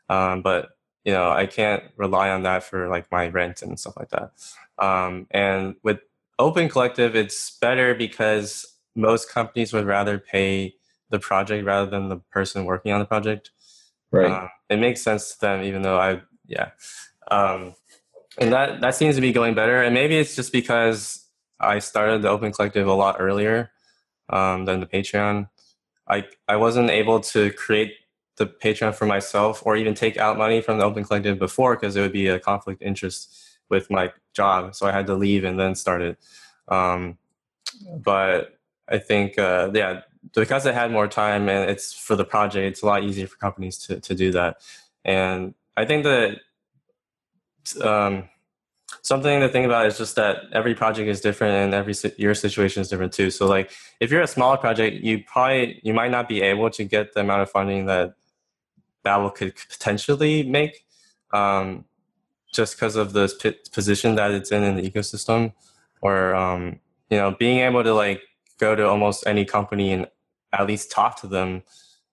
Um, 0.10 0.42
but 0.42 0.70
you 1.04 1.12
know 1.12 1.30
i 1.30 1.46
can't 1.46 1.84
rely 1.98 2.30
on 2.30 2.44
that 2.44 2.64
for 2.64 2.88
like 2.88 3.12
my 3.12 3.28
rent 3.28 3.62
and 3.62 3.80
stuff 3.80 3.96
like 3.98 4.10
that 4.10 4.32
um, 4.80 5.28
and 5.32 5.76
with 5.84 6.00
open 6.40 6.68
collective 6.70 7.16
it's 7.16 7.58
better 7.60 7.94
because 7.94 8.66
most 8.96 9.30
companies 9.30 9.74
would 9.74 9.86
rather 9.86 10.18
pay 10.18 10.74
the 11.10 11.20
project 11.20 11.66
rather 11.66 11.90
than 11.90 12.10
the 12.10 12.18
person 12.32 12.66
working 12.66 12.92
on 12.92 13.00
the 13.00 13.06
project 13.06 13.52
right 14.12 14.32
um, 14.32 14.50
it 14.70 14.80
makes 14.80 15.02
sense 15.02 15.34
to 15.34 15.42
them 15.42 15.64
even 15.64 15.82
though 15.82 16.00
i 16.00 16.22
yeah 16.48 16.72
um, 17.32 17.74
and 18.40 18.52
that 18.52 18.82
that 18.82 18.96
seems 18.96 19.16
to 19.16 19.22
be 19.22 19.32
going 19.32 19.54
better 19.54 19.82
and 19.82 19.94
maybe 19.94 20.18
it's 20.18 20.36
just 20.36 20.52
because 20.52 21.26
i 21.60 21.80
started 21.80 22.22
the 22.22 22.30
open 22.30 22.52
collective 22.52 22.88
a 22.88 22.94
lot 22.94 23.18
earlier 23.20 23.72
um, 24.30 24.66
than 24.66 24.80
the 24.80 24.86
patreon 24.86 25.48
i 26.08 26.26
i 26.48 26.56
wasn't 26.56 26.90
able 26.90 27.20
to 27.20 27.52
create 27.54 27.94
the 28.38 28.48
Patreon 28.48 28.96
for 28.96 29.06
myself 29.06 29.62
or 29.66 29.76
even 29.76 29.94
take 29.94 30.18
out 30.18 30.38
money 30.38 30.62
from 30.62 30.80
the 30.80 30.84
Open 30.84 31.04
Collective 31.04 31.38
before 31.38 31.76
because 31.76 31.96
it 31.96 32.02
would 32.02 32.12
be 32.12 32.28
a 32.28 32.40
conflict 32.40 32.82
interest 32.82 33.36
with 33.70 33.90
my 33.90 34.12
job. 34.34 34.76
So 34.76 34.88
I 34.88 34.92
had 34.92 35.08
to 35.08 35.16
leave 35.16 35.44
and 35.44 35.60
then 35.60 35.76
start 35.76 36.02
it. 36.02 36.18
Um, 36.68 37.18
but 37.96 38.58
I 38.88 38.98
think, 38.98 39.38
uh, 39.38 39.72
yeah, 39.74 40.02
because 40.34 40.66
I 40.66 40.72
had 40.72 40.92
more 40.92 41.08
time 41.08 41.48
and 41.48 41.70
it's 41.70 41.94
for 41.94 42.16
the 42.16 42.26
project, 42.26 42.66
it's 42.66 42.82
a 42.82 42.86
lot 42.86 43.04
easier 43.04 43.28
for 43.28 43.38
companies 43.38 43.78
to, 43.80 44.00
to 44.00 44.16
do 44.16 44.32
that. 44.32 44.62
And 45.06 45.54
I 45.78 45.86
think 45.86 46.04
that 46.04 46.40
um, 47.82 48.30
something 49.02 49.42
to 49.42 49.50
think 49.50 49.66
about 49.66 49.86
is 49.86 49.98
just 49.98 50.16
that 50.16 50.44
every 50.52 50.76
project 50.76 51.08
is 51.10 51.22
different 51.22 51.54
and 51.54 51.74
every 51.74 51.94
your 52.18 52.34
situation 52.34 52.82
is 52.82 52.90
different 52.90 53.14
too. 53.14 53.32
So 53.32 53.48
like 53.48 53.72
if 54.00 54.12
you're 54.12 54.22
a 54.22 54.28
smaller 54.28 54.58
project, 54.58 55.04
you 55.04 55.24
probably 55.26 55.80
you 55.84 55.94
might 55.94 56.12
not 56.12 56.28
be 56.28 56.42
able 56.42 56.70
to 56.72 56.84
get 56.84 57.14
the 57.14 57.22
amount 57.22 57.42
of 57.42 57.50
funding 57.50 57.86
that 57.88 58.14
Babel 59.04 59.30
could 59.30 59.56
potentially 59.56 60.44
make, 60.44 60.86
um, 61.34 61.86
just 62.54 62.76
because 62.76 62.96
of 62.96 63.14
the 63.14 63.56
position 63.72 64.16
that 64.16 64.32
it's 64.32 64.52
in 64.52 64.64
in 64.64 64.76
the 64.78 64.90
ecosystem, 64.90 65.54
or 66.02 66.36
um, 66.36 66.80
you 67.10 67.18
know 67.18 67.32
being 67.32 67.60
able 67.60 67.84
to 67.84 67.94
like 67.94 68.22
go 68.60 68.76
to 68.76 68.88
almost 68.88 69.26
any 69.28 69.44
company 69.46 69.92
and 69.92 70.08
at 70.54 70.68
least 70.68 70.92
talk 70.92 71.20
to 71.20 71.28
them, 71.28 71.64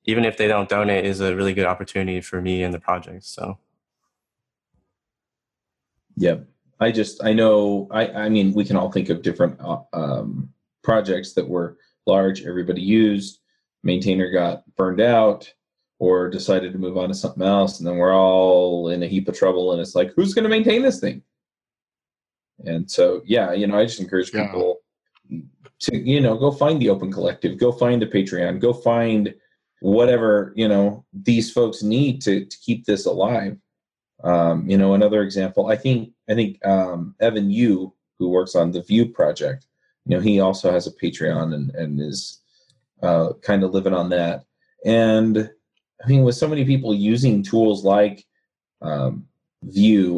even 0.05 0.25
if 0.25 0.37
they 0.39 0.49
don't 0.49 0.69
donate, 0.69 1.05
is 1.05 1.21
a 1.21 1.37
really 1.37 1.53
good 1.53 1.67
opportunity 1.67 2.21
for 2.21 2.41
me 2.41 2.63
and 2.63 2.75
the 2.75 2.81
project. 2.81 3.25
So. 3.25 3.59
Yep. 6.21 6.47
I 6.81 6.93
just 6.93 7.25
I 7.25 7.33
know 7.33 7.89
I 7.91 8.07
I 8.09 8.29
mean 8.29 8.53
we 8.53 8.65
can 8.65 8.77
all 8.77 8.93
think 8.93 9.09
of 9.09 9.23
different 9.23 9.59
uh, 9.59 9.81
um, 9.95 10.51
projects 10.85 11.33
that 11.33 11.49
were 11.49 11.79
large, 12.07 12.43
everybody 12.43 12.83
used, 12.83 13.41
maintainer 13.83 14.31
got 14.31 14.63
burned 14.77 15.01
out 15.01 15.53
or 15.99 16.29
decided 16.29 16.73
to 16.73 16.79
move 16.79 16.99
on 16.99 17.09
to 17.09 17.15
something 17.15 17.43
else, 17.43 17.79
and 17.79 17.89
then 17.89 17.97
we're 17.97 18.15
all 18.15 18.89
in 18.89 19.03
a 19.03 19.07
heap 19.07 19.29
of 19.29 19.37
trouble, 19.37 19.73
and 19.73 19.81
it's 19.81 19.95
like 19.95 20.13
who's 20.15 20.35
going 20.35 20.43
to 20.43 20.51
maintain 20.51 20.83
this 20.83 21.01
thing? 21.01 21.23
And 22.67 22.91
so 22.91 23.23
yeah, 23.25 23.53
you 23.53 23.67
know 23.67 23.79
I 23.79 23.87
just 23.87 24.01
encourage 24.01 24.31
people 24.31 24.81
to 25.31 25.97
you 25.97 26.21
know 26.21 26.37
go 26.37 26.51
find 26.51 26.83
the 26.83 26.91
Open 26.91 27.11
Collective, 27.11 27.59
go 27.59 27.73
find 27.73 28.03
the 28.03 28.07
Patreon, 28.07 28.61
go 28.61 28.75
find 28.75 29.35
whatever 29.81 30.53
you 30.55 30.69
know 30.69 31.07
these 31.15 31.51
folks 31.51 31.83
need 31.83 32.21
to 32.23 32.45
to 32.45 32.59
keep 32.59 32.85
this 32.85 33.07
alive 33.07 33.57
um, 34.25 34.69
you 34.69 34.77
know, 34.77 34.95
another 34.95 35.23
example, 35.23 35.69
I 35.69 35.77
think 35.77 36.13
I 36.29 36.35
think 36.35 36.65
um, 36.67 37.15
Evan 37.21 37.51
You, 37.51 37.95
who 38.19 38.29
works 38.29 38.55
on 38.55 38.73
the 38.73 38.83
Vue 38.83 39.07
project, 39.07 39.67
you 40.07 40.17
know, 40.17 40.21
he 40.21 40.41
also 40.41 40.71
has 40.71 40.87
a 40.87 40.93
Patreon 40.93 41.55
and 41.55 41.71
and 41.75 42.01
is 42.01 42.41
uh, 43.03 43.33
kind 43.43 43.65
of 43.65 43.73
living 43.73 43.95
on 43.95 44.11
that. 44.11 44.45
And 44.85 45.51
I 46.05 46.09
mean, 46.09 46.23
with 46.23 46.35
so 46.35 46.49
many 46.49 46.65
people 46.65 46.95
using 46.95 47.43
tools 47.43 47.85
like 47.85 48.25
um, 48.83 49.27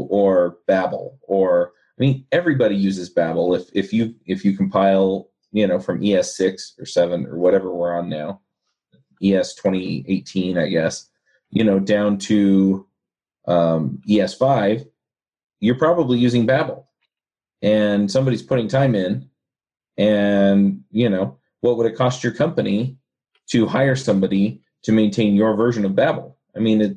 or 0.08 0.58
Babel, 0.66 1.18
or 1.22 1.72
I 1.98 2.02
mean, 2.02 2.26
everybody 2.32 2.76
uses 2.76 3.10
Babel. 3.10 3.54
If 3.54 3.68
if 3.72 3.92
you 3.92 4.14
if 4.26 4.44
you 4.44 4.56
compile, 4.56 5.30
you 5.52 5.66
know, 5.66 5.78
from 5.78 6.04
ES 6.04 6.36
six 6.36 6.74
or 6.78 6.86
seven 6.86 7.26
or 7.26 7.36
whatever 7.38 7.72
we're 7.72 7.96
on 7.96 8.08
now, 8.08 8.40
ES 9.22 9.54
twenty 9.54 10.04
eighteen, 10.08 10.58
I 10.58 10.68
guess, 10.68 11.08
you 11.50 11.64
know, 11.64 11.78
down 11.78 12.18
to 12.18 12.86
um, 13.46 14.00
ES5, 14.08 14.86
you're 15.60 15.78
probably 15.78 16.18
using 16.18 16.46
Babel, 16.46 16.88
and 17.62 18.10
somebody's 18.10 18.42
putting 18.42 18.68
time 18.68 18.94
in, 18.94 19.28
and 19.96 20.82
you 20.90 21.08
know 21.08 21.38
what 21.62 21.76
would 21.76 21.86
it 21.86 21.96
cost 21.96 22.22
your 22.22 22.32
company 22.32 22.96
to 23.48 23.66
hire 23.66 23.96
somebody 23.96 24.60
to 24.82 24.92
maintain 24.92 25.34
your 25.34 25.54
version 25.56 25.84
of 25.84 25.94
Babel? 25.94 26.36
I 26.54 26.58
mean, 26.58 26.80
it, 26.80 26.96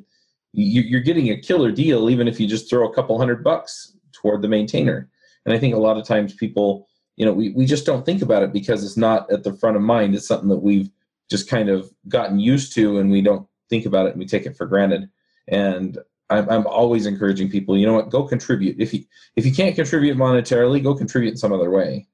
you, 0.52 0.96
are 0.96 1.00
getting 1.02 1.30
a 1.30 1.40
killer 1.40 1.70
deal 1.70 2.10
even 2.10 2.28
if 2.28 2.38
you 2.38 2.46
just 2.46 2.68
throw 2.68 2.88
a 2.88 2.94
couple 2.94 3.18
hundred 3.18 3.42
bucks 3.42 3.96
toward 4.12 4.42
the 4.42 4.48
maintainer. 4.48 5.08
And 5.44 5.54
I 5.54 5.58
think 5.58 5.74
a 5.74 5.78
lot 5.78 5.96
of 5.96 6.06
times 6.06 6.34
people, 6.34 6.88
you 7.16 7.24
know, 7.24 7.32
we, 7.32 7.50
we 7.50 7.64
just 7.64 7.86
don't 7.86 8.04
think 8.04 8.22
about 8.22 8.42
it 8.42 8.52
because 8.52 8.84
it's 8.84 8.96
not 8.96 9.30
at 9.30 9.44
the 9.44 9.54
front 9.54 9.76
of 9.76 9.82
mind. 9.82 10.14
It's 10.14 10.26
something 10.26 10.48
that 10.48 10.56
we've 10.56 10.90
just 11.30 11.48
kind 11.48 11.68
of 11.68 11.90
gotten 12.08 12.40
used 12.40 12.74
to 12.74 12.98
and 12.98 13.10
we 13.10 13.22
don't 13.22 13.46
think 13.70 13.86
about 13.86 14.06
it 14.06 14.10
and 14.10 14.18
we 14.18 14.26
take 14.26 14.46
it 14.46 14.56
for 14.56 14.66
granted. 14.66 15.08
And 15.48 15.98
I'm, 16.28 16.48
I'm 16.50 16.66
always 16.66 17.06
encouraging 17.06 17.50
people, 17.50 17.76
you 17.76 17.86
know 17.86 17.94
what, 17.94 18.10
go 18.10 18.24
contribute. 18.24 18.76
If 18.80 18.92
you 18.92 19.04
if 19.36 19.46
you 19.46 19.52
can't 19.52 19.76
contribute 19.76 20.16
monetarily, 20.16 20.82
go 20.82 20.94
contribute 20.94 21.30
in 21.30 21.36
some 21.36 21.52
other 21.52 21.70
way. 21.70 22.08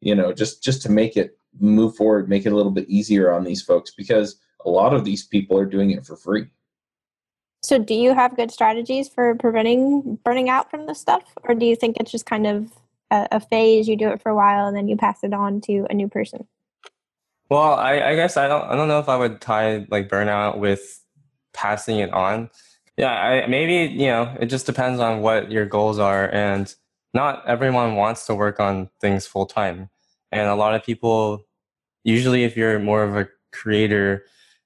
You 0.00 0.14
know, 0.14 0.32
just 0.32 0.62
just 0.62 0.82
to 0.82 0.90
make 0.90 1.16
it 1.16 1.38
move 1.58 1.96
forward, 1.96 2.28
make 2.28 2.46
it 2.46 2.52
a 2.52 2.56
little 2.56 2.72
bit 2.72 2.88
easier 2.88 3.32
on 3.32 3.44
these 3.44 3.62
folks 3.62 3.90
because 3.90 4.38
a 4.64 4.70
lot 4.70 4.94
of 4.94 5.04
these 5.04 5.26
people 5.26 5.58
are 5.58 5.66
doing 5.66 5.90
it 5.90 6.04
for 6.04 6.16
free. 6.16 6.46
So, 7.62 7.78
do 7.78 7.94
you 7.94 8.14
have 8.14 8.36
good 8.36 8.52
strategies 8.52 9.08
for 9.08 9.34
preventing 9.34 10.18
burning 10.24 10.48
out 10.48 10.70
from 10.70 10.86
this 10.86 11.00
stuff, 11.00 11.24
or 11.42 11.54
do 11.54 11.66
you 11.66 11.74
think 11.74 11.96
it's 11.98 12.12
just 12.12 12.26
kind 12.26 12.46
of 12.46 12.70
a, 13.10 13.26
a 13.32 13.40
phase? 13.40 13.88
You 13.88 13.96
do 13.96 14.10
it 14.10 14.22
for 14.22 14.30
a 14.30 14.36
while 14.36 14.66
and 14.66 14.76
then 14.76 14.86
you 14.86 14.96
pass 14.96 15.24
it 15.24 15.32
on 15.32 15.60
to 15.62 15.86
a 15.90 15.94
new 15.94 16.08
person. 16.08 16.46
Well, 17.48 17.74
I, 17.74 18.00
I 18.00 18.14
guess 18.14 18.36
I 18.36 18.46
don't. 18.46 18.62
I 18.64 18.76
don't 18.76 18.88
know 18.88 19.00
if 19.00 19.08
I 19.08 19.16
would 19.16 19.40
tie 19.40 19.86
like 19.90 20.08
burnout 20.08 20.58
with 20.58 21.02
passing 21.52 21.98
it 21.98 22.12
on 22.12 22.50
yeah, 22.96 23.12
I, 23.12 23.46
maybe 23.46 23.92
you 23.94 24.08
know 24.08 24.34
it 24.40 24.46
just 24.46 24.66
depends 24.66 25.00
on 25.00 25.20
what 25.20 25.50
your 25.50 25.66
goals 25.66 25.98
are, 25.98 26.30
and 26.32 26.74
not 27.14 27.46
everyone 27.46 27.96
wants 27.96 28.26
to 28.26 28.34
work 28.34 28.60
on 28.60 28.90
things 29.00 29.26
full 29.26 29.46
time, 29.46 29.90
and 30.32 30.48
a 30.48 30.54
lot 30.54 30.74
of 30.74 30.84
people, 30.84 31.46
usually, 32.04 32.44
if 32.44 32.56
you're 32.56 32.78
more 32.78 33.02
of 33.02 33.16
a 33.16 33.28
creator, 33.52 34.24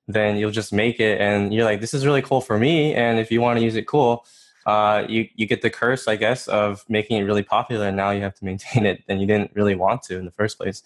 then 0.08 0.36
you'll 0.36 0.50
just 0.50 0.72
make 0.72 1.00
it, 1.00 1.20
and 1.20 1.52
you're 1.52 1.64
like, 1.64 1.80
this 1.80 1.94
is 1.94 2.06
really 2.06 2.22
cool 2.22 2.40
for 2.40 2.58
me, 2.58 2.94
and 2.94 3.18
if 3.18 3.30
you 3.30 3.40
want 3.40 3.58
to 3.58 3.64
use 3.64 3.76
it, 3.76 3.86
cool. 3.86 4.24
Uh, 4.66 5.04
you 5.08 5.26
you 5.34 5.46
get 5.46 5.62
the 5.62 5.70
curse, 5.70 6.06
I 6.06 6.16
guess, 6.16 6.46
of 6.46 6.84
making 6.88 7.18
it 7.18 7.24
really 7.24 7.42
popular, 7.42 7.88
and 7.88 7.96
now 7.96 8.10
you 8.10 8.22
have 8.22 8.34
to 8.36 8.44
maintain 8.50 8.86
it, 8.86 9.02
and 9.08 9.20
you 9.20 9.26
didn't 9.26 9.52
really 9.54 9.74
want 9.74 10.02
to 10.04 10.18
in 10.18 10.24
the 10.24 10.30
first 10.30 10.58
place. 10.58 10.82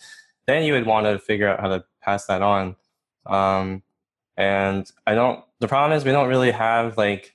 Then 0.46 0.64
you 0.64 0.72
would 0.74 0.86
want 0.86 1.06
to 1.06 1.18
figure 1.18 1.48
out 1.48 1.60
how 1.60 1.68
to 1.68 1.84
pass 2.02 2.26
that 2.26 2.42
on. 2.42 2.76
Um, 3.26 3.82
and 4.36 4.90
I 5.06 5.14
don't. 5.14 5.44
The 5.60 5.68
problem 5.68 5.96
is 5.96 6.04
we 6.04 6.12
don't 6.12 6.28
really 6.28 6.50
have 6.50 6.98
like 6.98 7.33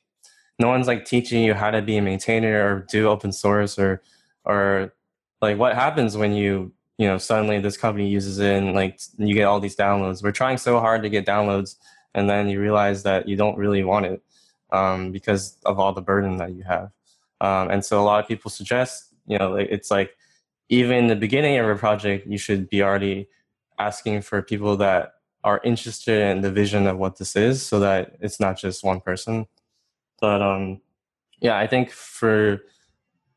no 0.60 0.68
one's 0.68 0.88
like 0.88 1.06
teaching 1.06 1.42
you 1.44 1.54
how 1.54 1.72
to 1.72 1.82
be 1.82 1.98
a 1.98 2.02
maintainer 2.02 2.62
or 2.64 2.80
do 2.90 3.08
open 3.08 3.32
source 3.32 3.80
or 3.80 4.02
or 4.46 4.94
like 5.42 5.58
what 5.58 5.74
happens 5.74 6.18
when 6.18 6.34
you 6.34 6.72
you 6.98 7.08
know 7.08 7.18
suddenly 7.18 7.60
this 7.60 7.78
company 7.78 8.10
uses 8.10 8.40
it 8.40 8.58
and 8.58 8.74
like 8.76 9.00
you 9.18 9.34
get 9.34 9.46
all 9.46 9.60
these 9.60 9.76
downloads? 9.76 10.22
We're 10.22 10.32
trying 10.32 10.58
so 10.58 10.80
hard 10.80 11.02
to 11.04 11.10
get 11.10 11.26
downloads 11.26 11.76
and 12.14 12.30
then 12.30 12.50
you 12.50 12.60
realize 12.60 13.04
that 13.04 13.28
you 13.28 13.38
don't 13.38 13.58
really 13.58 13.84
want 13.84 14.06
it 14.06 14.22
um, 14.72 15.12
because 15.12 15.58
of 15.66 15.80
all 15.80 15.94
the 15.94 16.02
burden 16.02 16.38
that 16.38 16.54
you 16.54 16.64
have. 16.64 16.92
Um, 17.42 17.72
and 17.72 17.86
so 17.86 18.02
a 18.02 18.04
lot 18.04 18.22
of 18.22 18.28
people 18.28 18.52
suggest 18.52 19.14
you 19.28 19.38
know 19.38 19.56
it's 19.56 19.90
like 19.90 20.16
even 20.68 20.98
in 20.98 21.08
the 21.08 21.16
beginning 21.16 21.58
of 21.58 21.68
a 21.68 21.76
project 21.76 22.28
you 22.28 22.38
should 22.38 22.70
be 22.70 22.84
already 22.84 23.30
asking 23.80 24.22
for 24.22 24.42
people 24.42 24.76
that 24.78 25.14
are 25.46 25.62
interested 25.64 26.22
in 26.22 26.42
the 26.42 26.52
vision 26.52 26.86
of 26.86 26.98
what 26.98 27.18
this 27.18 27.38
is 27.38 27.66
so 27.66 27.80
that 27.80 28.18
it's 28.20 28.42
not 28.42 28.58
just 28.58 28.84
one 28.84 29.00
person 29.00 29.48
but 30.20 30.42
um, 30.42 30.82
yeah, 31.42 31.58
I 31.58 31.68
think 31.68 31.92
for 31.92 32.62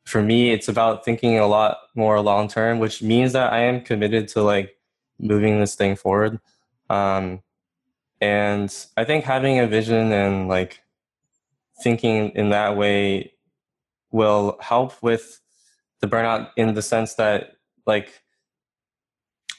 for 0.05 0.23
me, 0.23 0.51
it's 0.51 0.69
about 0.69 1.05
thinking 1.05 1.39
a 1.39 1.47
lot 1.47 1.79
more 1.95 2.21
long 2.21 2.49
term, 2.49 2.79
which 2.79 3.03
means 3.03 3.33
that 3.33 3.53
I 3.53 3.61
am 3.61 3.83
committed 3.83 4.29
to 4.29 4.43
like 4.43 4.77
moving 5.19 5.61
this 5.61 5.75
thing 5.75 5.95
forward. 5.97 6.41
Um, 6.91 7.43
and 8.21 8.75
I 8.97 9.05
think 9.05 9.25
having 9.25 9.59
a 9.59 9.67
vision 9.67 10.13
and 10.13 10.49
like 10.49 10.81
thinking 11.83 12.31
in 12.31 12.51
that 12.51 12.77
way 12.77 13.33
will 14.11 14.59
help 14.61 15.03
with 15.03 15.41
the 16.01 16.07
burnout 16.07 16.51
in 16.57 16.75
the 16.75 16.83
sense 16.83 17.15
that 17.15 17.57
like 17.87 18.23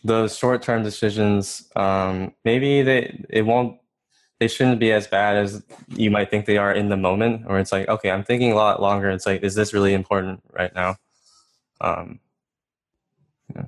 those 0.03 0.37
short 0.37 0.61
term 0.61 0.83
decisions 0.83 1.69
um, 1.75 2.33
maybe 2.45 2.81
they 2.81 3.25
it 3.29 3.43
won't 3.43 3.77
they 4.43 4.49
shouldn't 4.49 4.77
be 4.77 4.91
as 4.91 5.07
bad 5.07 5.37
as 5.37 5.63
you 5.87 6.11
might 6.11 6.29
think 6.29 6.45
they 6.45 6.57
are 6.57 6.73
in 6.73 6.89
the 6.89 6.97
moment 6.97 7.43
or 7.47 7.59
it's 7.59 7.71
like 7.71 7.87
okay 7.87 8.11
i'm 8.11 8.25
thinking 8.25 8.51
a 8.51 8.55
lot 8.55 8.81
longer. 8.81 9.09
It's 9.09 9.25
like 9.25 9.41
is 9.41 9.55
this 9.55 9.73
really 9.73 9.93
important 9.93 10.43
right 10.51 10.75
now? 10.75 10.97
Um 11.79 12.19
yeah. 13.55 13.67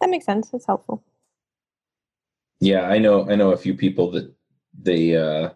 that 0.00 0.10
makes 0.10 0.26
sense. 0.26 0.52
It's 0.52 0.66
helpful. 0.66 1.04
Yeah 2.58 2.88
i 2.88 2.98
know 2.98 3.30
i 3.30 3.36
know 3.36 3.52
a 3.52 3.56
few 3.56 3.74
people 3.74 4.10
that 4.10 4.34
they 4.82 5.14
uh 5.14 5.50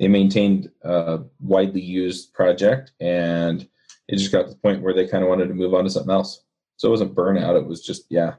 they 0.00 0.08
maintained 0.08 0.68
a 0.82 1.20
widely 1.38 1.80
used 1.80 2.34
project 2.34 2.90
and 2.98 3.68
it 4.08 4.16
just 4.16 4.32
got 4.32 4.42
to 4.46 4.50
the 4.50 4.56
point 4.56 4.82
where 4.82 4.92
they 4.92 5.06
kind 5.06 5.22
of 5.22 5.28
wanted 5.28 5.46
to 5.46 5.54
move 5.54 5.72
on 5.72 5.84
to 5.84 5.90
something 5.90 6.12
else. 6.12 6.42
So 6.78 6.88
it 6.88 6.90
wasn't 6.90 7.14
burnout 7.14 7.56
it 7.60 7.64
was 7.64 7.80
just 7.80 8.06
yeah. 8.10 8.34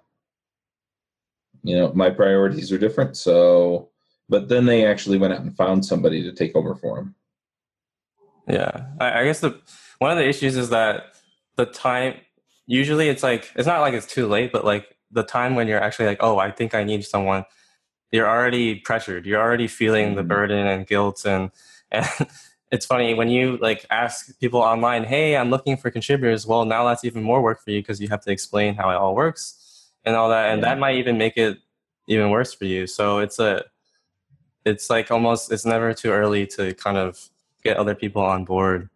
You 1.63 1.77
know 1.77 1.93
my 1.93 2.09
priorities 2.09 2.73
are 2.73 2.77
different 2.77 3.15
so 3.15 3.92
but 4.29 4.49
then 4.49 4.65
they 4.65 4.85
actually 4.85 5.17
went 5.17 5.33
out 5.33 5.41
and 5.41 5.55
found 5.55 5.85
somebody 5.85 6.23
to 6.23 6.31
take 6.31 6.55
over 6.55 6.75
for 6.75 6.97
them. 6.97 7.15
Yeah, 8.47 8.87
I, 8.99 9.21
I 9.21 9.23
guess 9.25 9.39
the 9.39 9.59
one 9.99 10.11
of 10.11 10.17
the 10.17 10.27
issues 10.27 10.57
is 10.57 10.69
that 10.69 11.15
the 11.55 11.65
time. 11.65 12.15
Usually, 12.65 13.09
it's 13.09 13.23
like 13.23 13.51
it's 13.55 13.67
not 13.67 13.81
like 13.81 13.93
it's 13.93 14.07
too 14.07 14.25
late, 14.27 14.53
but 14.53 14.63
like 14.63 14.95
the 15.11 15.23
time 15.23 15.55
when 15.55 15.67
you're 15.67 15.81
actually 15.81 16.05
like, 16.05 16.19
oh, 16.21 16.39
I 16.39 16.49
think 16.49 16.73
I 16.73 16.83
need 16.83 17.03
someone. 17.03 17.45
You're 18.11 18.27
already 18.27 18.75
pressured. 18.75 19.25
You're 19.25 19.41
already 19.41 19.67
feeling 19.67 20.07
mm-hmm. 20.07 20.15
the 20.15 20.23
burden 20.23 20.65
and 20.65 20.87
guilt, 20.87 21.25
and 21.25 21.51
and 21.91 22.07
it's 22.71 22.85
funny 22.85 23.13
when 23.13 23.29
you 23.29 23.57
like 23.57 23.85
ask 23.89 24.37
people 24.39 24.61
online, 24.61 25.03
"Hey, 25.03 25.35
I'm 25.35 25.49
looking 25.49 25.77
for 25.77 25.91
contributors." 25.91 26.47
Well, 26.47 26.65
now 26.65 26.85
that's 26.85 27.03
even 27.03 27.21
more 27.21 27.41
work 27.41 27.61
for 27.61 27.71
you 27.71 27.81
because 27.81 27.99
you 27.99 28.07
have 28.09 28.21
to 28.21 28.31
explain 28.31 28.75
how 28.75 28.89
it 28.89 28.95
all 28.95 29.15
works 29.15 29.91
and 30.05 30.15
all 30.15 30.29
that, 30.29 30.51
and 30.51 30.61
yeah. 30.61 30.69
that 30.69 30.79
might 30.79 30.95
even 30.95 31.17
make 31.17 31.37
it 31.37 31.57
even 32.07 32.29
worse 32.29 32.53
for 32.53 32.65
you. 32.65 32.87
So 32.87 33.19
it's 33.19 33.39
a 33.39 33.63
it's 34.65 34.89
like 34.89 35.11
almost 35.11 35.51
it's 35.51 35.65
never 35.65 35.93
too 35.93 36.11
early 36.11 36.47
to 36.47 36.73
kind 36.75 36.97
of 36.97 37.29
get 37.63 37.77
other 37.77 37.95
people 37.95 38.21
on 38.21 38.45
board 38.45 38.89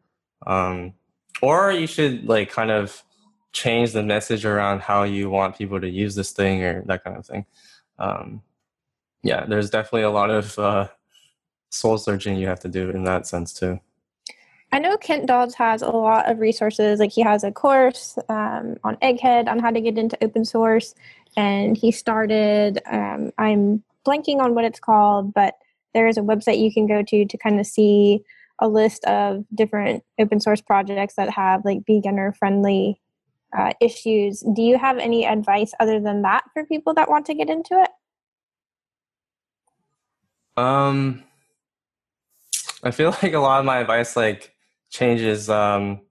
Um, 0.45 0.93
or 1.41 1.71
you 1.71 1.87
should 1.87 2.27
like 2.27 2.51
kind 2.51 2.71
of 2.71 3.03
change 3.51 3.91
the 3.93 4.03
message 4.03 4.45
around 4.45 4.81
how 4.81 5.03
you 5.03 5.29
want 5.29 5.57
people 5.57 5.79
to 5.79 5.89
use 5.89 6.15
this 6.15 6.31
thing 6.31 6.63
or 6.63 6.83
that 6.83 7.03
kind 7.03 7.17
of 7.17 7.25
thing. 7.25 7.45
Um, 7.97 8.41
yeah, 9.23 9.45
there's 9.45 9.69
definitely 9.69 10.03
a 10.03 10.11
lot 10.11 10.29
of 10.29 10.57
uh, 10.59 10.87
soul 11.69 11.97
searching 11.97 12.37
you 12.37 12.47
have 12.47 12.59
to 12.61 12.67
do 12.67 12.89
in 12.89 13.03
that 13.05 13.27
sense 13.27 13.53
too. 13.53 13.79
I 14.71 14.79
know 14.79 14.97
Kent 14.97 15.27
Dodds 15.27 15.55
has 15.55 15.81
a 15.81 15.89
lot 15.89 16.29
of 16.29 16.39
resources. 16.39 16.99
Like 16.99 17.11
he 17.11 17.21
has 17.21 17.43
a 17.43 17.51
course 17.51 18.17
um, 18.29 18.77
on 18.83 18.97
Egghead 18.97 19.47
on 19.47 19.59
how 19.59 19.71
to 19.71 19.79
get 19.79 19.97
into 19.97 20.21
open 20.23 20.43
source, 20.43 20.93
and 21.37 21.77
he 21.77 21.91
started. 21.91 22.81
Um, 22.85 23.31
I'm 23.37 23.83
blanking 24.07 24.39
on 24.39 24.55
what 24.55 24.65
it's 24.65 24.79
called, 24.79 25.33
but 25.33 25.55
there 25.93 26.07
is 26.07 26.17
a 26.17 26.21
website 26.21 26.59
you 26.59 26.73
can 26.73 26.87
go 26.87 27.03
to 27.03 27.25
to 27.25 27.37
kind 27.37 27.59
of 27.59 27.65
see 27.65 28.21
a 28.59 28.67
list 28.67 29.03
of 29.05 29.43
different 29.53 30.03
open 30.19 30.39
source 30.39 30.61
projects 30.61 31.15
that 31.15 31.29
have 31.29 31.63
like 31.65 31.85
beginner 31.85 32.31
friendly 32.31 32.99
uh, 33.57 33.73
issues. 33.81 34.43
Do 34.53 34.61
you 34.61 34.77
have 34.77 34.97
any 34.97 35.25
advice 35.25 35.73
other 35.79 35.99
than 35.99 36.23
that 36.23 36.43
for 36.53 36.65
people 36.65 36.93
that 36.95 37.09
want 37.09 37.25
to 37.27 37.33
get 37.33 37.49
into 37.49 37.81
it? 37.81 37.89
Um, 40.61 41.23
I 42.83 42.91
feel 42.91 43.11
like 43.23 43.33
a 43.33 43.39
lot 43.39 43.59
of 43.59 43.65
my 43.65 43.77
advice 43.77 44.15
like 44.15 44.53
changes. 44.89 45.49
Um, 45.49 46.01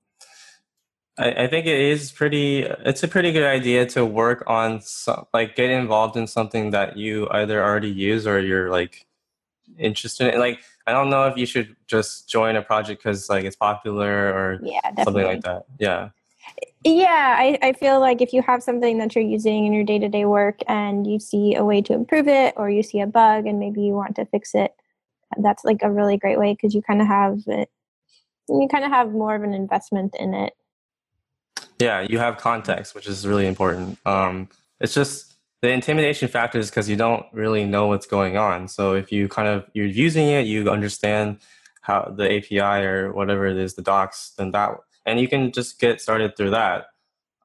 I, 1.18 1.44
I 1.44 1.46
think 1.46 1.66
it 1.66 1.79
is 1.79 2.12
pretty. 2.12 2.62
It's 2.62 3.02
a 3.02 3.09
pretty 3.09 3.33
good 3.33 3.44
idea 3.44 3.87
to 3.87 4.05
work 4.05 4.44
on 4.46 4.81
some, 4.81 5.26
like 5.33 5.57
get 5.57 5.70
involved 5.70 6.16
in 6.16 6.26
something 6.26 6.70
that 6.70 6.96
you 6.96 7.29
either 7.31 7.62
already 7.62 7.90
use 7.90 8.26
or 8.26 8.38
you're 8.40 8.70
like 8.70 9.07
interested 9.79 10.35
in. 10.35 10.40
Like 10.40 10.61
I 10.87 10.92
don't 10.92 11.11
know 11.11 11.26
if 11.26 11.37
you 11.37 11.46
should 11.46 11.74
just 11.87 12.29
join 12.29 12.57
a 12.57 12.62
project 12.62 13.02
because 13.02 13.29
like 13.29 13.44
it's 13.44 13.57
popular 13.57 14.29
or 14.33 14.61
Yeah, 14.62 15.05
something 15.05 15.24
like 15.24 15.42
that. 15.42 15.64
Yeah. 15.79 16.11
Yeah, 16.85 17.35
I, 17.37 17.59
I 17.62 17.72
feel 17.72 17.98
like 17.98 18.20
if 18.20 18.33
you 18.33 18.42
have 18.42 18.62
something 18.62 18.98
that 18.98 19.14
you're 19.14 19.24
using 19.24 19.66
in 19.66 19.72
your 19.72 19.83
day 19.83 19.98
to 19.98 20.09
day 20.09 20.24
work 20.24 20.61
and 20.68 21.07
you 21.07 21.18
see 21.18 21.55
a 21.55 21.64
way 21.64 21.83
to 21.83 21.92
improve 21.92 22.29
it 22.29 22.55
or 22.57 22.70
you 22.70 22.83
see 22.83 23.00
a 23.00 23.07
bug 23.07 23.46
and 23.46 23.59
maybe 23.59 23.83
you 23.83 23.94
want 23.94 24.14
to 24.16 24.26
fix 24.26 24.55
it, 24.55 24.72
that's 25.42 25.64
like 25.64 25.81
a 25.83 25.90
really 25.90 26.16
great 26.16 26.38
way 26.38 26.52
because 26.52 26.74
you 26.74 26.83
kind 26.83 27.00
of 27.00 27.09
have 27.09 27.40
it, 27.48 27.70
you 28.48 28.68
kind 28.70 28.85
of 28.85 28.92
have 28.92 29.11
more 29.11 29.35
of 29.35 29.42
an 29.42 29.52
investment 29.52 30.14
in 30.18 30.33
it. 30.35 30.52
Yeah, 31.78 32.06
you 32.08 32.18
have 32.18 32.38
context, 32.38 32.94
which 32.94 33.06
is 33.06 33.26
really 33.26 33.46
important. 33.46 33.98
Um, 34.06 34.48
it's 34.80 34.94
just 34.94 35.34
the 35.62 35.70
intimidation 35.70 36.28
factor 36.28 36.58
is 36.58 36.70
because 36.70 36.88
you 36.88 36.96
don't 36.96 37.24
really 37.32 37.64
know 37.64 37.86
what's 37.86 38.06
going 38.06 38.36
on. 38.36 38.68
So 38.68 38.94
if 38.94 39.12
you 39.12 39.28
kind 39.28 39.48
of 39.48 39.66
you're 39.74 39.86
using 39.86 40.28
it, 40.28 40.46
you 40.46 40.70
understand 40.70 41.38
how 41.82 42.14
the 42.16 42.36
API 42.36 42.84
or 42.84 43.12
whatever 43.12 43.46
it 43.46 43.56
is, 43.56 43.74
the 43.74 43.82
docs, 43.82 44.32
then 44.36 44.50
that 44.52 44.70
and 45.06 45.20
you 45.20 45.28
can 45.28 45.52
just 45.52 45.78
get 45.78 46.00
started 46.00 46.36
through 46.36 46.50
that. 46.50 46.86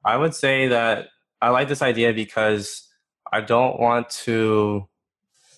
I 0.03 0.17
would 0.17 0.33
say 0.33 0.67
that 0.67 1.09
I 1.41 1.49
like 1.49 1.67
this 1.67 1.81
idea 1.81 2.11
because 2.11 2.87
I 3.31 3.41
don't 3.41 3.79
want 3.79 4.09
to 4.25 4.87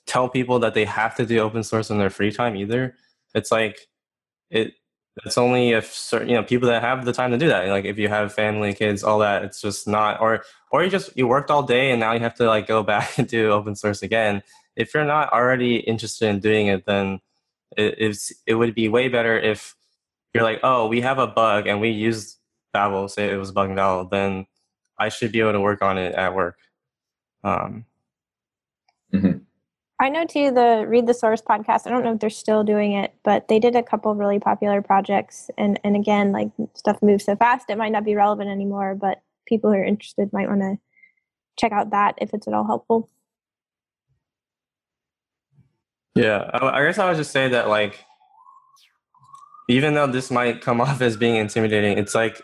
tell 0.05 0.27
people 0.27 0.59
that 0.59 0.73
they 0.73 0.85
have 0.85 1.15
to 1.15 1.25
do 1.25 1.39
open 1.39 1.63
source 1.63 1.89
in 1.89 1.97
their 1.97 2.09
free 2.09 2.31
time 2.31 2.57
either. 2.57 2.95
It's 3.33 3.51
like 3.51 3.87
it 4.49 4.73
it's 5.17 5.37
only 5.37 5.71
if 5.71 5.93
certain 5.93 6.29
you 6.29 6.35
know 6.35 6.43
people 6.43 6.67
that 6.67 6.81
have 6.81 7.05
the 7.05 7.13
time 7.13 7.31
to 7.31 7.37
do 7.37 7.47
that 7.47 7.67
like 7.67 7.85
if 7.85 7.99
you 7.99 8.09
have 8.09 8.33
family 8.33 8.73
kids 8.73 9.03
all 9.03 9.19
that 9.19 9.43
it's 9.43 9.61
just 9.61 9.87
not 9.87 10.19
or 10.19 10.43
or 10.71 10.83
you 10.83 10.89
just 10.89 11.15
you 11.15 11.27
worked 11.27 11.51
all 11.51 11.61
day 11.61 11.91
and 11.91 11.99
now 11.99 12.13
you 12.13 12.19
have 12.19 12.33
to 12.33 12.45
like 12.45 12.67
go 12.67 12.81
back 12.93 13.17
and 13.17 13.27
do 13.27 13.51
open 13.51 13.75
source 13.75 14.01
again. 14.01 14.43
If 14.75 14.93
you're 14.93 15.05
not 15.05 15.31
already 15.31 15.77
interested 15.77 16.29
in 16.29 16.39
doing 16.39 16.67
it 16.67 16.85
then 16.85 17.19
it, 17.77 17.95
it's, 17.97 18.33
it 18.47 18.55
would 18.55 18.73
be 18.73 18.89
way 18.89 19.07
better 19.07 19.37
if 19.37 19.75
you're 20.33 20.43
like 20.43 20.59
oh 20.63 20.87
we 20.87 21.01
have 21.01 21.19
a 21.19 21.27
bug 21.27 21.67
and 21.67 21.79
we 21.79 21.89
use 21.89 22.37
babel 22.73 23.07
say 23.07 23.29
it 23.31 23.37
was 23.37 23.51
bugging 23.51 23.75
babel 23.75 24.05
then 24.05 24.47
i 24.97 25.09
should 25.09 25.31
be 25.31 25.39
able 25.39 25.51
to 25.51 25.61
work 25.61 25.81
on 25.81 25.97
it 25.97 26.15
at 26.15 26.33
work. 26.33 26.57
Um, 27.43 27.85
I 30.03 30.09
know 30.09 30.25
too 30.25 30.51
the 30.51 30.83
Read 30.85 31.07
the 31.07 31.13
Source 31.13 31.41
podcast. 31.41 31.87
I 31.87 31.89
don't 31.89 32.03
know 32.03 32.11
if 32.11 32.19
they're 32.19 32.29
still 32.29 32.65
doing 32.65 32.91
it, 32.91 33.13
but 33.23 33.47
they 33.47 33.57
did 33.57 33.73
a 33.77 33.81
couple 33.81 34.11
of 34.11 34.17
really 34.17 34.37
popular 34.37 34.81
projects. 34.81 35.49
And 35.57 35.79
and 35.85 35.95
again, 35.95 36.33
like 36.33 36.49
stuff 36.73 37.01
moves 37.01 37.23
so 37.23 37.37
fast, 37.37 37.69
it 37.69 37.77
might 37.77 37.93
not 37.93 38.03
be 38.03 38.13
relevant 38.13 38.49
anymore. 38.49 38.95
But 38.95 39.21
people 39.47 39.71
who 39.71 39.77
are 39.77 39.83
interested 39.85 40.33
might 40.33 40.49
want 40.49 40.59
to 40.59 40.77
check 41.57 41.71
out 41.71 41.91
that 41.91 42.15
if 42.17 42.33
it's 42.33 42.49
at 42.49 42.53
all 42.53 42.65
helpful. 42.65 43.09
Yeah, 46.15 46.49
I, 46.53 46.81
I 46.81 46.85
guess 46.85 46.99
I 46.99 47.07
would 47.07 47.15
just 47.15 47.31
say 47.31 47.47
that 47.47 47.69
like, 47.69 48.03
even 49.69 49.93
though 49.93 50.07
this 50.07 50.29
might 50.29 50.59
come 50.59 50.81
off 50.85 51.01
as 51.01 51.15
being 51.15 51.37
intimidating, 51.37 51.97
it's 51.97 52.13
like 52.13 52.41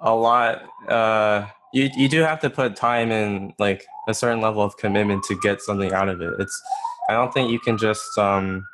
a 0.00 0.14
lot. 0.14 0.62
Uh, 0.88 1.48
you 1.72 1.90
you 1.96 2.08
do 2.08 2.20
have 2.20 2.40
to 2.40 2.50
put 2.50 2.76
time 2.76 3.10
and 3.10 3.52
like 3.58 3.86
a 4.08 4.14
certain 4.14 4.40
level 4.40 4.62
of 4.62 4.76
commitment 4.76 5.22
to 5.24 5.38
get 5.40 5.60
something 5.60 5.92
out 5.92 6.08
of 6.08 6.20
it. 6.20 6.32
It's 6.38 6.62
I 7.08 7.14
don't 7.14 7.32
think 7.32 7.50
you 7.50 7.60
can 7.60 7.78
just 7.78 8.18
um 8.18 8.66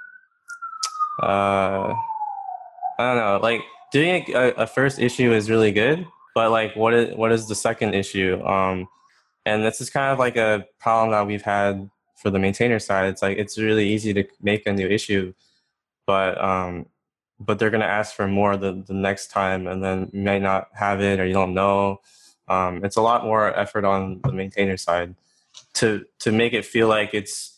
uh 1.22 1.94
I 2.98 2.98
don't 2.98 3.16
know 3.16 3.38
like 3.42 3.62
doing 3.92 4.24
a, 4.34 4.48
a 4.56 4.66
first 4.66 4.98
issue 4.98 5.32
is 5.32 5.48
really 5.48 5.70
good, 5.70 6.06
but 6.34 6.50
like 6.50 6.74
what 6.76 6.92
is 6.92 7.16
what 7.16 7.32
is 7.32 7.48
the 7.48 7.54
second 7.54 7.94
issue? 7.94 8.44
Um, 8.44 8.88
and 9.46 9.64
this 9.64 9.80
is 9.80 9.88
kind 9.88 10.12
of 10.12 10.18
like 10.18 10.36
a 10.36 10.66
problem 10.80 11.12
that 11.12 11.26
we've 11.26 11.42
had 11.42 11.88
for 12.16 12.30
the 12.30 12.38
maintainer 12.38 12.78
side. 12.80 13.06
It's 13.06 13.22
like 13.22 13.38
it's 13.38 13.56
really 13.56 13.88
easy 13.88 14.12
to 14.14 14.24
make 14.42 14.66
a 14.66 14.72
new 14.72 14.88
issue, 14.88 15.32
but 16.06 16.42
um, 16.42 16.86
but 17.38 17.58
they're 17.58 17.70
gonna 17.70 17.84
ask 17.84 18.14
for 18.14 18.26
more 18.26 18.56
the, 18.56 18.82
the 18.86 18.94
next 18.94 19.28
time, 19.28 19.66
and 19.68 19.82
then 19.82 20.10
you 20.12 20.22
might 20.22 20.42
not 20.42 20.68
have 20.72 21.00
it 21.00 21.20
or 21.20 21.26
you 21.26 21.34
don't 21.34 21.54
know. 21.54 22.00
Um, 22.48 22.84
it's 22.84 22.96
a 22.96 23.02
lot 23.02 23.24
more 23.24 23.56
effort 23.58 23.84
on 23.84 24.20
the 24.22 24.32
maintainer 24.32 24.76
side 24.76 25.14
to 25.74 26.04
to 26.20 26.32
make 26.32 26.52
it 26.52 26.64
feel 26.64 26.88
like 26.88 27.14
it's 27.14 27.54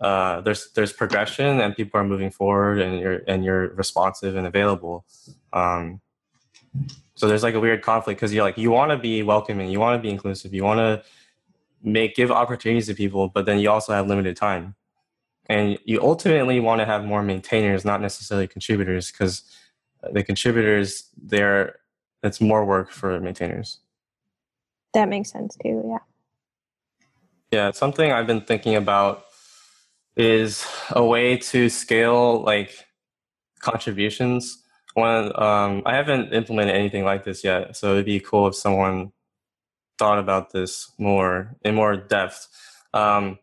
uh, 0.00 0.40
there's 0.42 0.70
there's 0.72 0.92
progression 0.92 1.60
and 1.60 1.74
people 1.74 2.00
are 2.00 2.04
moving 2.04 2.30
forward 2.30 2.80
and 2.80 3.00
you're 3.00 3.22
and 3.26 3.44
you're 3.44 3.68
responsive 3.70 4.36
and 4.36 4.46
available. 4.46 5.04
Um, 5.52 6.00
so 7.14 7.26
there's 7.26 7.42
like 7.42 7.54
a 7.54 7.60
weird 7.60 7.82
conflict 7.82 8.20
because 8.20 8.32
you're 8.32 8.44
like 8.44 8.58
you 8.58 8.70
want 8.70 8.92
to 8.92 8.98
be 8.98 9.22
welcoming, 9.22 9.70
you 9.70 9.80
want 9.80 9.98
to 9.98 10.02
be 10.02 10.10
inclusive, 10.10 10.54
you 10.54 10.62
want 10.62 10.78
to 10.78 11.02
make 11.82 12.14
give 12.14 12.30
opportunities 12.30 12.86
to 12.86 12.94
people, 12.94 13.28
but 13.28 13.46
then 13.46 13.58
you 13.58 13.70
also 13.70 13.92
have 13.92 14.06
limited 14.06 14.36
time, 14.36 14.74
and 15.46 15.78
you 15.84 16.00
ultimately 16.00 16.60
want 16.60 16.80
to 16.80 16.84
have 16.84 17.04
more 17.04 17.22
maintainers, 17.22 17.84
not 17.84 18.00
necessarily 18.00 18.46
contributors, 18.46 19.10
because 19.10 19.42
the 20.12 20.22
contributors 20.22 21.08
there 21.20 21.80
it's 22.22 22.40
more 22.40 22.64
work 22.64 22.90
for 22.90 23.18
maintainers. 23.20 23.78
That 24.94 25.08
makes 25.08 25.30
sense 25.30 25.56
too. 25.62 25.82
Yeah. 25.86 25.98
Yeah, 27.50 27.70
something 27.70 28.12
I've 28.12 28.26
been 28.26 28.42
thinking 28.42 28.74
about 28.76 29.24
is 30.16 30.66
a 30.90 31.04
way 31.04 31.36
to 31.38 31.68
scale 31.68 32.42
like 32.42 32.72
contributions. 33.60 34.62
One, 34.94 35.26
um, 35.40 35.82
I 35.86 35.94
haven't 35.94 36.34
implemented 36.34 36.74
anything 36.74 37.04
like 37.04 37.24
this 37.24 37.44
yet, 37.44 37.76
so 37.76 37.92
it'd 37.92 38.06
be 38.06 38.20
cool 38.20 38.48
if 38.48 38.54
someone 38.54 39.12
thought 39.98 40.18
about 40.18 40.52
this 40.52 40.92
more 40.98 41.56
in 41.64 41.74
more 41.74 41.96
depth. 41.96 42.48
Um, 42.92 43.38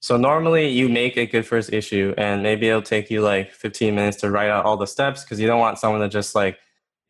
so 0.00 0.16
normally 0.16 0.68
you 0.68 0.88
make 0.88 1.16
a 1.16 1.26
good 1.26 1.46
first 1.46 1.72
issue, 1.72 2.14
and 2.16 2.42
maybe 2.42 2.68
it'll 2.68 2.82
take 2.82 3.10
you 3.10 3.22
like 3.22 3.52
15 3.52 3.94
minutes 3.94 4.18
to 4.18 4.30
write 4.30 4.50
out 4.50 4.64
all 4.64 4.76
the 4.76 4.86
steps 4.86 5.24
because 5.24 5.40
you 5.40 5.46
don't 5.46 5.60
want 5.60 5.78
someone 5.78 6.00
to 6.00 6.08
just 6.08 6.34
like 6.34 6.58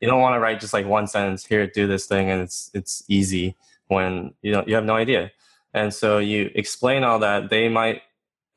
you 0.00 0.09
don't 0.09 0.20
want 0.20 0.35
to 0.35 0.40
write 0.40 0.61
just 0.61 0.72
like 0.72 0.87
one 0.87 1.06
sentence 1.06 1.44
here, 1.44 1.66
do 1.66 1.87
this 1.87 2.06
thing, 2.06 2.30
and 2.30 2.42
it's 2.42 2.70
it's 2.74 3.02
easy 3.09 3.56
when 3.88 4.35
you 4.42 4.52
don't 4.52 4.68
you 4.68 4.74
have 4.74 4.85
no 4.85 4.94
idea. 4.94 5.30
And 5.74 5.92
so 5.92 6.18
you 6.18 6.50
explain 6.54 7.04
all 7.04 7.18
that. 7.20 7.50
They 7.50 7.68
might, 7.68 8.02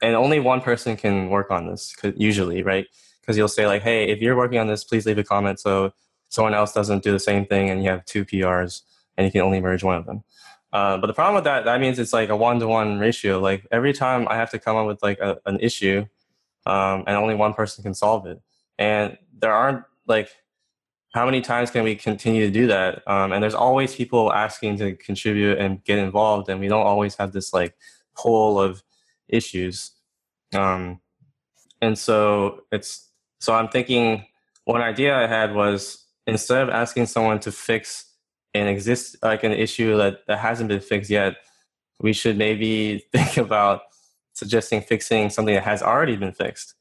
and 0.02 0.16
only 0.16 0.40
one 0.40 0.62
person 0.62 0.96
can 0.96 1.30
work 1.30 1.52
on 1.52 1.68
this 1.68 1.96
usually, 2.16 2.64
right? 2.64 2.88
Because 3.22 3.38
you'll 3.38 3.48
say 3.48 3.68
like, 3.68 3.82
"Hey, 3.82 4.10
if 4.10 4.20
you're 4.22 4.36
working 4.36 4.60
on 4.60 4.68
this, 4.68 4.84
please 4.84 5.06
leave 5.06 5.18
a 5.18 5.24
comment 5.24 5.60
so 5.60 5.94
someone 6.30 6.54
else 6.54 6.74
doesn't 6.74 7.04
do 7.04 7.12
the 7.12 7.20
same 7.20 7.46
thing, 7.46 7.70
and 7.70 7.84
you 7.84 7.90
have 7.90 8.06
two 8.06 8.26
PRs, 8.26 8.82
and 9.18 9.26
you 9.26 9.32
can 9.32 9.42
only 9.42 9.62
merge 9.62 9.84
one 9.84 9.96
of 9.96 10.06
them." 10.06 10.24
Uh, 10.72 10.98
but 10.98 11.08
the 11.08 11.14
problem 11.14 11.36
with 11.36 11.46
that, 11.46 11.66
that 11.66 11.82
means 11.82 11.98
it's 11.98 12.14
like 12.14 12.30
a 12.30 12.36
one-to-one 12.36 13.00
ratio. 13.00 13.40
Like 13.40 13.66
every 13.72 13.92
time 13.92 14.28
I 14.30 14.36
have 14.36 14.52
to 14.52 14.60
come 14.60 14.76
up 14.76 14.86
with 14.86 15.02
like 15.02 15.20
a, 15.20 15.40
an 15.46 15.60
issue, 15.60 16.06
um, 16.66 17.04
and 17.08 17.16
only 17.18 17.34
one 17.36 17.54
person 17.54 17.84
can 17.84 17.94
solve 17.94 18.28
it, 18.28 18.42
and 18.78 19.18
there 19.40 19.54
aren't 19.54 19.84
like 20.06 20.30
how 21.14 21.26
many 21.26 21.42
times 21.42 21.72
can 21.72 21.84
we 21.84 21.96
continue 21.96 22.46
to 22.46 22.52
do 22.52 22.68
that? 22.68 23.02
Um, 23.08 23.32
and 23.32 23.42
there's 23.42 23.56
always 23.56 23.96
people 23.96 24.32
asking 24.32 24.78
to 24.78 24.96
contribute 24.96 25.58
and 25.58 25.84
get 25.84 25.98
involved, 25.98 26.50
and 26.50 26.60
we 26.60 26.68
don't 26.68 26.86
always 26.86 27.16
have 27.16 27.32
this 27.32 27.54
like 27.54 27.76
pool 28.16 28.60
of 28.60 28.84
issues. 29.28 29.92
Um, 30.54 31.00
and 31.82 31.98
so 31.98 32.62
it's 32.72 33.10
so 33.40 33.54
I'm 33.54 33.70
thinking 33.70 34.26
one 34.66 34.82
idea 34.82 35.16
I 35.16 35.28
had 35.28 35.56
was 35.56 36.06
instead 36.28 36.62
of 36.62 36.70
asking 36.70 37.08
someone 37.08 37.40
to 37.40 37.52
fix 37.52 38.06
an 38.54 38.68
exist 38.68 39.16
like 39.24 39.44
an 39.44 39.52
issue 39.52 39.98
that, 39.98 40.26
that 40.28 40.40
hasn't 40.40 40.70
been 40.70 40.80
fixed 40.80 41.10
yet, 41.10 41.38
we 42.00 42.14
should 42.14 42.38
maybe 42.38 43.06
think 43.14 43.38
about 43.38 43.82
suggesting 44.34 44.82
fixing 44.82 45.30
something 45.30 45.56
that 45.56 45.64
has 45.64 45.82
already 45.82 46.16
been 46.16 46.34
fixed. 46.34 46.76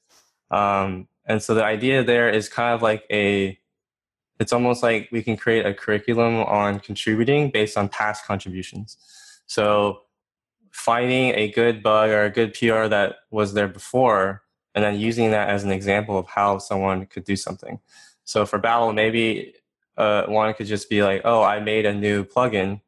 Um, 0.50 1.08
and 1.26 1.42
so 1.42 1.54
the 1.54 1.64
idea 1.64 2.02
there 2.02 2.30
is 2.30 2.48
kind 2.48 2.74
of 2.74 2.82
like 2.82 3.04
a 3.10 3.58
it's 4.38 4.53
almost 4.53 4.83
like 4.83 5.09
we 5.11 5.22
can 5.22 5.37
create 5.37 5.66
a 5.66 5.74
curriculum 5.74 6.37
on 6.37 6.81
contributing 6.81 7.51
based 7.51 7.77
on 7.77 7.88
past 7.88 8.24
contributions. 8.24 8.96
So 9.46 10.03
finding 10.70 11.35
a 11.35 11.51
good 11.51 11.83
bug 11.83 12.11
or 12.11 12.24
a 12.24 12.31
good 12.31 12.55
PR 12.55 12.87
that 12.87 13.16
was 13.31 13.55
there 13.55 13.68
before, 13.68 14.42
and 14.74 14.85
then 14.85 14.98
using 15.01 15.31
that 15.33 15.48
as 15.48 15.64
an 15.64 15.72
example 15.72 16.18
of 16.18 16.27
how 16.29 16.59
someone 16.59 17.07
could 17.07 17.24
do 17.24 17.37
something. 17.37 17.81
So 18.24 18.46
for 18.46 18.59
Babel, 18.59 18.92
maybe 18.92 19.55
uh, 19.96 20.27
one 20.27 20.55
could 20.55 20.66
just 20.66 20.88
be 20.88 21.03
like, 21.03 21.22
"Oh, 21.24 21.42
I 21.42 21.59
made 21.59 21.87
a 21.87 21.94
new 21.94 22.24
plugin," 22.24 22.81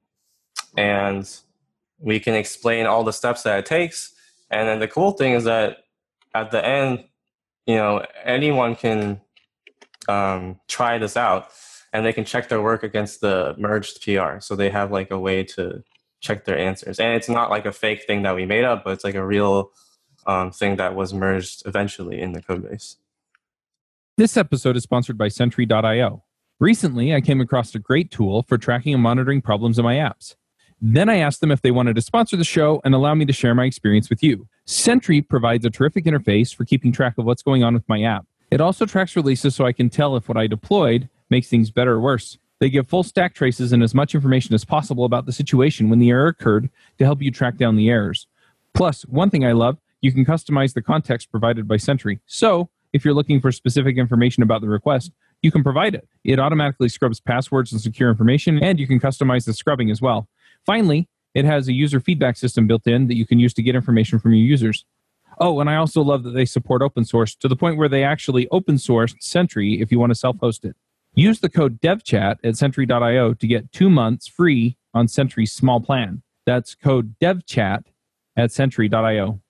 and 0.76 1.28
we 1.98 2.20
can 2.20 2.34
explain 2.34 2.86
all 2.86 3.02
the 3.02 3.12
steps 3.12 3.42
that 3.42 3.58
it 3.58 3.66
takes. 3.66 4.12
And 4.50 4.68
then 4.68 4.78
the 4.78 4.88
cool 4.88 5.12
thing 5.12 5.32
is 5.32 5.44
that 5.44 5.78
at 6.34 6.50
the 6.50 6.64
end, 6.64 7.04
you 7.66 7.76
know, 7.76 8.04
anyone 8.24 8.76
can 8.76 9.20
um, 10.08 10.58
try 10.68 10.98
this 10.98 11.16
out 11.16 11.50
and 11.92 12.04
they 12.04 12.12
can 12.12 12.24
check 12.24 12.48
their 12.48 12.62
work 12.62 12.82
against 12.82 13.20
the 13.20 13.54
merged 13.58 14.02
PR. 14.02 14.40
So 14.40 14.54
they 14.56 14.70
have 14.70 14.92
like 14.92 15.10
a 15.10 15.18
way 15.18 15.44
to 15.44 15.82
check 16.20 16.44
their 16.44 16.58
answers. 16.58 17.00
And 17.00 17.14
it's 17.14 17.28
not 17.28 17.50
like 17.50 17.66
a 17.66 17.72
fake 17.72 18.04
thing 18.06 18.22
that 18.22 18.34
we 18.34 18.46
made 18.46 18.64
up, 18.64 18.84
but 18.84 18.92
it's 18.92 19.04
like 19.04 19.14
a 19.14 19.26
real 19.26 19.70
um, 20.26 20.50
thing 20.50 20.76
that 20.76 20.94
was 20.94 21.12
merged 21.12 21.62
eventually 21.66 22.20
in 22.20 22.32
the 22.32 22.42
code 22.42 22.68
base. 22.68 22.96
This 24.16 24.36
episode 24.36 24.76
is 24.76 24.82
sponsored 24.82 25.16
by 25.16 25.28
Sentry.io. 25.28 26.22
Recently, 26.58 27.14
I 27.14 27.22
came 27.22 27.40
across 27.40 27.74
a 27.74 27.78
great 27.78 28.10
tool 28.10 28.42
for 28.42 28.58
tracking 28.58 28.92
and 28.92 29.02
monitoring 29.02 29.40
problems 29.40 29.78
in 29.78 29.84
my 29.84 29.94
apps. 29.94 30.34
Then 30.82 31.08
I 31.08 31.16
asked 31.16 31.40
them 31.40 31.50
if 31.50 31.62
they 31.62 31.70
wanted 31.70 31.96
to 31.96 32.02
sponsor 32.02 32.36
the 32.36 32.44
show 32.44 32.80
and 32.84 32.94
allow 32.94 33.14
me 33.14 33.24
to 33.24 33.32
share 33.32 33.54
my 33.54 33.64
experience 33.64 34.10
with 34.10 34.22
you. 34.22 34.46
Sentry 34.66 35.22
provides 35.22 35.64
a 35.64 35.70
terrific 35.70 36.04
interface 36.04 36.54
for 36.54 36.64
keeping 36.64 36.92
track 36.92 37.14
of 37.18 37.24
what's 37.24 37.42
going 37.42 37.64
on 37.64 37.74
with 37.74 37.88
my 37.88 38.02
app. 38.02 38.26
It 38.50 38.60
also 38.60 38.84
tracks 38.84 39.14
releases 39.14 39.54
so 39.54 39.64
I 39.64 39.72
can 39.72 39.90
tell 39.90 40.16
if 40.16 40.28
what 40.28 40.36
I 40.36 40.46
deployed 40.46 41.08
makes 41.30 41.48
things 41.48 41.70
better 41.70 41.92
or 41.92 42.00
worse. 42.00 42.36
They 42.58 42.68
give 42.68 42.88
full 42.88 43.04
stack 43.04 43.34
traces 43.34 43.72
and 43.72 43.82
as 43.82 43.94
much 43.94 44.14
information 44.14 44.54
as 44.54 44.64
possible 44.64 45.04
about 45.04 45.24
the 45.24 45.32
situation 45.32 45.88
when 45.88 45.98
the 45.98 46.10
error 46.10 46.26
occurred 46.26 46.68
to 46.98 47.04
help 47.04 47.22
you 47.22 47.30
track 47.30 47.56
down 47.56 47.76
the 47.76 47.88
errors. 47.88 48.26
Plus, 48.74 49.02
one 49.02 49.30
thing 49.30 49.44
I 49.44 49.52
love, 49.52 49.78
you 50.00 50.12
can 50.12 50.24
customize 50.24 50.74
the 50.74 50.82
context 50.82 51.30
provided 51.30 51.68
by 51.68 51.76
Sentry. 51.76 52.20
So, 52.26 52.68
if 52.92 53.04
you're 53.04 53.14
looking 53.14 53.40
for 53.40 53.52
specific 53.52 53.96
information 53.96 54.42
about 54.42 54.62
the 54.62 54.68
request, 54.68 55.12
you 55.42 55.50
can 55.50 55.62
provide 55.62 55.94
it. 55.94 56.08
It 56.24 56.38
automatically 56.38 56.88
scrubs 56.88 57.20
passwords 57.20 57.72
and 57.72 57.80
secure 57.80 58.10
information, 58.10 58.62
and 58.62 58.80
you 58.80 58.86
can 58.86 59.00
customize 59.00 59.44
the 59.44 59.54
scrubbing 59.54 59.90
as 59.90 60.02
well. 60.02 60.28
Finally, 60.66 61.08
it 61.34 61.44
has 61.44 61.68
a 61.68 61.72
user 61.72 62.00
feedback 62.00 62.36
system 62.36 62.66
built 62.66 62.86
in 62.86 63.06
that 63.06 63.16
you 63.16 63.26
can 63.26 63.38
use 63.38 63.54
to 63.54 63.62
get 63.62 63.74
information 63.74 64.18
from 64.18 64.32
your 64.32 64.44
users. 64.44 64.84
Oh, 65.42 65.58
and 65.60 65.70
I 65.70 65.76
also 65.76 66.02
love 66.02 66.22
that 66.24 66.32
they 66.32 66.44
support 66.44 66.82
open 66.82 67.04
source 67.06 67.34
to 67.36 67.48
the 67.48 67.56
point 67.56 67.78
where 67.78 67.88
they 67.88 68.04
actually 68.04 68.46
open 68.50 68.76
sourced 68.76 69.14
Sentry 69.20 69.80
if 69.80 69.90
you 69.90 69.98
want 69.98 70.10
to 70.10 70.14
self 70.14 70.38
host 70.38 70.66
it. 70.66 70.76
Use 71.14 71.40
the 71.40 71.48
code 71.48 71.80
devchat 71.80 72.36
at 72.44 72.56
sentry.io 72.56 73.34
to 73.34 73.46
get 73.46 73.72
two 73.72 73.90
months 73.90 74.28
free 74.28 74.76
on 74.92 75.08
Sentry's 75.08 75.52
small 75.52 75.80
plan. 75.80 76.22
That's 76.46 76.74
code 76.74 77.16
devchat 77.20 77.84
at 78.36 78.52
sentry.io. 78.52 79.40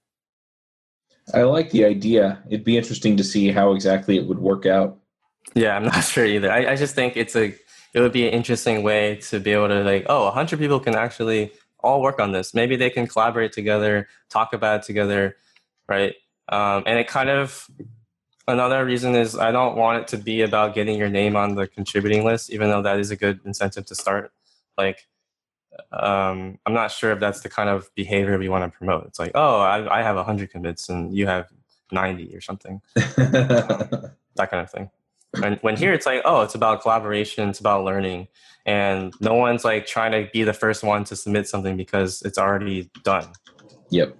I 1.34 1.42
like 1.42 1.70
the 1.70 1.84
idea. 1.84 2.42
It'd 2.48 2.64
be 2.64 2.76
interesting 2.76 3.16
to 3.16 3.24
see 3.24 3.50
how 3.50 3.72
exactly 3.72 4.16
it 4.16 4.26
would 4.26 4.38
work 4.38 4.66
out. 4.66 4.98
Yeah, 5.54 5.76
I'm 5.76 5.84
not 5.92 6.04
sure 6.04 6.24
either. 6.24 6.50
I, 6.50 6.72
I 6.72 6.76
just 6.76 6.94
think 6.94 7.16
it's 7.16 7.34
a 7.34 7.54
it 7.92 7.98
would 8.00 8.12
be 8.12 8.26
an 8.26 8.32
interesting 8.32 8.84
way 8.84 9.16
to 9.16 9.40
be 9.40 9.50
able 9.50 9.68
to 9.68 9.82
like, 9.82 10.06
oh, 10.08 10.28
a 10.28 10.30
hundred 10.30 10.60
people 10.60 10.78
can 10.78 10.94
actually 10.94 11.52
all 11.80 12.00
work 12.00 12.20
on 12.20 12.30
this. 12.30 12.54
Maybe 12.54 12.76
they 12.76 12.90
can 12.90 13.06
collaborate 13.06 13.52
together, 13.52 14.08
talk 14.28 14.52
about 14.52 14.80
it 14.80 14.86
together, 14.86 15.36
right? 15.90 16.14
Um, 16.48 16.84
and 16.86 16.98
it 16.98 17.08
kind 17.08 17.28
of 17.28 17.68
another 18.48 18.84
reason 18.84 19.14
is 19.14 19.36
I 19.36 19.52
don't 19.52 19.76
want 19.76 20.02
it 20.02 20.08
to 20.08 20.16
be 20.16 20.42
about 20.42 20.74
getting 20.74 20.96
your 20.96 21.08
name 21.08 21.36
on 21.36 21.54
the 21.54 21.66
contributing 21.66 22.24
list, 22.24 22.50
even 22.50 22.70
though 22.70 22.82
that 22.82 22.98
is 22.98 23.10
a 23.10 23.16
good 23.16 23.40
incentive 23.44 23.86
to 23.86 23.94
start. 23.94 24.32
Like, 24.78 25.06
um, 25.92 26.58
I'm 26.66 26.74
not 26.74 26.90
sure 26.90 27.12
if 27.12 27.20
that's 27.20 27.40
the 27.40 27.48
kind 27.48 27.68
of 27.68 27.90
behavior 27.94 28.38
we 28.38 28.48
want 28.48 28.70
to 28.70 28.76
promote. 28.76 29.06
It's 29.06 29.18
like, 29.18 29.32
oh, 29.34 29.60
I, 29.60 30.00
I 30.00 30.02
have 30.02 30.16
100 30.16 30.50
commits 30.50 30.88
and 30.88 31.14
you 31.14 31.26
have 31.26 31.48
90 31.92 32.34
or 32.34 32.40
something, 32.40 32.80
that 32.94 34.14
kind 34.36 34.62
of 34.62 34.70
thing. 34.70 34.90
And 35.42 35.58
when 35.60 35.76
here 35.76 35.92
it's 35.92 36.06
like, 36.06 36.22
oh, 36.24 36.42
it's 36.42 36.56
about 36.56 36.82
collaboration, 36.82 37.50
it's 37.50 37.60
about 37.60 37.84
learning, 37.84 38.28
and 38.66 39.14
no 39.20 39.34
one's 39.34 39.64
like 39.64 39.86
trying 39.86 40.10
to 40.12 40.28
be 40.32 40.42
the 40.42 40.52
first 40.52 40.82
one 40.82 41.04
to 41.04 41.14
submit 41.14 41.48
something 41.48 41.76
because 41.76 42.22
it's 42.22 42.36
already 42.36 42.90
done. 43.04 43.28
Yep. 43.90 44.16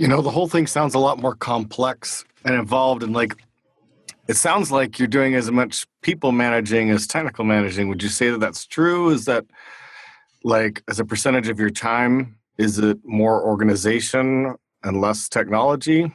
You 0.00 0.08
know, 0.08 0.22
the 0.22 0.30
whole 0.30 0.48
thing 0.48 0.66
sounds 0.66 0.94
a 0.94 0.98
lot 0.98 1.18
more 1.18 1.34
complex 1.34 2.24
and 2.46 2.54
involved, 2.54 3.02
and 3.02 3.12
like 3.12 3.36
it 4.28 4.36
sounds 4.36 4.72
like 4.72 4.98
you're 4.98 5.06
doing 5.06 5.34
as 5.34 5.50
much 5.50 5.86
people 6.00 6.32
managing 6.32 6.88
as 6.88 7.06
technical 7.06 7.44
managing. 7.44 7.90
Would 7.90 8.02
you 8.02 8.08
say 8.08 8.30
that 8.30 8.40
that's 8.40 8.64
true? 8.64 9.10
Is 9.10 9.26
that 9.26 9.44
like 10.42 10.82
as 10.88 11.00
a 11.00 11.04
percentage 11.04 11.50
of 11.50 11.60
your 11.60 11.68
time? 11.68 12.38
Is 12.56 12.78
it 12.78 12.96
more 13.04 13.44
organization 13.44 14.54
and 14.82 15.02
less 15.02 15.28
technology? 15.28 16.10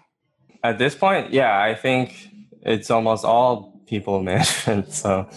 At 0.63 0.80
this 0.80 0.95
point, 0.95 1.32
yeah, 1.32 1.62
I 1.62 1.76
think 1.76 2.30
it's 2.63 2.89
almost 2.89 3.24
all 3.24 3.84
people 3.86 4.19
management. 4.32 4.93
So, 4.93 5.30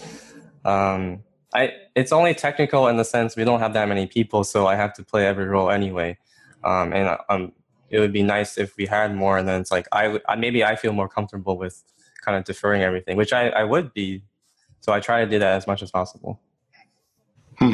um, 0.65 1.21
I 1.53 1.73
it's 1.95 2.11
only 2.11 2.33
technical 2.33 2.87
in 2.87 2.97
the 2.97 3.05
sense 3.05 3.35
we 3.35 3.43
don't 3.43 3.59
have 3.59 3.73
that 3.73 3.87
many 3.87 4.07
people, 4.07 4.43
so 4.43 4.65
I 4.65 4.73
have 4.73 4.95
to 4.95 5.03
play 5.03 5.27
every 5.27 5.45
role 5.45 5.69
anyway. 5.69 6.17
Um, 6.63 6.93
and 6.93 7.15
um, 7.29 7.53
it 7.89 7.99
would 7.99 8.13
be 8.13 8.23
nice 8.23 8.57
if 8.57 8.77
we 8.77 8.85
had 8.85 9.15
more. 9.15 9.37
And 9.37 9.47
then 9.47 9.61
it's 9.61 9.71
like 9.71 9.87
I, 9.91 10.19
I 10.27 10.35
maybe 10.35 10.63
I 10.63 10.75
feel 10.75 10.93
more 10.93 11.09
comfortable 11.09 11.57
with 11.57 11.83
kind 12.21 12.37
of 12.37 12.43
deferring 12.43 12.81
everything, 12.81 13.17
which 13.17 13.33
I, 13.33 13.49
I 13.49 13.63
would 13.63 13.93
be. 13.93 14.23
So 14.81 14.93
I 14.93 14.99
try 14.99 15.23
to 15.23 15.29
do 15.29 15.39
that 15.39 15.55
as 15.55 15.67
much 15.67 15.81
as 15.81 15.91
possible. 15.91 16.39
Hmm. 17.57 17.73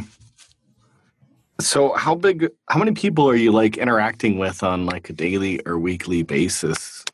So 1.59 1.93
how 1.93 2.15
big? 2.15 2.49
How 2.69 2.79
many 2.79 2.91
people 2.91 3.29
are 3.29 3.35
you 3.35 3.51
like 3.51 3.77
interacting 3.77 4.37
with 4.37 4.63
on 4.63 4.85
like 4.85 5.09
a 5.09 5.13
daily 5.13 5.61
or 5.65 5.77
weekly 5.77 6.23
basis 6.23 7.05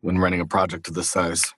when 0.00 0.18
running 0.18 0.40
a 0.40 0.46
project 0.46 0.88
of 0.88 0.94
this 0.94 1.10
size? 1.10 1.52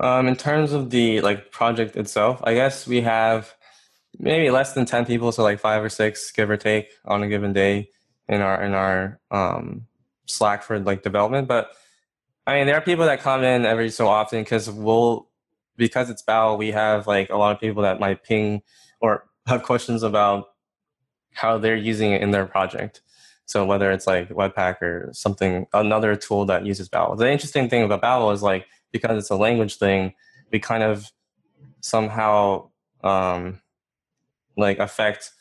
Um, 0.00 0.28
in 0.28 0.36
terms 0.36 0.72
of 0.72 0.90
the 0.90 1.20
like 1.20 1.50
project 1.50 1.96
itself, 1.96 2.40
I 2.44 2.54
guess 2.54 2.86
we 2.86 3.00
have 3.00 3.54
maybe 4.18 4.50
less 4.50 4.72
than 4.72 4.84
ten 4.84 5.04
people, 5.04 5.32
so 5.32 5.42
like 5.42 5.58
five 5.58 5.82
or 5.82 5.88
six, 5.88 6.30
give 6.30 6.50
or 6.50 6.56
take, 6.56 6.90
on 7.04 7.22
a 7.22 7.28
given 7.28 7.52
day 7.52 7.88
in 8.28 8.40
our 8.40 8.62
in 8.62 8.74
our 8.74 9.20
um, 9.30 9.86
Slack 10.26 10.62
for 10.62 10.78
like 10.78 11.02
development. 11.02 11.48
But 11.48 11.70
I 12.46 12.54
mean, 12.54 12.66
there 12.66 12.76
are 12.76 12.80
people 12.80 13.06
that 13.06 13.20
come 13.20 13.42
in 13.42 13.64
every 13.64 13.90
so 13.90 14.08
often 14.08 14.42
because 14.42 14.70
we'll 14.70 15.28
because 15.76 16.10
it's 16.10 16.22
Babel, 16.22 16.56
we 16.56 16.70
have 16.70 17.06
like 17.06 17.30
a 17.30 17.36
lot 17.36 17.54
of 17.54 17.60
people 17.60 17.82
that 17.82 18.00
might 18.00 18.22
ping 18.22 18.62
or 19.00 19.24
have 19.46 19.62
questions 19.62 20.02
about 20.02 20.46
how 21.32 21.58
they're 21.58 21.76
using 21.76 22.12
it 22.12 22.22
in 22.22 22.30
their 22.30 22.46
project. 22.46 23.02
So 23.46 23.64
whether 23.64 23.90
it's 23.90 24.06
like 24.06 24.28
Webpack 24.30 24.80
or 24.80 25.10
something, 25.12 25.66
another 25.72 26.16
tool 26.16 26.46
that 26.46 26.64
uses 26.64 26.88
Babel. 26.88 27.16
The 27.16 27.30
interesting 27.30 27.68
thing 27.68 27.82
about 27.82 28.00
Babel 28.00 28.30
is 28.30 28.42
like 28.42 28.66
because 28.92 29.18
it's 29.18 29.30
a 29.30 29.36
language 29.36 29.76
thing, 29.76 30.14
we 30.52 30.60
kind 30.60 30.82
of 30.82 31.10
somehow 31.80 32.70
um, 33.02 33.60
like 34.56 34.78
affect 34.78 35.32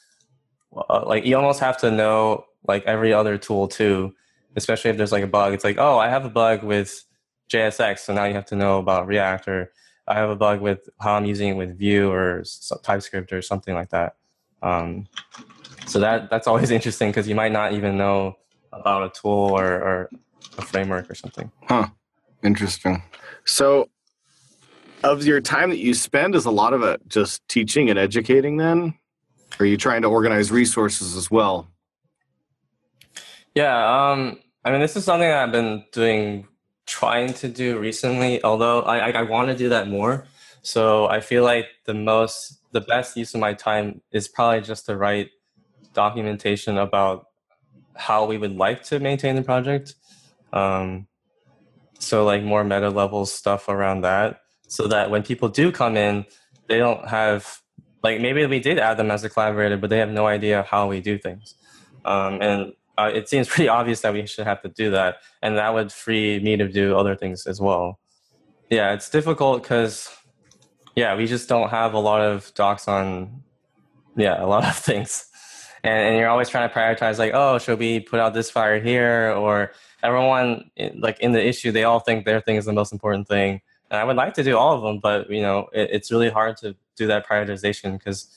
uh, 0.90 1.06
like 1.06 1.26
you 1.26 1.38
almost 1.38 1.60
have 1.60 1.78
to 1.78 1.92
know 1.92 2.46
like 2.68 2.84
every 2.86 3.14
other 3.14 3.38
tool 3.38 3.68
too, 3.68 4.16
especially 4.56 4.92
if 4.92 4.98
there's 4.98 5.12
like 5.12 5.24
a 5.24 5.28
bug. 5.28 5.54
It's 5.54 5.64
like, 5.64 5.78
oh, 5.78 5.98
I 5.98 6.10
have 6.10 6.26
a 6.26 6.30
bug 6.30 6.64
with 6.64 7.04
JSX, 7.52 8.00
so 8.00 8.14
now 8.14 8.26
you 8.26 8.34
have 8.34 8.46
to 8.48 8.56
know 8.56 8.80
about 8.80 9.08
React, 9.08 9.48
or 9.48 9.72
I 10.08 10.16
have 10.16 10.30
a 10.30 10.36
bug 10.36 10.62
with 10.62 10.90
how 11.00 11.14
I'm 11.14 11.26
using 11.26 11.50
it 11.50 11.54
with 11.54 11.78
Vue 11.78 12.12
or 12.12 12.44
TypeScript 12.84 13.32
or 13.32 13.42
something 13.42 13.74
like 13.74 13.90
that. 13.90 14.16
Um, 14.62 15.08
so 15.86 16.00
that 16.00 16.30
that's 16.30 16.48
always 16.48 16.72
interesting 16.78 17.10
because 17.10 17.28
you 17.28 17.36
might 17.36 17.52
not 17.52 17.74
even 17.74 17.98
know 17.98 18.38
about 18.72 19.04
a 19.04 19.22
tool 19.22 19.58
or, 19.58 19.66
or 19.66 20.10
a 20.58 20.62
framework 20.62 21.10
or 21.10 21.16
something. 21.16 21.52
Huh. 21.68 21.88
Interesting. 22.44 23.04
So, 23.46 23.90
of 25.04 25.26
your 25.26 25.42
time 25.42 25.70
that 25.70 25.80
you 25.80 25.94
spend, 25.94 26.36
is 26.36 26.46
a 26.46 26.52
lot 26.52 26.74
of 26.74 26.82
it 26.82 27.02
just 27.08 27.48
teaching 27.48 27.90
and 27.90 28.00
educating? 28.00 28.58
Then, 28.58 28.96
are 29.60 29.66
you 29.66 29.78
trying 29.78 30.02
to 30.02 30.08
organize 30.08 30.52
resources 30.52 31.16
as 31.16 31.30
well? 31.30 31.70
Yeah, 33.56 34.12
um, 34.12 34.40
I 34.66 34.72
mean, 34.72 34.82
this 34.82 34.96
is 34.96 35.06
something 35.06 35.30
I've 35.30 35.52
been 35.52 35.84
doing, 35.92 36.48
trying 36.86 37.34
to 37.36 37.48
do 37.48 37.78
recently. 37.80 38.44
Although 38.44 38.82
I, 38.82 39.10
I, 39.10 39.12
I 39.12 39.22
want 39.24 39.50
to 39.50 39.56
do 39.56 39.70
that 39.70 39.88
more. 39.88 40.26
So 40.64 41.08
I 41.08 41.20
feel 41.20 41.44
like 41.44 41.68
the 41.86 41.94
most, 41.94 42.60
the 42.72 42.82
best 42.82 43.16
use 43.18 43.34
of 43.34 43.42
my 43.42 43.54
time 43.54 44.02
is 44.12 44.28
probably 44.28 44.62
just 44.62 44.86
to 44.88 44.98
write 44.98 45.30
documentation 45.94 46.78
about 46.78 47.28
how 47.96 48.26
we 48.26 48.38
would 48.38 48.56
like 48.56 48.84
to 48.84 49.00
maintain 49.00 49.36
the 49.36 49.44
project. 49.44 49.96
Um, 50.52 51.08
so 52.00 52.26
like 52.26 52.44
more 52.44 52.64
meta 52.64 52.90
level 52.90 53.26
stuff 53.26 53.70
around 53.70 54.02
that, 54.02 54.42
so 54.68 54.88
that 54.88 55.12
when 55.12 55.24
people 55.24 55.50
do 55.50 55.72
come 55.72 55.96
in, 55.96 56.26
they 56.68 56.78
don't 56.78 57.08
have 57.08 57.62
like 58.04 58.20
maybe 58.20 58.46
we 58.46 58.60
did 58.60 58.80
add 58.80 58.98
them 58.98 59.12
as 59.12 59.24
a 59.24 59.30
collaborator, 59.30 59.78
but 59.78 59.90
they 59.90 60.00
have 60.00 60.10
no 60.10 60.26
idea 60.26 60.66
how 60.70 60.88
we 60.88 61.02
do 61.02 61.18
things. 61.18 61.56
Um, 62.06 62.42
and 62.42 62.74
uh, 62.98 63.12
it 63.14 63.30
seems 63.30 63.48
pretty 63.50 63.68
obvious 63.68 64.02
that 64.02 64.14
we 64.14 64.26
should 64.26 64.46
have 64.46 64.62
to 64.62 64.70
do 64.70 64.92
that, 64.92 65.18
and 65.42 65.58
that 65.58 65.74
would 65.74 65.92
free 65.92 66.40
me 66.40 66.58
to 66.58 66.68
do 66.68 66.98
other 66.98 67.16
things 67.16 67.48
as 67.48 67.60
well. 67.60 68.00
Yeah, 68.70 68.94
it's 68.94 69.10
difficult 69.10 69.62
because 69.62 70.10
yeah, 70.96 71.16
we 71.16 71.26
just 71.26 71.50
don't 71.50 71.70
have 71.70 71.94
a 71.94 72.00
lot 72.00 72.22
of 72.22 72.54
docs 72.54 72.88
on, 72.88 73.44
yeah, 74.16 74.44
a 74.44 74.46
lot 74.46 74.66
of 74.68 74.76
things. 74.76 75.28
And, 75.84 76.08
and 76.08 76.18
you're 76.18 76.30
always 76.30 76.50
trying 76.50 76.70
to 76.70 76.74
prioritize, 76.74 77.18
like, 77.20 77.32
oh, 77.34 77.58
should 77.58 77.80
we 77.80 78.00
put 78.00 78.20
out 78.20 78.34
this 78.34 78.50
fire 78.50 78.80
here? 78.80 79.34
Or 79.36 79.72
everyone, 80.02 80.70
like 80.98 81.20
in 81.20 81.32
the 81.34 81.46
issue, 81.46 81.72
they 81.72 81.84
all 81.84 82.00
think 82.00 82.26
their 82.26 82.42
thing 82.42 82.56
is 82.56 82.66
the 82.66 82.74
most 82.74 82.94
important 82.94 83.28
thing. 83.28 83.62
And 83.92 84.00
I 84.00 84.04
would 84.04 84.16
like 84.16 84.34
to 84.36 84.44
do 84.44 84.58
all 84.58 84.76
of 84.76 84.82
them, 84.82 85.00
but 85.00 85.30
you 85.30 85.42
know, 85.42 85.68
it, 85.74 85.90
it's 85.92 86.12
really 86.12 86.30
hard 86.30 86.58
to 86.58 86.76
do 86.96 87.08
that 87.08 87.28
prioritization 87.28 87.98
because 87.98 88.28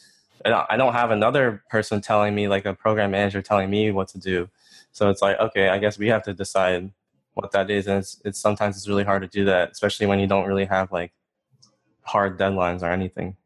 I 0.45 0.76
don't 0.76 0.93
have 0.93 1.11
another 1.11 1.62
person 1.70 2.01
telling 2.01 2.34
me, 2.34 2.49
like 2.49 2.66
a 2.66 2.74
program 2.74 3.11
manager 3.11 3.43
telling 3.43 3.70
me 3.70 3.91
what 3.91 4.09
to 4.09 4.18
do. 4.18 4.49
So 4.93 5.11
it's 5.11 5.22
like, 5.22 5.39
okay, 5.39 5.68
I 5.68 5.78
guess 5.78 5.99
we 5.99 6.09
have 6.09 6.22
to 6.24 6.34
decide 6.34 6.91
what 7.34 7.53
that 7.53 7.70
is, 7.70 7.87
and 7.87 7.99
it's, 7.99 8.20
it's 8.24 8.39
sometimes 8.39 8.76
it's 8.76 8.89
really 8.89 9.05
hard 9.05 9.22
to 9.22 9.28
do 9.28 9.45
that, 9.47 9.70
especially 9.72 10.07
when 10.07 10.18
you 10.18 10.26
don't 10.26 10.47
really 10.47 10.64
have 10.64 10.93
like 10.93 11.12
hard 12.03 12.39
deadlines 12.39 12.82
or 12.82 12.91
anything. 12.91 13.37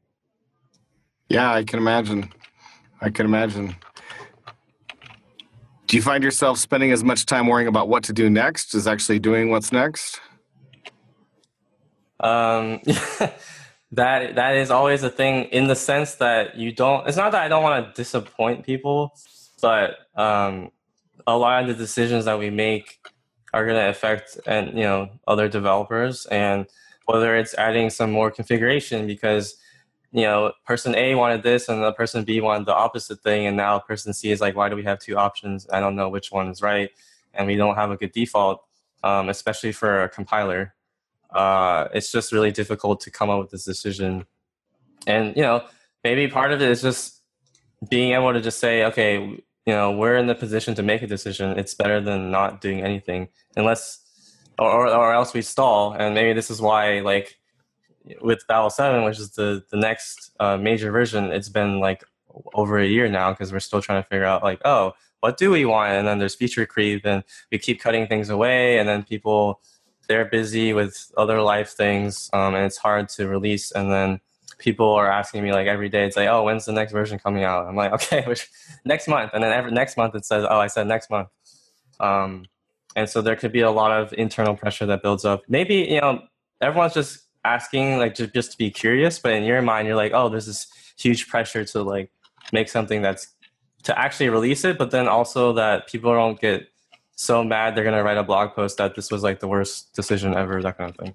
Yeah, 1.28 1.52
I 1.52 1.64
can 1.64 1.78
imagine. 1.78 2.32
I 3.00 3.10
can 3.10 3.26
imagine. 3.26 3.76
Do 5.86 5.96
you 5.96 6.02
find 6.02 6.22
yourself 6.22 6.58
spending 6.58 6.92
as 6.92 7.02
much 7.02 7.26
time 7.26 7.46
worrying 7.46 7.66
about 7.66 7.88
what 7.88 8.04
to 8.04 8.12
do 8.12 8.30
next 8.30 8.74
as 8.74 8.86
actually 8.86 9.18
doing 9.18 9.50
what's 9.50 9.72
next? 9.72 10.20
Um, 12.20 12.80
that 13.92 14.36
that 14.36 14.56
is 14.56 14.70
always 14.70 15.02
a 15.02 15.10
thing 15.10 15.44
in 15.46 15.66
the 15.66 15.76
sense 15.76 16.16
that 16.16 16.56
you 16.56 16.72
don't. 16.72 17.08
It's 17.08 17.16
not 17.16 17.32
that 17.32 17.42
I 17.42 17.48
don't 17.48 17.62
want 17.62 17.86
to 17.86 17.92
disappoint 18.00 18.64
people, 18.64 19.12
but 19.60 19.96
um, 20.14 20.70
a 21.26 21.36
lot 21.36 21.62
of 21.62 21.68
the 21.68 21.74
decisions 21.74 22.24
that 22.24 22.38
we 22.38 22.50
make 22.50 23.00
are 23.52 23.64
going 23.64 23.76
to 23.76 23.88
affect 23.88 24.38
and 24.46 24.76
you 24.76 24.84
know 24.84 25.08
other 25.26 25.48
developers 25.48 26.26
and 26.26 26.66
whether 27.06 27.36
it's 27.36 27.54
adding 27.54 27.90
some 27.90 28.10
more 28.10 28.30
configuration 28.30 29.06
because 29.06 29.56
you 30.12 30.22
know 30.22 30.52
person 30.64 30.94
a 30.94 31.14
wanted 31.14 31.42
this 31.42 31.68
and 31.68 31.82
the 31.82 31.92
person 31.92 32.24
b 32.24 32.40
wanted 32.40 32.66
the 32.66 32.74
opposite 32.74 33.20
thing 33.22 33.46
and 33.46 33.56
now 33.56 33.78
person 33.78 34.12
c 34.12 34.30
is 34.30 34.40
like 34.40 34.54
why 34.54 34.68
do 34.68 34.76
we 34.76 34.84
have 34.84 34.98
two 34.98 35.16
options 35.16 35.66
i 35.72 35.80
don't 35.80 35.96
know 35.96 36.08
which 36.08 36.30
one 36.30 36.48
is 36.48 36.62
right 36.62 36.90
and 37.34 37.46
we 37.46 37.56
don't 37.56 37.74
have 37.74 37.90
a 37.90 37.96
good 37.96 38.12
default 38.12 38.62
um, 39.02 39.28
especially 39.28 39.72
for 39.72 40.02
a 40.02 40.08
compiler 40.08 40.74
uh, 41.32 41.88
it's 41.94 42.10
just 42.10 42.32
really 42.32 42.50
difficult 42.50 43.00
to 43.00 43.10
come 43.10 43.30
up 43.30 43.40
with 43.40 43.50
this 43.50 43.64
decision 43.64 44.26
and 45.06 45.36
you 45.36 45.42
know 45.42 45.64
maybe 46.04 46.28
part 46.28 46.52
of 46.52 46.60
it 46.60 46.70
is 46.70 46.82
just 46.82 47.22
being 47.88 48.12
able 48.12 48.32
to 48.32 48.40
just 48.40 48.58
say 48.58 48.84
okay 48.84 49.18
you 49.18 49.42
know 49.74 49.90
we're 49.92 50.16
in 50.16 50.26
the 50.26 50.34
position 50.34 50.74
to 50.74 50.82
make 50.82 51.02
a 51.02 51.06
decision 51.06 51.58
it's 51.58 51.74
better 51.74 52.00
than 52.00 52.30
not 52.30 52.60
doing 52.60 52.82
anything 52.82 53.28
unless 53.56 54.00
or, 54.60 54.88
or 54.88 55.12
else 55.12 55.32
we 55.32 55.42
stall. 55.42 55.92
And 55.92 56.14
maybe 56.14 56.34
this 56.34 56.50
is 56.50 56.60
why, 56.60 57.00
like, 57.00 57.38
with 58.20 58.46
Babel 58.46 58.70
7, 58.70 59.04
which 59.04 59.18
is 59.18 59.30
the, 59.32 59.64
the 59.70 59.76
next 59.76 60.32
uh, 60.38 60.56
major 60.56 60.90
version, 60.90 61.32
it's 61.32 61.48
been 61.48 61.80
like 61.80 62.04
over 62.54 62.78
a 62.78 62.86
year 62.86 63.08
now 63.08 63.30
because 63.30 63.52
we're 63.52 63.60
still 63.60 63.82
trying 63.82 64.02
to 64.02 64.08
figure 64.08 64.24
out, 64.24 64.42
like, 64.42 64.60
oh, 64.64 64.92
what 65.20 65.38
do 65.38 65.50
we 65.50 65.64
want? 65.64 65.92
And 65.92 66.06
then 66.06 66.18
there's 66.18 66.34
feature 66.34 66.64
creep, 66.66 67.04
and 67.04 67.24
we 67.50 67.58
keep 67.58 67.80
cutting 67.80 68.06
things 68.06 68.30
away, 68.30 68.78
and 68.78 68.88
then 68.88 69.02
people, 69.02 69.60
they're 70.10 70.24
busy 70.24 70.72
with 70.72 71.12
other 71.16 71.40
life 71.40 71.70
things, 71.70 72.28
um, 72.32 72.56
and 72.56 72.66
it's 72.66 72.76
hard 72.76 73.08
to 73.10 73.28
release. 73.28 73.70
And 73.70 73.92
then 73.92 74.20
people 74.58 74.92
are 74.92 75.08
asking 75.10 75.44
me 75.44 75.52
like 75.52 75.68
every 75.68 75.88
day, 75.88 76.04
it's 76.04 76.16
like, 76.16 76.28
oh, 76.28 76.42
when's 76.42 76.64
the 76.64 76.72
next 76.72 76.90
version 76.90 77.20
coming 77.20 77.44
out? 77.44 77.68
I'm 77.68 77.76
like, 77.76 77.92
okay, 77.98 78.24
which 78.26 78.48
next 78.84 79.06
month. 79.06 79.30
And 79.34 79.42
then 79.44 79.52
every 79.52 79.70
next 79.70 79.96
month 79.96 80.16
it 80.16 80.24
says, 80.24 80.44
oh, 80.50 80.58
I 80.58 80.66
said 80.66 80.88
next 80.88 81.10
month. 81.10 81.28
Um, 82.00 82.46
and 82.96 83.08
so 83.08 83.22
there 83.22 83.36
could 83.36 83.52
be 83.52 83.60
a 83.60 83.70
lot 83.70 83.92
of 83.92 84.12
internal 84.14 84.56
pressure 84.56 84.86
that 84.86 85.02
builds 85.02 85.24
up 85.24 85.42
maybe 85.48 85.76
you 85.76 86.00
know 86.00 86.20
everyone's 86.60 86.94
just 86.94 87.20
asking 87.44 87.98
like 87.98 88.14
just, 88.14 88.34
just 88.34 88.52
to 88.52 88.58
be 88.58 88.70
curious 88.70 89.18
but 89.18 89.32
in 89.32 89.44
your 89.44 89.62
mind 89.62 89.86
you're 89.86 89.96
like 89.96 90.12
oh 90.12 90.28
there's 90.28 90.46
this 90.46 90.66
huge 90.98 91.28
pressure 91.28 91.64
to 91.64 91.82
like 91.82 92.10
make 92.52 92.68
something 92.68 93.00
that's 93.00 93.28
to 93.82 93.98
actually 93.98 94.28
release 94.28 94.64
it 94.64 94.76
but 94.76 94.90
then 94.90 95.08
also 95.08 95.52
that 95.52 95.86
people 95.86 96.12
don't 96.12 96.40
get 96.40 96.68
so 97.20 97.44
mad 97.44 97.74
they're 97.74 97.84
going 97.84 97.96
to 97.96 98.02
write 98.02 98.16
a 98.16 98.22
blog 98.22 98.54
post 98.54 98.78
that 98.78 98.94
this 98.94 99.10
was 99.10 99.22
like 99.22 99.40
the 99.40 99.48
worst 99.48 99.92
decision 99.94 100.34
ever 100.34 100.62
that 100.62 100.78
kind 100.78 100.90
of 100.90 100.96
thing 100.96 101.14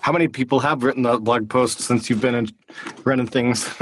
how 0.00 0.12
many 0.12 0.28
people 0.28 0.60
have 0.60 0.82
written 0.82 1.02
that 1.02 1.18
blog 1.18 1.48
post 1.48 1.80
since 1.80 2.08
you've 2.08 2.20
been 2.20 2.34
in, 2.34 2.48
running 3.04 3.26
things 3.26 3.68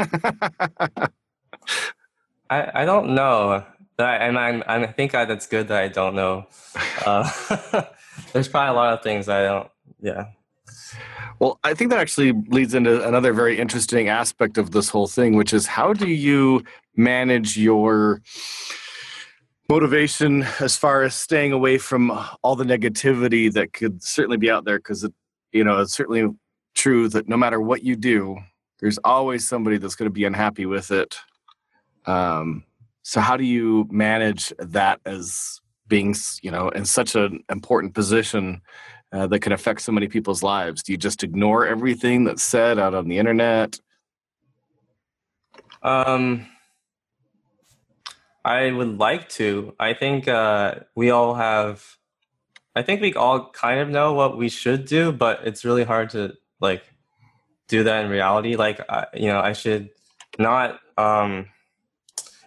I, 2.51 2.71
I 2.75 2.85
don't 2.85 3.15
know 3.15 3.65
and 3.99 4.39
I'm, 4.39 4.63
i 4.67 4.87
think 4.87 5.15
I, 5.15 5.25
that's 5.25 5.47
good 5.47 5.69
that 5.69 5.83
I 5.83 5.89
don't 5.89 6.15
know. 6.15 6.47
Uh, 7.05 7.29
there's 8.33 8.47
probably 8.47 8.71
a 8.71 8.75
lot 8.75 8.93
of 8.93 9.03
things 9.03 9.29
I 9.29 9.43
don't. 9.43 9.69
Yeah. 10.01 10.27
Well, 11.41 11.59
I 11.65 11.75
think 11.75 11.91
that 11.91 11.99
actually 11.99 12.33
leads 12.47 12.75
into 12.75 13.07
another 13.07 13.33
very 13.33 13.59
interesting 13.59 14.09
aspect 14.09 14.57
of 14.57 14.71
this 14.71 14.89
whole 14.89 15.09
thing, 15.09 15.35
which 15.35 15.53
is 15.53 15.67
how 15.67 15.93
do 15.93 16.07
you 16.07 16.63
manage 16.97 17.57
your 17.57 18.23
motivation 19.73 20.43
as 20.61 20.77
far 20.77 21.03
as 21.03 21.15
staying 21.15 21.51
away 21.51 21.79
from 21.79 22.11
all 22.43 22.55
the 22.55 22.65
negativity 22.65 23.51
that 23.51 23.73
could 23.73 24.03
certainly 24.03 24.37
be 24.37 24.51
out 24.51 24.67
there? 24.67 24.79
Because 24.79 25.03
it 25.03 25.15
you 25.53 25.65
know 25.65 25.81
it's 25.81 25.95
certainly 25.95 26.29
true 26.75 27.09
that 27.09 27.27
no 27.27 27.39
matter 27.39 27.61
what 27.61 27.83
you 27.83 27.97
do, 27.97 28.37
there's 28.81 28.99
always 28.99 29.49
somebody 29.49 29.79
that's 29.79 29.95
going 29.95 30.11
to 30.11 30.13
be 30.13 30.25
unhappy 30.25 30.67
with 30.67 30.91
it. 30.91 31.17
Um, 32.05 32.65
so 33.03 33.21
how 33.21 33.37
do 33.37 33.45
you 33.45 33.89
manage 33.91 34.53
that 34.59 35.01
as 35.07 35.61
being, 35.89 36.15
you 36.43 36.51
know, 36.51 36.69
in 36.71 36.85
such 36.85 37.15
an 37.15 37.43
important 37.51 37.95
position 37.95 38.61
uh, 39.13 39.27
that 39.27 39.41
can 39.41 39.53
affect 39.53 39.81
so 39.81 39.93
many 39.93 40.09
people's 40.09 40.43
lives? 40.43 40.83
Do 40.83 40.93
you 40.93 40.99
just 40.99 41.25
ignore 41.25 41.67
everything 41.67 42.25
that's 42.25 42.45
said 42.45 42.79
out 42.79 42.95
on 42.95 43.09
the 43.09 43.19
internet? 43.19 43.81
Um, 45.83 46.47
I 48.45 48.73
would 48.73 48.99
like 48.99 49.29
to. 49.31 49.75
I 49.79 49.95
think 49.95 50.29
uh, 50.29 50.77
we 50.95 51.11
all 51.11 51.35
have. 51.35 51.97
I 52.75 52.83
think 52.83 53.01
we 53.01 53.15
all 53.15 53.51
kind 53.51 53.81
of 53.81 53.89
know 53.89 54.15
what 54.15 54.37
we 54.37 54.49
should 54.49 54.87
do, 54.87 55.13
but 55.13 55.47
it's 55.47 55.65
really 55.65 55.85
hard 55.85 56.11
to 56.11 56.35
like 56.61 56.83
do 57.69 57.85
that 57.85 58.05
in 58.05 58.11
reality. 58.11 58.57
Like, 58.57 58.81
I, 58.89 59.07
you 59.15 59.29
know, 59.29 59.41
I 59.41 59.53
should 59.53 59.91
not. 60.39 60.81
Um, 60.97 61.47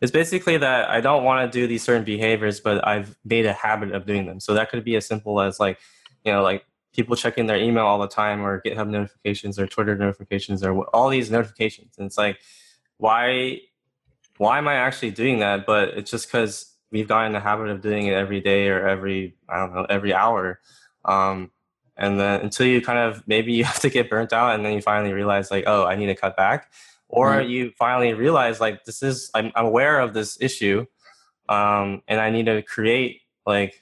it's 0.01 0.11
basically 0.11 0.57
that 0.57 0.89
I 0.89 0.99
don't 1.01 1.23
want 1.23 1.51
to 1.51 1.59
do 1.59 1.67
these 1.67 1.83
certain 1.83 2.03
behaviors, 2.03 2.59
but 2.59 2.85
I've 2.85 3.15
made 3.23 3.45
a 3.45 3.53
habit 3.53 3.93
of 3.93 4.05
doing 4.05 4.25
them. 4.25 4.39
So 4.39 4.53
that 4.55 4.69
could 4.69 4.83
be 4.83 4.95
as 4.95 5.05
simple 5.05 5.39
as 5.39 5.59
like, 5.59 5.79
you 6.23 6.31
know, 6.31 6.43
like 6.43 6.65
people 6.93 7.15
checking 7.15 7.45
their 7.45 7.57
email 7.57 7.85
all 7.85 7.99
the 7.99 8.07
time 8.07 8.45
or 8.45 8.61
GitHub 8.61 8.89
notifications 8.89 9.57
or 9.57 9.67
Twitter 9.67 9.95
notifications 9.95 10.63
or 10.63 10.83
all 10.87 11.09
these 11.09 11.31
notifications. 11.31 11.95
And 11.97 12.07
it's 12.07 12.17
like, 12.17 12.39
why, 12.97 13.59
why 14.37 14.57
am 14.57 14.67
I 14.67 14.75
actually 14.75 15.11
doing 15.11 15.39
that? 15.39 15.65
But 15.65 15.89
it's 15.89 16.11
just 16.11 16.27
because 16.27 16.73
we've 16.91 17.07
gotten 17.07 17.33
the 17.33 17.39
habit 17.39 17.69
of 17.69 17.81
doing 17.81 18.07
it 18.07 18.13
every 18.13 18.41
day 18.41 18.69
or 18.69 18.87
every, 18.87 19.35
I 19.49 19.57
don't 19.59 19.73
know, 19.73 19.85
every 19.89 20.13
hour. 20.13 20.59
Um, 21.03 21.51
and 21.97 22.19
then 22.19 22.41
until 22.41 22.67
you 22.67 22.81
kind 22.81 22.99
of 22.99 23.23
maybe 23.27 23.53
you 23.53 23.63
have 23.71 23.79
to 23.79 23.89
get 23.89 24.09
burnt 24.09 24.33
out 24.33 24.55
and 24.55 24.65
then 24.65 24.73
you 24.73 24.81
finally 24.81 25.13
realize 25.13 25.51
like, 25.51 25.65
oh, 25.67 25.85
I 25.85 25.95
need 25.95 26.07
to 26.07 26.15
cut 26.15 26.35
back 26.35 26.69
or 27.07 27.33
mm-hmm. 27.33 27.49
you 27.49 27.71
finally 27.77 28.13
realize 28.13 28.59
like 28.59 28.83
this 28.85 29.03
is 29.03 29.29
I'm, 29.33 29.51
I'm 29.55 29.65
aware 29.65 29.99
of 29.99 30.13
this 30.13 30.37
issue 30.41 30.85
um, 31.49 32.01
and 32.07 32.19
i 32.19 32.29
need 32.29 32.45
to 32.47 32.61
create 32.61 33.21
like 33.45 33.81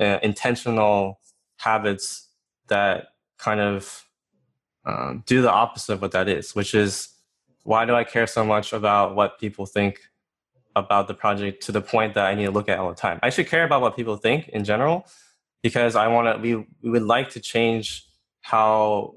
uh, 0.00 0.18
intentional 0.22 1.20
habits 1.56 2.28
that 2.68 3.08
kind 3.38 3.60
of 3.60 4.04
um, 4.84 5.22
do 5.26 5.42
the 5.42 5.50
opposite 5.50 5.94
of 5.94 6.02
what 6.02 6.12
that 6.12 6.28
is 6.28 6.54
which 6.54 6.74
is 6.74 7.08
why 7.64 7.84
do 7.84 7.94
i 7.94 8.04
care 8.04 8.26
so 8.26 8.44
much 8.44 8.72
about 8.72 9.14
what 9.14 9.38
people 9.38 9.66
think 9.66 10.00
about 10.74 11.06
the 11.06 11.14
project 11.14 11.62
to 11.62 11.72
the 11.72 11.80
point 11.80 12.14
that 12.14 12.26
i 12.26 12.34
need 12.34 12.46
to 12.46 12.50
look 12.50 12.68
at 12.68 12.78
all 12.78 12.88
the 12.88 12.94
time 12.94 13.18
i 13.22 13.30
should 13.30 13.46
care 13.46 13.64
about 13.64 13.80
what 13.80 13.96
people 13.96 14.16
think 14.16 14.48
in 14.48 14.64
general 14.64 15.06
because 15.62 15.96
i 15.96 16.06
want 16.06 16.26
to 16.26 16.40
we, 16.40 16.66
we 16.82 16.90
would 16.90 17.02
like 17.02 17.30
to 17.30 17.40
change 17.40 18.06
how 18.40 19.14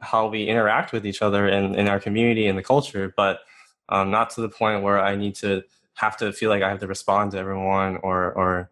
how 0.00 0.28
we 0.28 0.46
interact 0.46 0.92
with 0.92 1.06
each 1.06 1.22
other 1.22 1.48
in, 1.48 1.74
in 1.74 1.88
our 1.88 1.98
community 1.98 2.46
and 2.46 2.58
the 2.58 2.62
culture, 2.62 3.12
but 3.16 3.40
um, 3.88 4.10
not 4.10 4.30
to 4.30 4.40
the 4.40 4.48
point 4.48 4.82
where 4.82 5.00
I 5.00 5.16
need 5.16 5.34
to 5.36 5.62
have 5.94 6.16
to 6.18 6.32
feel 6.32 6.50
like 6.50 6.62
I 6.62 6.68
have 6.68 6.80
to 6.80 6.86
respond 6.86 7.32
to 7.32 7.38
everyone 7.38 7.98
or 8.02 8.32
or 8.32 8.70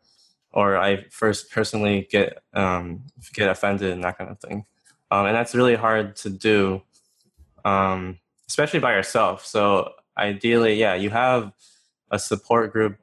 or 0.53 0.77
I 0.77 1.05
first 1.11 1.51
personally 1.51 2.07
get 2.11 2.43
um, 2.53 3.05
get 3.33 3.49
offended 3.49 3.93
and 3.93 4.05
that 4.05 4.19
kind 4.19 4.31
of 4.31 4.39
thing. 4.41 4.67
Um, 5.11 5.27
and 5.27 5.35
that's 5.35 5.55
really 5.55 5.77
hard 5.77 6.17
to 6.17 6.31
do, 6.31 6.83
um, 7.65 8.19
especially 8.49 8.81
by 8.81 8.93
yourself. 8.95 9.45
So 9.47 9.93
ideally, 10.19 10.75
yeah, 10.75 10.95
you 10.95 11.11
have 11.11 11.53
a 12.11 12.19
support 12.19 12.73
group, 12.73 12.99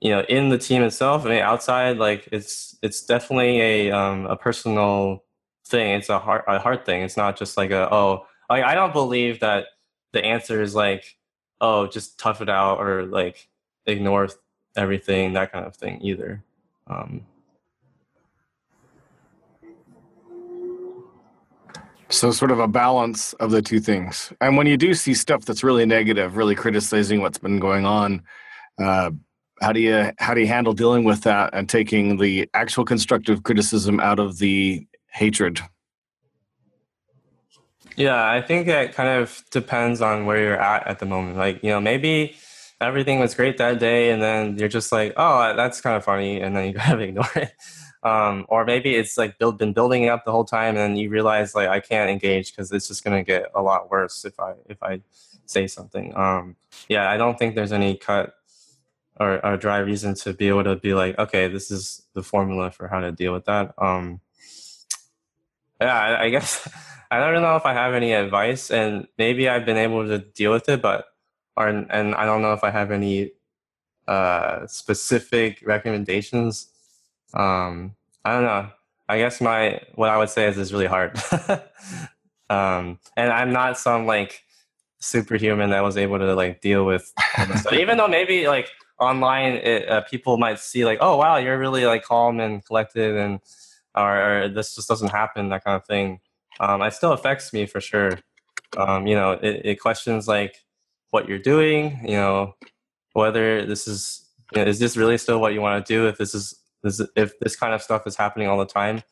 you 0.00 0.10
know, 0.10 0.20
in 0.28 0.48
the 0.48 0.58
team 0.58 0.82
itself. 0.82 1.24
I 1.24 1.30
mean, 1.30 1.42
outside, 1.42 1.98
like 1.98 2.28
it's 2.32 2.76
it's 2.82 3.04
definitely 3.04 3.60
a 3.60 3.90
um, 3.90 4.26
a 4.26 4.36
personal 4.36 5.24
thing. 5.66 5.92
It's 5.94 6.08
a 6.08 6.18
hard 6.18 6.42
a 6.46 6.58
hard 6.58 6.84
thing. 6.84 7.02
It's 7.02 7.16
not 7.16 7.36
just 7.36 7.56
like 7.56 7.70
a 7.70 7.92
oh 7.92 8.26
like 8.50 8.64
I 8.64 8.74
don't 8.74 8.92
believe 8.92 9.40
that 9.40 9.66
the 10.12 10.24
answer 10.24 10.62
is 10.62 10.74
like 10.74 11.16
oh 11.60 11.86
just 11.86 12.18
tough 12.18 12.40
it 12.40 12.48
out 12.48 12.78
or 12.78 13.04
like 13.04 13.48
ignore 13.86 14.28
everything 14.76 15.32
that 15.32 15.52
kind 15.52 15.66
of 15.66 15.76
thing 15.76 16.00
either. 16.02 16.42
Um, 16.86 17.26
So, 22.10 22.30
sort 22.30 22.50
of 22.50 22.58
a 22.58 22.68
balance 22.68 23.34
of 23.34 23.50
the 23.50 23.60
two 23.60 23.80
things. 23.80 24.32
And 24.40 24.56
when 24.56 24.66
you 24.66 24.76
do 24.76 24.94
see 24.94 25.12
stuff 25.12 25.44
that's 25.44 25.62
really 25.62 25.84
negative, 25.84 26.36
really 26.36 26.54
criticizing 26.54 27.20
what's 27.20 27.38
been 27.38 27.58
going 27.58 27.84
on, 27.84 28.22
uh, 28.78 29.10
how 29.60 29.72
do 29.72 29.80
you 29.80 30.12
how 30.18 30.34
do 30.34 30.40
you 30.40 30.46
handle 30.46 30.72
dealing 30.72 31.04
with 31.04 31.22
that 31.22 31.50
and 31.52 31.68
taking 31.68 32.16
the 32.16 32.48
actual 32.54 32.84
constructive 32.84 33.42
criticism 33.42 34.00
out 34.00 34.18
of 34.18 34.38
the 34.38 34.86
hatred? 35.08 35.60
Yeah, 37.96 38.30
I 38.30 38.40
think 38.40 38.68
it 38.68 38.94
kind 38.94 39.20
of 39.20 39.42
depends 39.50 40.00
on 40.00 40.24
where 40.24 40.38
you're 40.38 40.60
at 40.60 40.86
at 40.86 41.00
the 41.00 41.06
moment. 41.06 41.36
Like, 41.36 41.64
you 41.64 41.70
know, 41.70 41.80
maybe 41.80 42.36
everything 42.80 43.18
was 43.18 43.34
great 43.34 43.58
that 43.58 43.80
day, 43.80 44.10
and 44.10 44.22
then 44.22 44.56
you're 44.56 44.68
just 44.68 44.92
like, 44.92 45.14
oh, 45.16 45.56
that's 45.56 45.80
kind 45.80 45.96
of 45.96 46.04
funny, 46.04 46.40
and 46.40 46.56
then 46.56 46.68
you 46.68 46.74
kind 46.78 46.94
of 46.94 47.00
ignore 47.00 47.30
it. 47.34 47.52
Um, 48.02 48.46
or 48.48 48.64
maybe 48.64 48.94
it's 48.94 49.18
like 49.18 49.38
build, 49.38 49.58
been 49.58 49.72
building 49.72 50.08
up 50.08 50.24
the 50.24 50.32
whole 50.32 50.44
time, 50.44 50.76
and 50.76 50.98
you 50.98 51.10
realize 51.10 51.54
like 51.54 51.68
I 51.68 51.80
can't 51.80 52.10
engage 52.10 52.52
because 52.52 52.70
it's 52.70 52.88
just 52.88 53.04
gonna 53.04 53.24
get 53.24 53.50
a 53.54 53.62
lot 53.62 53.90
worse 53.90 54.24
if 54.24 54.38
I 54.38 54.54
if 54.68 54.82
I 54.82 55.00
say 55.46 55.66
something. 55.66 56.16
Um, 56.16 56.56
yeah, 56.88 57.10
I 57.10 57.16
don't 57.16 57.38
think 57.38 57.54
there's 57.54 57.72
any 57.72 57.96
cut 57.96 58.34
or, 59.18 59.44
or 59.44 59.56
dry 59.56 59.78
reason 59.78 60.14
to 60.14 60.32
be 60.32 60.48
able 60.48 60.64
to 60.64 60.76
be 60.76 60.94
like, 60.94 61.18
okay, 61.18 61.48
this 61.48 61.70
is 61.70 62.02
the 62.14 62.22
formula 62.22 62.70
for 62.70 62.88
how 62.88 63.00
to 63.00 63.10
deal 63.12 63.32
with 63.32 63.46
that. 63.46 63.74
Um, 63.78 64.20
yeah, 65.80 65.94
I, 65.94 66.24
I 66.24 66.30
guess 66.30 66.68
I 67.10 67.18
don't 67.18 67.42
know 67.42 67.56
if 67.56 67.66
I 67.66 67.72
have 67.72 67.94
any 67.94 68.12
advice, 68.12 68.70
and 68.70 69.08
maybe 69.16 69.48
I've 69.48 69.64
been 69.64 69.76
able 69.76 70.06
to 70.06 70.18
deal 70.18 70.52
with 70.52 70.68
it, 70.68 70.82
but 70.82 71.06
or 71.56 71.68
and 71.68 72.14
I 72.14 72.24
don't 72.24 72.42
know 72.42 72.52
if 72.52 72.62
I 72.62 72.70
have 72.70 72.90
any 72.90 73.32
uh, 74.06 74.66
specific 74.66 75.62
recommendations 75.66 76.68
um, 77.34 77.94
I 78.24 78.34
don't 78.34 78.44
know. 78.44 78.70
I 79.08 79.18
guess 79.18 79.40
my 79.40 79.80
what 79.94 80.10
I 80.10 80.18
would 80.18 80.30
say 80.30 80.46
is 80.46 80.58
it's 80.58 80.72
really 80.72 80.86
hard. 80.86 81.18
um, 82.50 82.98
and 83.16 83.32
I'm 83.32 83.52
not 83.52 83.78
some 83.78 84.06
like 84.06 84.42
superhuman 85.00 85.70
that 85.70 85.82
was 85.82 85.96
able 85.96 86.18
to 86.18 86.34
like 86.34 86.60
deal 86.60 86.84
with 86.84 87.12
even 87.72 87.96
though 87.96 88.08
maybe 88.08 88.48
like 88.48 88.68
online 88.98 89.52
it, 89.54 89.88
uh, 89.88 90.00
people 90.02 90.36
might 90.38 90.58
see 90.58 90.84
like 90.84 90.98
oh 91.00 91.16
wow 91.16 91.36
you're 91.36 91.58
really 91.58 91.86
like 91.86 92.02
calm 92.02 92.40
and 92.40 92.64
collected 92.66 93.16
and 93.16 93.38
or, 93.94 94.42
or 94.44 94.48
this 94.48 94.74
just 94.74 94.88
doesn't 94.88 95.10
happen 95.10 95.50
that 95.50 95.62
kind 95.62 95.76
of 95.76 95.86
thing 95.86 96.18
um, 96.58 96.82
it 96.82 96.92
still 96.92 97.12
affects 97.12 97.52
me 97.52 97.64
for 97.64 97.80
sure 97.80 98.18
um, 98.76 99.06
you 99.06 99.14
know 99.14 99.32
it, 99.32 99.60
it 99.64 99.80
questions 99.80 100.26
like 100.26 100.64
what 101.10 101.28
you're 101.28 101.38
doing 101.38 102.00
you 102.02 102.16
know 102.16 102.54
whether 103.12 103.64
this 103.64 103.86
is 103.86 104.24
you 104.52 104.62
know, 104.62 104.68
is 104.68 104.80
this 104.80 104.96
really 104.96 105.16
still 105.16 105.40
what 105.40 105.52
you 105.52 105.60
want 105.60 105.84
to 105.84 105.92
do 105.92 106.08
if 106.08 106.18
this 106.18 106.34
is 106.34 106.54
this, 106.82 107.00
if 107.16 107.38
this 107.40 107.56
kind 107.56 107.74
of 107.74 107.82
stuff 107.82 108.06
is 108.06 108.16
happening 108.16 108.48
all 108.48 108.58
the 108.58 108.66
time, 108.66 109.02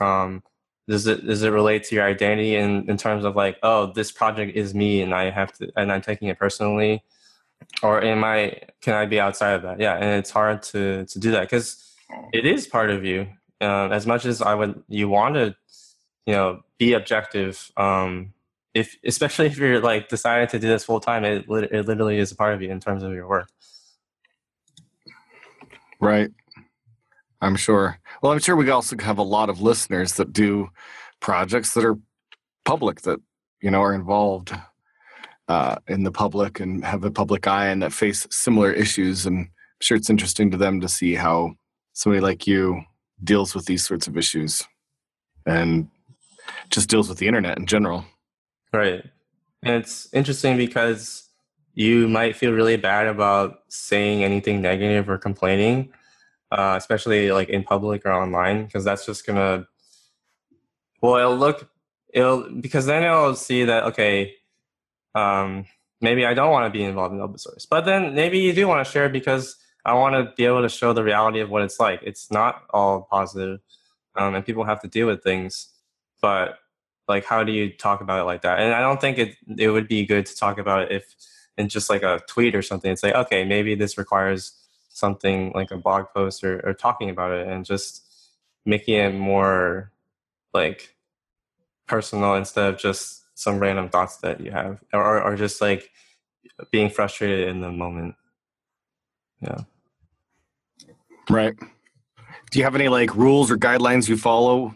um, 0.00 0.42
does 0.88 1.06
it 1.06 1.26
does 1.26 1.42
it 1.42 1.50
relate 1.50 1.84
to 1.84 1.94
your 1.94 2.04
identity 2.04 2.56
in, 2.56 2.88
in 2.88 2.96
terms 2.96 3.24
of 3.24 3.36
like, 3.36 3.58
oh, 3.62 3.92
this 3.92 4.10
project 4.10 4.56
is 4.56 4.74
me 4.74 5.02
and 5.02 5.14
I 5.14 5.30
have 5.30 5.52
to 5.54 5.70
and 5.76 5.92
I'm 5.92 6.00
taking 6.00 6.28
it 6.28 6.38
personally, 6.38 7.04
or 7.82 8.02
am 8.02 8.24
I 8.24 8.60
can 8.80 8.94
I 8.94 9.04
be 9.06 9.20
outside 9.20 9.52
of 9.52 9.62
that? 9.62 9.80
Yeah, 9.80 9.94
and 9.94 10.18
it's 10.18 10.30
hard 10.30 10.62
to 10.64 11.04
to 11.04 11.18
do 11.18 11.30
that 11.32 11.42
because 11.42 11.94
it 12.32 12.46
is 12.46 12.66
part 12.66 12.90
of 12.90 13.04
you. 13.04 13.28
Uh, 13.60 13.88
as 13.88 14.06
much 14.06 14.24
as 14.24 14.40
I 14.40 14.54
would, 14.54 14.82
you 14.88 15.08
want 15.08 15.34
to, 15.34 15.54
you 16.26 16.32
know, 16.32 16.60
be 16.78 16.94
objective. 16.94 17.70
Um, 17.76 18.32
if 18.72 18.96
especially 19.04 19.46
if 19.46 19.58
you're 19.58 19.80
like 19.80 20.08
decided 20.08 20.48
to 20.50 20.58
do 20.58 20.68
this 20.68 20.84
full 20.84 21.00
time, 21.00 21.24
it 21.24 21.44
it 21.48 21.86
literally 21.86 22.18
is 22.18 22.32
a 22.32 22.36
part 22.36 22.54
of 22.54 22.62
you 22.62 22.70
in 22.70 22.80
terms 22.80 23.02
of 23.02 23.12
your 23.12 23.28
work. 23.28 23.50
Right. 26.00 26.30
I'm 27.40 27.56
sure. 27.56 27.98
Well, 28.22 28.32
I'm 28.32 28.40
sure 28.40 28.56
we 28.56 28.70
also 28.70 28.96
have 28.98 29.18
a 29.18 29.22
lot 29.22 29.48
of 29.48 29.60
listeners 29.60 30.14
that 30.14 30.32
do 30.32 30.70
projects 31.20 31.74
that 31.74 31.84
are 31.84 31.98
public, 32.64 33.02
that 33.02 33.20
you 33.62 33.70
know 33.70 33.80
are 33.80 33.94
involved 33.94 34.52
uh, 35.48 35.76
in 35.86 36.04
the 36.04 36.12
public 36.12 36.60
and 36.60 36.84
have 36.84 37.04
a 37.04 37.10
public 37.10 37.46
eye 37.46 37.68
and 37.68 37.82
that 37.82 37.92
face 37.92 38.26
similar 38.30 38.72
issues. 38.72 39.26
And 39.26 39.38
I'm 39.38 39.50
sure 39.80 39.96
it's 39.96 40.10
interesting 40.10 40.50
to 40.50 40.56
them 40.56 40.80
to 40.80 40.88
see 40.88 41.14
how 41.14 41.52
somebody 41.92 42.20
like 42.20 42.46
you 42.46 42.82
deals 43.22 43.54
with 43.54 43.66
these 43.66 43.84
sorts 43.84 44.06
of 44.06 44.16
issues 44.16 44.62
and 45.46 45.88
just 46.70 46.88
deals 46.88 47.08
with 47.08 47.18
the 47.18 47.26
internet 47.26 47.58
in 47.58 47.66
general. 47.66 48.04
Right. 48.72 49.02
And 49.62 49.74
it's 49.74 50.12
interesting 50.12 50.56
because 50.56 51.28
you 51.74 52.08
might 52.08 52.36
feel 52.36 52.52
really 52.52 52.76
bad 52.76 53.06
about 53.06 53.60
saying 53.68 54.22
anything 54.22 54.60
negative 54.60 55.08
or 55.08 55.18
complaining 55.18 55.92
uh, 56.50 56.74
especially 56.76 57.32
like 57.32 57.48
in 57.48 57.62
public 57.62 58.04
or 58.04 58.12
online, 58.12 58.64
because 58.64 58.84
that's 58.84 59.06
just 59.06 59.26
gonna. 59.26 59.66
Well, 61.00 61.16
it'll 61.16 61.36
look 61.36 61.68
it'll 62.12 62.48
because 62.60 62.86
then 62.86 63.04
it'll 63.04 63.34
see 63.34 63.64
that 63.64 63.84
okay, 63.84 64.34
um, 65.14 65.66
maybe 66.00 66.24
I 66.26 66.34
don't 66.34 66.50
want 66.50 66.72
to 66.72 66.76
be 66.76 66.84
involved 66.84 67.14
in 67.14 67.20
open 67.20 67.38
source, 67.38 67.66
but 67.66 67.84
then 67.84 68.14
maybe 68.14 68.38
you 68.38 68.52
do 68.52 68.66
want 68.66 68.84
to 68.84 68.90
share 68.90 69.08
because 69.08 69.56
I 69.84 69.94
want 69.94 70.14
to 70.14 70.32
be 70.36 70.44
able 70.44 70.62
to 70.62 70.68
show 70.68 70.92
the 70.92 71.04
reality 71.04 71.40
of 71.40 71.50
what 71.50 71.62
it's 71.62 71.80
like. 71.80 72.00
It's 72.02 72.30
not 72.30 72.62
all 72.70 73.02
positive, 73.10 73.60
um, 74.16 74.34
and 74.34 74.44
people 74.44 74.64
have 74.64 74.80
to 74.82 74.88
deal 74.88 75.06
with 75.06 75.22
things, 75.22 75.68
but 76.20 76.58
like 77.08 77.24
how 77.24 77.42
do 77.44 77.52
you 77.52 77.72
talk 77.72 78.00
about 78.00 78.20
it 78.20 78.24
like 78.24 78.42
that? 78.42 78.60
And 78.60 78.74
I 78.74 78.80
don't 78.80 79.00
think 79.00 79.18
it 79.18 79.36
it 79.56 79.70
would 79.70 79.88
be 79.88 80.04
good 80.06 80.26
to 80.26 80.36
talk 80.36 80.58
about 80.58 80.82
it 80.82 80.92
if 80.92 81.14
in 81.56 81.68
just 81.68 81.90
like 81.90 82.02
a 82.02 82.20
tweet 82.28 82.54
or 82.54 82.62
something 82.62 82.90
and 82.90 82.98
say, 82.98 83.12
okay, 83.12 83.44
maybe 83.44 83.74
this 83.74 83.98
requires 83.98 84.52
something 84.98 85.52
like 85.54 85.70
a 85.70 85.76
blog 85.76 86.06
post 86.14 86.42
or, 86.44 86.60
or 86.66 86.74
talking 86.74 87.10
about 87.10 87.32
it 87.32 87.46
and 87.46 87.64
just 87.64 88.04
making 88.66 88.94
it 88.94 89.14
more 89.14 89.92
like 90.52 90.94
personal 91.86 92.34
instead 92.34 92.72
of 92.72 92.78
just 92.78 93.24
some 93.34 93.58
random 93.58 93.88
thoughts 93.88 94.18
that 94.18 94.40
you 94.40 94.50
have 94.50 94.80
or, 94.92 95.22
or 95.22 95.36
just 95.36 95.60
like 95.60 95.90
being 96.70 96.90
frustrated 96.90 97.48
in 97.48 97.60
the 97.60 97.70
moment. 97.70 98.14
Yeah. 99.40 99.60
Right. 101.30 101.54
Do 102.50 102.58
you 102.58 102.64
have 102.64 102.74
any 102.74 102.88
like 102.88 103.14
rules 103.14 103.50
or 103.50 103.56
guidelines 103.56 104.08
you 104.08 104.16
follow 104.16 104.74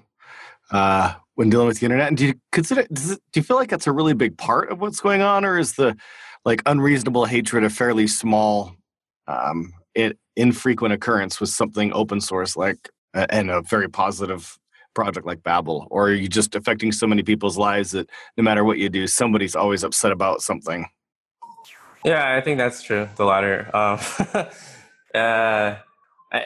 uh, 0.70 1.14
when 1.34 1.50
dealing 1.50 1.66
with 1.66 1.80
the 1.80 1.86
internet? 1.86 2.08
And 2.08 2.16
do 2.16 2.26
you 2.26 2.34
consider 2.52 2.82
it, 2.82 2.94
do 2.94 3.16
you 3.34 3.42
feel 3.42 3.56
like 3.56 3.70
that's 3.70 3.86
a 3.86 3.92
really 3.92 4.14
big 4.14 4.38
part 4.38 4.70
of 4.70 4.80
what's 4.80 5.00
going 5.00 5.22
on 5.22 5.44
or 5.44 5.58
is 5.58 5.74
the 5.74 5.96
like 6.44 6.62
unreasonable 6.66 7.24
hatred 7.24 7.64
a 7.64 7.70
fairly 7.70 8.06
small 8.06 8.74
um, 9.26 9.72
it, 9.94 10.18
infrequent 10.36 10.94
occurrence 10.94 11.40
with 11.40 11.50
something 11.50 11.92
open 11.92 12.20
source 12.20 12.56
like 12.56 12.88
and 13.14 13.50
a 13.50 13.60
very 13.62 13.88
positive 13.88 14.58
project 14.94 15.26
like 15.26 15.42
Babel? 15.42 15.86
Or 15.90 16.08
are 16.08 16.14
you 16.14 16.28
just 16.28 16.54
affecting 16.54 16.92
so 16.92 17.06
many 17.06 17.22
people's 17.22 17.58
lives 17.58 17.92
that 17.92 18.08
no 18.36 18.42
matter 18.42 18.64
what 18.64 18.78
you 18.78 18.88
do, 18.88 19.06
somebody's 19.06 19.56
always 19.56 19.84
upset 19.84 20.12
about 20.12 20.42
something? 20.42 20.86
Yeah, 22.04 22.34
I 22.36 22.40
think 22.40 22.58
that's 22.58 22.82
true. 22.82 23.08
The 23.16 23.24
latter. 23.24 23.70
Um, 23.74 23.98
uh, 25.14 25.76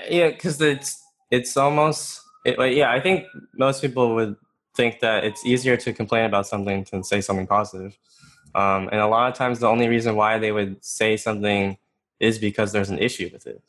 yeah, 0.09 0.31
because 0.31 0.61
it's 0.61 1.03
it's 1.31 1.57
almost 1.57 2.21
it, 2.45 2.77
yeah. 2.77 2.93
I 2.93 3.01
think 3.01 3.25
most 3.55 3.81
people 3.81 4.15
would 4.15 4.37
think 4.75 5.01
that 5.01 5.25
it's 5.25 5.45
easier 5.47 5.77
to 5.79 5.93
complain 5.93 6.27
about 6.27 6.47
something 6.47 6.87
than 6.91 7.03
say 7.03 7.21
something 7.21 7.47
positive. 7.47 7.97
Um, 8.55 8.89
and 8.93 9.01
a 9.01 9.07
lot 9.07 9.31
of 9.31 9.37
times, 9.37 9.61
the 9.61 9.69
only 9.69 9.89
reason 9.89 10.15
why 10.15 10.39
they 10.39 10.53
would 10.53 10.85
say 10.85 11.17
something 11.17 11.79
is 12.21 12.39
because 12.39 12.73
there's 12.73 12.91
an 12.91 12.99
issue 12.99 13.31
with 13.33 13.47
it. 13.47 13.63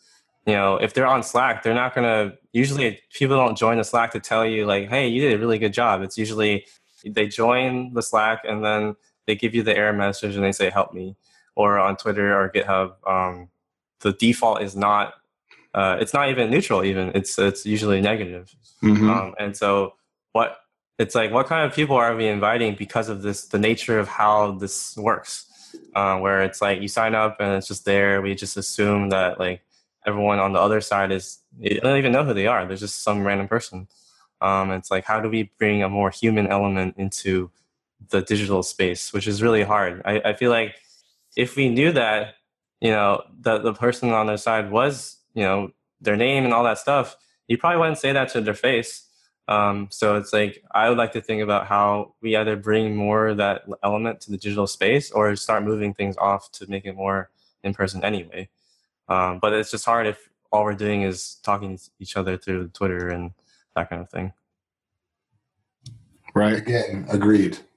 You 0.45 0.53
know, 0.53 0.77
if 0.77 0.93
they're 0.93 1.07
on 1.07 1.23
Slack, 1.23 1.63
they're 1.63 1.73
not 1.73 1.93
gonna. 1.93 2.33
Usually, 2.53 2.99
people 3.11 3.35
don't 3.35 3.57
join 3.57 3.77
the 3.77 3.83
Slack 3.83 4.11
to 4.11 4.19
tell 4.19 4.45
you 4.45 4.65
like, 4.65 4.87
"Hey, 4.89 5.07
you 5.07 5.21
did 5.21 5.33
a 5.33 5.39
really 5.39 5.57
good 5.57 5.73
job." 5.73 6.01
It's 6.01 6.17
usually 6.17 6.65
they 7.05 7.27
join 7.27 7.93
the 7.93 8.01
Slack 8.01 8.41
and 8.43 8.63
then 8.63 8.95
they 9.25 9.35
give 9.35 9.53
you 9.53 9.61
the 9.61 9.75
error 9.75 9.93
message 9.93 10.35
and 10.35 10.43
they 10.43 10.53
say, 10.53 10.69
"Help 10.69 10.93
me," 10.93 11.15
or 11.55 11.77
on 11.77 11.97
Twitter 11.97 12.39
or 12.39 12.49
GitHub. 12.49 12.93
Um, 13.05 13.49
the 13.99 14.13
default 14.13 14.61
is 14.61 14.75
not. 14.75 15.15
Uh, 15.73 15.97
it's 15.99 16.13
not 16.13 16.29
even 16.29 16.49
neutral. 16.49 16.83
Even 16.83 17.11
it's 17.13 17.37
it's 17.37 17.65
usually 17.65 17.99
negative. 17.99 18.55
Mm-hmm. 18.81 19.09
Um, 19.09 19.35
and 19.37 19.55
so 19.55 19.95
what 20.31 20.59
it's 20.97 21.13
like 21.13 21.31
what 21.31 21.47
kind 21.47 21.65
of 21.65 21.75
people 21.75 21.95
are 21.95 22.15
we 22.15 22.27
inviting 22.27 22.75
because 22.75 23.09
of 23.09 23.21
this 23.21 23.47
the 23.47 23.59
nature 23.59 23.99
of 23.99 24.07
how 24.07 24.53
this 24.53 24.95
works 24.97 25.45
uh, 25.95 26.17
where 26.17 26.41
it's 26.41 26.61
like 26.61 26.81
you 26.81 26.87
sign 26.87 27.15
up 27.15 27.37
and 27.39 27.53
it's 27.55 27.67
just 27.67 27.85
there. 27.85 28.21
We 28.21 28.35
just 28.35 28.57
assume 28.57 29.09
that 29.09 29.39
like 29.39 29.61
everyone 30.05 30.39
on 30.39 30.53
the 30.53 30.59
other 30.59 30.81
side 30.81 31.11
is 31.11 31.39
don't 31.61 31.97
even 31.97 32.11
know 32.11 32.23
who 32.23 32.33
they 32.33 32.47
are. 32.47 32.65
They're 32.65 32.77
just 32.77 33.03
some 33.03 33.25
random 33.25 33.47
person. 33.47 33.87
Um, 34.41 34.71
it's 34.71 34.91
like 34.91 35.05
how 35.05 35.19
do 35.19 35.29
we 35.29 35.51
bring 35.57 35.83
a 35.83 35.89
more 35.89 36.11
human 36.11 36.47
element 36.47 36.95
into 36.97 37.49
the 38.09 38.21
digital 38.21 38.63
space, 38.63 39.11
which 39.11 39.27
is 39.27 39.41
really 39.41 39.63
hard. 39.63 40.01
I, 40.05 40.21
I 40.23 40.33
feel 40.33 40.51
like 40.51 40.75
if 41.35 41.55
we 41.55 41.69
knew 41.69 41.91
that, 41.93 42.35
you 42.79 42.91
know, 42.91 43.23
the 43.39 43.57
the 43.59 43.73
person 43.73 44.11
on 44.11 44.27
their 44.27 44.37
side 44.37 44.71
was, 44.71 45.17
you 45.33 45.43
know, 45.43 45.71
their 45.99 46.15
name 46.15 46.45
and 46.45 46.53
all 46.53 46.63
that 46.63 46.77
stuff, 46.77 47.15
you 47.47 47.57
probably 47.57 47.79
wouldn't 47.79 47.97
say 47.97 48.11
that 48.11 48.29
to 48.29 48.41
their 48.41 48.53
face. 48.53 49.06
Um, 49.47 49.87
so 49.91 50.15
it's 50.17 50.33
like 50.33 50.63
I 50.71 50.89
would 50.89 50.97
like 50.97 51.13
to 51.13 51.21
think 51.21 51.41
about 51.41 51.67
how 51.67 52.15
we 52.21 52.35
either 52.35 52.55
bring 52.55 52.95
more 52.95 53.27
of 53.27 53.37
that 53.37 53.63
element 53.83 54.21
to 54.21 54.31
the 54.31 54.37
digital 54.37 54.67
space 54.67 55.09
or 55.11 55.35
start 55.35 55.63
moving 55.63 55.93
things 55.93 56.17
off 56.17 56.51
to 56.53 56.69
make 56.69 56.85
it 56.85 56.95
more 56.95 57.29
in 57.63 57.73
person 57.73 58.03
anyway. 58.03 58.49
Um, 59.07 59.39
but 59.39 59.53
it's 59.53 59.71
just 59.71 59.85
hard 59.85 60.05
if 60.05 60.29
all 60.51 60.63
we're 60.63 60.73
doing 60.73 61.03
is 61.03 61.35
talking 61.43 61.77
to 61.77 61.83
each 61.99 62.17
other 62.17 62.37
through 62.37 62.69
Twitter 62.69 63.07
and 63.07 63.31
that 63.75 63.89
kind 63.89 64.01
of 64.01 64.09
thing. 64.09 64.33
Right. 66.35 66.57
Again, 66.57 67.05
agreed. 67.09 67.57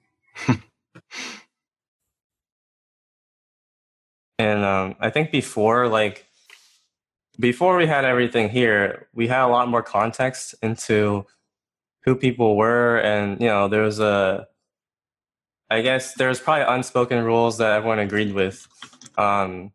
And 4.40 4.64
um, 4.64 4.96
I 5.00 5.10
think 5.10 5.30
before, 5.32 5.86
like, 5.86 6.24
before 7.38 7.76
we 7.76 7.86
had 7.86 8.06
everything 8.06 8.48
here, 8.48 9.06
we 9.12 9.28
had 9.28 9.44
a 9.44 9.48
lot 9.48 9.68
more 9.68 9.82
context 9.82 10.54
into 10.62 11.26
who 12.00 12.14
people 12.14 12.56
were, 12.56 12.98
and 12.98 13.40
you 13.40 13.46
know, 13.46 13.68
there 13.68 13.82
was 13.82 14.00
a, 14.00 14.46
I 15.70 15.82
guess 15.82 16.14
there 16.14 16.28
was 16.28 16.40
probably 16.40 16.64
unspoken 16.74 17.22
rules 17.24 17.58
that 17.58 17.72
everyone 17.72 17.98
agreed 17.98 18.32
with, 18.32 18.66
um, 19.18 19.72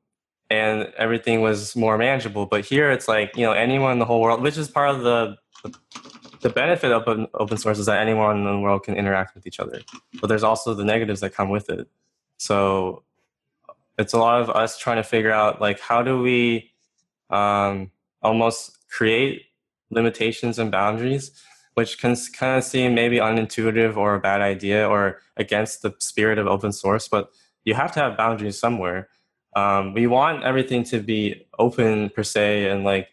and 0.49 0.91
everything 0.97 1.41
was 1.41 1.75
more 1.75 1.97
manageable. 1.97 2.45
But 2.45 2.65
here, 2.65 2.91
it's 2.91 3.07
like 3.07 3.35
you 3.35 3.45
know, 3.45 3.51
anyone 3.51 3.93
in 3.93 3.99
the 3.99 4.05
whole 4.05 4.21
world, 4.21 4.41
which 4.41 4.57
is 4.57 4.67
part 4.67 4.89
of 4.89 5.01
the 5.01 5.37
the, 5.63 5.77
the 6.41 6.49
benefit 6.49 6.91
of 6.91 7.01
open, 7.01 7.27
open 7.33 7.57
source 7.57 7.79
is 7.79 7.85
that 7.87 7.99
anyone 7.99 8.37
in 8.37 8.43
the 8.43 8.59
world 8.59 8.83
can 8.83 8.95
interact 8.95 9.35
with 9.35 9.47
each 9.47 9.59
other. 9.59 9.81
But 10.21 10.27
there's 10.27 10.43
also 10.43 10.73
the 10.73 10.83
negatives 10.83 11.21
that 11.21 11.33
come 11.33 11.49
with 11.49 11.69
it. 11.69 11.87
So 12.37 13.03
it's 13.97 14.13
a 14.13 14.19
lot 14.19 14.41
of 14.41 14.49
us 14.49 14.77
trying 14.77 14.97
to 14.97 15.03
figure 15.03 15.31
out 15.31 15.61
like 15.61 15.79
how 15.79 16.03
do 16.03 16.21
we 16.21 16.71
um, 17.29 17.91
almost 18.21 18.77
create 18.89 19.43
limitations 19.89 20.59
and 20.59 20.71
boundaries 20.71 21.31
which 21.75 21.99
can 21.99 22.15
kind 22.37 22.57
of 22.57 22.63
seem 22.63 22.95
maybe 22.95 23.17
unintuitive 23.17 23.95
or 23.95 24.15
a 24.15 24.19
bad 24.19 24.41
idea 24.41 24.87
or 24.87 25.19
against 25.37 25.81
the 25.81 25.93
spirit 25.99 26.37
of 26.37 26.47
open 26.47 26.71
source 26.71 27.07
but 27.07 27.29
you 27.63 27.73
have 27.73 27.91
to 27.91 27.99
have 27.99 28.15
boundaries 28.15 28.59
somewhere. 28.59 29.09
Um, 29.55 29.93
we 29.93 30.05
want 30.05 30.43
everything 30.43 30.83
to 30.85 30.99
be 30.99 31.47
open 31.57 32.09
per 32.09 32.23
se 32.23 32.69
and 32.69 32.83
like 32.83 33.09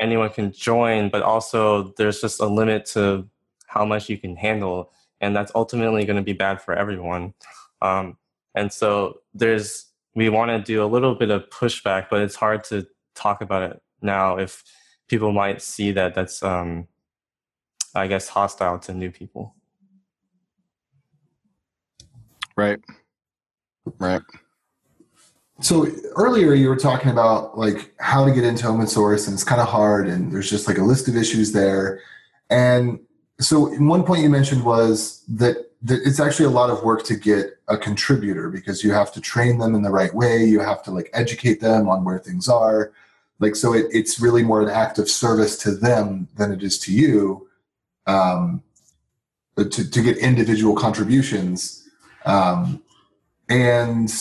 anyone 0.00 0.30
can 0.30 0.52
join 0.52 1.10
but 1.10 1.22
also 1.22 1.94
there's 1.96 2.20
just 2.20 2.40
a 2.40 2.46
limit 2.46 2.86
to 2.86 3.28
how 3.66 3.84
much 3.84 4.08
you 4.08 4.18
can 4.18 4.36
handle 4.36 4.92
and 5.20 5.34
that's 5.34 5.52
ultimately 5.54 6.04
going 6.04 6.16
to 6.16 6.22
be 6.22 6.32
bad 6.32 6.60
for 6.60 6.74
everyone. 6.74 7.34
Um, 7.80 8.18
and 8.54 8.72
so 8.72 9.20
there's 9.32 9.86
we 10.14 10.28
want 10.28 10.50
to 10.50 10.60
do 10.60 10.84
a 10.84 10.86
little 10.86 11.14
bit 11.14 11.30
of 11.30 11.48
pushback, 11.50 12.06
but 12.10 12.20
it's 12.20 12.36
hard 12.36 12.62
to 12.64 12.86
talk 13.14 13.40
about 13.40 13.62
it 13.62 13.82
now 14.00 14.36
if 14.36 14.62
people 15.08 15.32
might 15.32 15.60
see 15.60 15.90
that 15.92 16.14
that's, 16.14 16.42
um, 16.42 16.86
I 17.94 18.06
guess, 18.06 18.28
hostile 18.28 18.78
to 18.80 18.94
new 18.94 19.10
people. 19.10 19.54
Right. 22.56 22.80
Right. 23.98 24.22
So 25.60 25.86
earlier 26.16 26.54
you 26.54 26.68
were 26.68 26.76
talking 26.76 27.10
about 27.10 27.56
like 27.56 27.94
how 27.98 28.24
to 28.24 28.32
get 28.32 28.44
into 28.44 28.66
open 28.66 28.86
source 28.86 29.26
and 29.26 29.34
it's 29.34 29.44
kind 29.44 29.60
of 29.60 29.68
hard 29.68 30.08
and 30.08 30.32
there's 30.32 30.50
just 30.50 30.66
like 30.66 30.78
a 30.78 30.82
list 30.82 31.08
of 31.08 31.16
issues 31.16 31.52
there. 31.52 32.00
And 32.50 32.98
so 33.40 33.66
one 33.76 34.04
point 34.04 34.22
you 34.22 34.30
mentioned 34.30 34.64
was 34.64 35.22
that, 35.28 35.70
that 35.82 36.00
it's 36.04 36.20
actually 36.20 36.46
a 36.46 36.50
lot 36.50 36.70
of 36.70 36.82
work 36.82 37.04
to 37.04 37.14
get 37.14 37.58
a 37.68 37.76
contributor 37.76 38.50
because 38.50 38.82
you 38.82 38.92
have 38.92 39.12
to 39.12 39.20
train 39.20 39.58
them 39.58 39.74
in 39.74 39.82
the 39.82 39.90
right 39.90 40.12
way. 40.14 40.44
You 40.44 40.60
have 40.60 40.82
to 40.84 40.90
like 40.90 41.10
educate 41.12 41.60
them 41.60 41.88
on 41.88 42.04
where 42.04 42.18
things 42.18 42.48
are. 42.48 42.92
Like, 43.38 43.56
so 43.56 43.74
it, 43.74 43.86
it's 43.90 44.20
really 44.20 44.42
more 44.42 44.62
an 44.62 44.70
act 44.70 44.98
of 44.98 45.08
service 45.08 45.56
to 45.58 45.72
them 45.72 46.28
than 46.36 46.52
it 46.52 46.62
is 46.62 46.78
to 46.80 46.92
you 46.92 47.48
um, 48.06 48.62
to, 49.56 49.90
to 49.90 50.02
get 50.02 50.18
individual 50.18 50.74
contributions. 50.74 51.88
Um, 52.24 52.82
and 53.48 54.12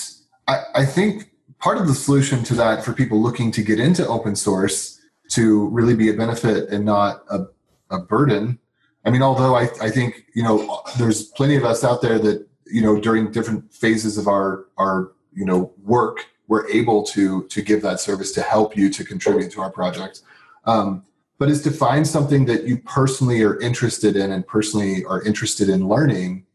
I, 0.48 0.64
I 0.76 0.86
think 0.86 1.32
part 1.60 1.78
of 1.78 1.88
the 1.88 1.96
solution 1.96 2.44
to 2.44 2.54
that 2.56 2.84
for 2.84 2.94
people 2.94 3.22
looking 3.22 3.52
to 3.52 3.62
get 3.62 3.80
into 3.80 4.06
open 4.08 4.36
source 4.36 5.00
to 5.30 5.68
really 5.70 5.96
be 5.96 6.10
a 6.10 6.14
benefit 6.14 6.70
and 6.70 6.86
not 6.86 7.24
a, 7.30 7.46
a 7.90 8.00
burden. 8.00 8.60
I 9.06 9.10
mean, 9.10 9.22
although 9.22 9.56
I, 9.56 9.64
I 9.82 9.90
think, 9.90 10.26
you 10.36 10.44
know, 10.44 10.82
there's 10.98 11.24
plenty 11.24 11.56
of 11.56 11.64
us 11.64 11.84
out 11.84 12.02
there 12.02 12.20
that, 12.20 12.48
you 12.68 12.82
know, 12.82 13.00
during 13.00 13.32
different 13.32 13.74
phases 13.74 14.18
of 14.18 14.28
our, 14.28 14.66
our, 14.78 15.12
you 15.34 15.46
know, 15.46 15.74
work, 15.84 16.26
we're 16.48 16.68
able 16.70 17.04
to, 17.04 17.44
to 17.48 17.62
give 17.62 17.82
that 17.82 18.00
service 18.00 18.32
to 18.34 18.42
help 18.42 18.78
you 18.78 18.90
to 18.90 19.04
contribute 19.04 19.52
to 19.52 19.62
our 19.62 19.72
project. 19.72 20.22
Um, 20.66 21.04
but 21.44 21.50
is 21.50 21.62
to 21.62 21.72
find 21.72 22.08
something 22.08 22.46
that 22.46 22.64
you 22.64 22.78
personally 22.78 23.44
are 23.44 23.60
interested 23.60 24.16
in 24.16 24.32
and 24.32 24.48
personally 24.48 25.04
are 25.04 25.22
interested 25.24 25.68
in 25.68 25.90
learning 25.90 26.46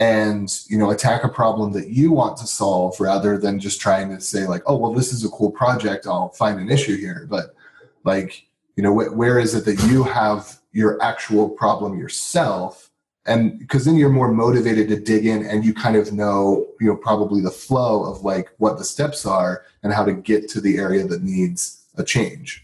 and 0.00 0.62
you 0.66 0.76
know 0.76 0.90
attack 0.90 1.22
a 1.22 1.28
problem 1.28 1.70
that 1.70 1.90
you 1.90 2.10
want 2.10 2.36
to 2.36 2.44
solve 2.44 2.98
rather 2.98 3.38
than 3.38 3.60
just 3.60 3.80
trying 3.80 4.08
to 4.08 4.20
say 4.20 4.44
like 4.44 4.64
oh 4.66 4.76
well 4.76 4.92
this 4.92 5.12
is 5.12 5.24
a 5.24 5.28
cool 5.28 5.52
project. 5.52 6.08
I'll 6.08 6.30
find 6.30 6.58
an 6.58 6.72
issue 6.72 6.96
here. 6.96 7.24
But 7.30 7.54
like 8.02 8.44
you 8.74 8.82
know 8.82 8.92
wh- 8.92 9.16
where 9.16 9.38
is 9.38 9.54
it 9.54 9.64
that 9.64 9.80
you 9.88 10.02
have 10.02 10.58
your 10.72 11.00
actual 11.00 11.48
problem 11.48 11.96
yourself? 11.96 12.90
And 13.26 13.60
because 13.60 13.84
then 13.84 13.94
you're 13.94 14.10
more 14.10 14.32
motivated 14.32 14.88
to 14.88 14.98
dig 14.98 15.24
in 15.24 15.46
and 15.46 15.64
you 15.64 15.72
kind 15.72 15.94
of 15.94 16.12
know 16.12 16.66
you 16.80 16.88
know 16.88 16.96
probably 16.96 17.40
the 17.40 17.52
flow 17.52 18.10
of 18.10 18.24
like 18.24 18.48
what 18.58 18.76
the 18.76 18.84
steps 18.84 19.24
are 19.24 19.66
and 19.84 19.92
how 19.92 20.04
to 20.04 20.12
get 20.12 20.48
to 20.48 20.60
the 20.60 20.78
area 20.78 21.06
that 21.06 21.22
needs 21.22 21.84
a 21.96 22.02
change 22.02 22.61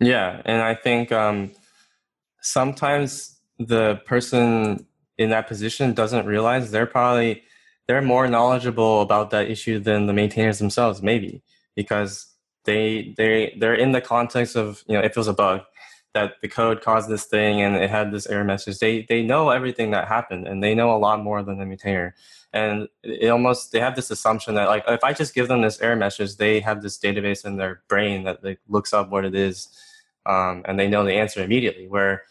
Yeah, 0.00 0.40
and 0.46 0.62
I 0.62 0.74
think 0.74 1.12
um, 1.12 1.52
sometimes 2.40 3.38
the 3.58 3.96
person 4.06 4.86
in 5.18 5.30
that 5.30 5.46
position 5.46 5.92
doesn't 5.92 6.26
realize 6.26 6.70
they're 6.70 6.86
probably 6.86 7.42
they're 7.86 8.00
more 8.00 8.26
knowledgeable 8.28 9.02
about 9.02 9.30
that 9.30 9.50
issue 9.50 9.78
than 9.78 10.06
the 10.06 10.12
maintainers 10.14 10.58
themselves, 10.58 11.02
maybe 11.02 11.42
because 11.76 12.34
they 12.64 13.14
they 13.18 13.56
they're 13.60 13.74
in 13.74 13.92
the 13.92 14.00
context 14.00 14.56
of 14.56 14.82
you 14.86 14.94
know 14.96 15.04
if 15.04 15.12
it 15.12 15.16
was 15.16 15.28
a 15.28 15.34
bug 15.34 15.62
that 16.14 16.34
the 16.42 16.48
code 16.48 16.82
caused 16.82 17.08
this 17.08 17.26
thing 17.26 17.60
and 17.60 17.76
it 17.76 17.90
had 17.90 18.10
this 18.10 18.26
error 18.26 18.44
message. 18.44 18.78
They 18.78 19.02
they 19.08 19.22
know 19.22 19.50
everything 19.50 19.90
that 19.90 20.08
happened 20.08 20.48
and 20.48 20.62
they 20.62 20.74
know 20.74 20.94
a 20.94 20.98
lot 20.98 21.22
more 21.22 21.42
than 21.42 21.58
the 21.58 21.66
maintainer. 21.66 22.14
And 22.52 22.88
it 23.02 23.28
almost 23.28 23.70
they 23.72 23.80
have 23.80 23.96
this 23.96 24.10
assumption 24.10 24.54
that 24.54 24.68
like 24.68 24.84
if 24.88 25.04
I 25.04 25.12
just 25.12 25.34
give 25.34 25.48
them 25.48 25.60
this 25.60 25.80
error 25.80 25.96
message, 25.96 26.36
they 26.36 26.60
have 26.60 26.82
this 26.82 26.98
database 26.98 27.44
in 27.44 27.56
their 27.58 27.82
brain 27.88 28.24
that 28.24 28.42
like, 28.42 28.60
looks 28.68 28.92
up 28.92 29.10
what 29.10 29.24
it 29.24 29.34
is 29.34 29.68
um, 30.26 30.62
and 30.66 30.78
they 30.78 30.88
know 30.88 31.04
the 31.04 31.14
answer 31.14 31.42
immediately. 31.42 31.88
Where 31.88 32.22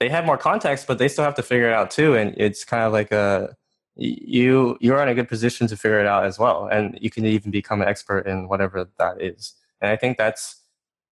they 0.00 0.08
have 0.08 0.24
more 0.24 0.38
context, 0.38 0.86
but 0.86 0.98
they 0.98 1.08
still 1.08 1.24
have 1.24 1.34
to 1.36 1.42
figure 1.42 1.68
it 1.68 1.74
out 1.74 1.90
too. 1.90 2.14
And 2.14 2.34
it's 2.36 2.64
kind 2.64 2.84
of 2.84 2.92
like 2.92 3.12
a 3.12 3.56
you 3.96 4.76
you're 4.80 5.02
in 5.02 5.08
a 5.08 5.14
good 5.14 5.28
position 5.28 5.66
to 5.68 5.76
figure 5.76 6.00
it 6.00 6.06
out 6.06 6.24
as 6.24 6.38
well, 6.38 6.66
and 6.66 6.98
you 7.00 7.10
can 7.10 7.26
even 7.26 7.50
become 7.50 7.82
an 7.82 7.88
expert 7.88 8.26
in 8.26 8.48
whatever 8.48 8.88
that 8.98 9.20
is. 9.20 9.54
And 9.80 9.90
I 9.90 9.96
think 9.96 10.18
that's 10.18 10.60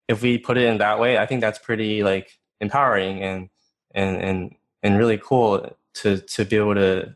if 0.08 0.22
we 0.22 0.38
put 0.38 0.56
it 0.56 0.64
in 0.64 0.78
that 0.78 0.98
way, 0.98 1.18
I 1.18 1.26
think 1.26 1.40
that's 1.40 1.58
pretty 1.58 2.02
like 2.02 2.38
empowering 2.60 3.22
and 3.22 3.48
and 3.94 4.16
and 4.16 4.54
and 4.82 4.98
really 4.98 5.18
cool 5.18 5.76
to 5.94 6.18
to 6.18 6.44
be 6.44 6.56
able 6.56 6.74
to 6.74 7.14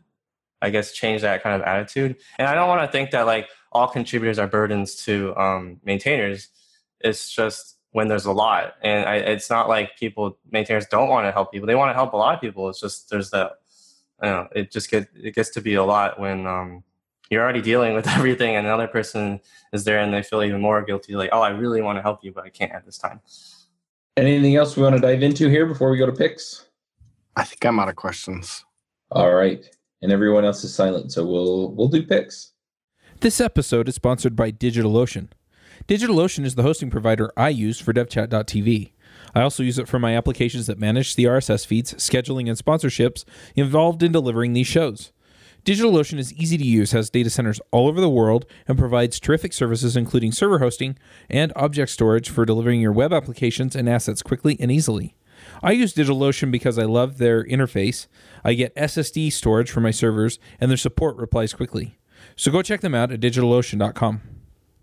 I 0.61 0.69
guess 0.69 0.93
change 0.93 1.21
that 1.21 1.43
kind 1.43 1.61
of 1.61 1.67
attitude. 1.67 2.15
And 2.39 2.47
I 2.47 2.55
don't 2.55 2.69
want 2.69 2.81
to 2.81 2.91
think 2.91 3.11
that 3.11 3.25
like 3.25 3.49
all 3.71 3.87
contributors 3.87 4.39
are 4.39 4.47
burdens 4.47 4.95
to 5.05 5.35
um, 5.35 5.81
maintainers. 5.83 6.47
It's 7.01 7.29
just 7.29 7.74
when 7.95 8.09
there's 8.09 8.25
a 8.25 8.31
lot, 8.33 8.73
and 8.81 9.07
I, 9.07 9.15
it's 9.15 9.49
not 9.49 9.69
like 9.69 9.97
people 9.97 10.37
maintainers 10.51 10.85
don't 10.87 11.07
want 11.07 11.27
to 11.27 11.31
help 11.31 11.53
people. 11.53 11.65
They 11.65 11.75
want 11.75 11.91
to 11.91 11.93
help 11.93 12.11
a 12.11 12.17
lot 12.17 12.35
of 12.35 12.41
people. 12.41 12.67
It's 12.67 12.81
just 12.81 13.09
there's 13.09 13.29
that. 13.29 13.53
You 14.21 14.29
know, 14.29 14.47
it 14.53 14.69
just 14.69 14.91
gets 14.91 15.07
it 15.15 15.33
gets 15.33 15.49
to 15.51 15.61
be 15.61 15.75
a 15.75 15.83
lot 15.83 16.19
when 16.19 16.45
um, 16.45 16.83
you're 17.29 17.41
already 17.41 17.61
dealing 17.61 17.93
with 17.93 18.05
everything, 18.17 18.57
and 18.57 18.67
another 18.67 18.87
person 18.87 19.39
is 19.71 19.85
there, 19.85 19.99
and 19.99 20.13
they 20.13 20.23
feel 20.23 20.43
even 20.43 20.59
more 20.59 20.83
guilty. 20.83 21.15
Like, 21.15 21.29
oh, 21.31 21.39
I 21.39 21.51
really 21.51 21.81
want 21.81 21.97
to 21.97 22.01
help 22.01 22.21
you, 22.21 22.33
but 22.33 22.43
I 22.43 22.49
can't 22.49 22.73
at 22.73 22.85
this 22.85 22.97
time. 22.97 23.21
Anything 24.17 24.57
else 24.57 24.75
we 24.75 24.83
want 24.83 24.97
to 24.97 25.01
dive 25.01 25.23
into 25.23 25.47
here 25.47 25.65
before 25.65 25.89
we 25.89 25.97
go 25.97 26.05
to 26.05 26.11
picks? 26.11 26.65
I 27.37 27.45
think 27.45 27.65
I'm 27.65 27.79
out 27.79 27.87
of 27.87 27.95
questions. 27.95 28.65
All 29.11 29.33
right, 29.33 29.65
and 30.01 30.11
everyone 30.11 30.43
else 30.43 30.65
is 30.65 30.75
silent, 30.75 31.13
so 31.13 31.25
we'll 31.25 31.71
we'll 31.71 31.87
do 31.87 32.03
picks. 32.03 32.51
This 33.21 33.39
episode 33.39 33.87
is 33.87 33.95
sponsored 33.95 34.35
by 34.35 34.51
DigitalOcean. 34.51 35.29
DigitalOcean 35.87 36.45
is 36.45 36.55
the 36.55 36.63
hosting 36.63 36.89
provider 36.89 37.31
I 37.37 37.49
use 37.49 37.79
for 37.79 37.93
devchat.tv. 37.93 38.91
I 39.33 39.41
also 39.41 39.63
use 39.63 39.77
it 39.77 39.87
for 39.87 39.99
my 39.99 40.15
applications 40.15 40.67
that 40.67 40.79
manage 40.79 41.15
the 41.15 41.25
RSS 41.25 41.65
feeds, 41.65 41.93
scheduling, 41.95 42.47
and 42.47 42.57
sponsorships 42.57 43.25
involved 43.55 44.01
in 44.01 44.11
delivering 44.11 44.53
these 44.53 44.67
shows. 44.67 45.11
DigitalOcean 45.65 46.19
is 46.19 46.31
easy 46.33 46.57
to 46.57 46.63
use, 46.63 46.91
has 46.91 47.09
data 47.09 47.29
centers 47.29 47.59
all 47.71 47.87
over 47.87 47.99
the 47.99 48.09
world, 48.09 48.45
and 48.67 48.77
provides 48.77 49.19
terrific 49.19 49.51
services 49.51 49.97
including 49.97 50.31
server 50.31 50.59
hosting 50.59 50.97
and 51.29 51.51
object 51.55 51.91
storage 51.91 52.29
for 52.29 52.45
delivering 52.45 52.81
your 52.81 52.91
web 52.91 53.11
applications 53.11 53.75
and 53.75 53.89
assets 53.89 54.21
quickly 54.21 54.57
and 54.59 54.71
easily. 54.71 55.15
I 55.63 55.71
use 55.71 55.93
DigitalOcean 55.93 56.51
because 56.51 56.77
I 56.77 56.83
love 56.83 57.17
their 57.17 57.43
interface. 57.43 58.07
I 58.43 58.53
get 58.53 58.75
SSD 58.75 59.31
storage 59.33 59.71
for 59.71 59.81
my 59.81 59.91
servers, 59.91 60.39
and 60.59 60.69
their 60.69 60.77
support 60.77 61.17
replies 61.17 61.53
quickly. 61.53 61.97
So 62.35 62.51
go 62.51 62.61
check 62.61 62.81
them 62.81 62.95
out 62.95 63.11
at 63.11 63.19
digitalocean.com. 63.19 64.34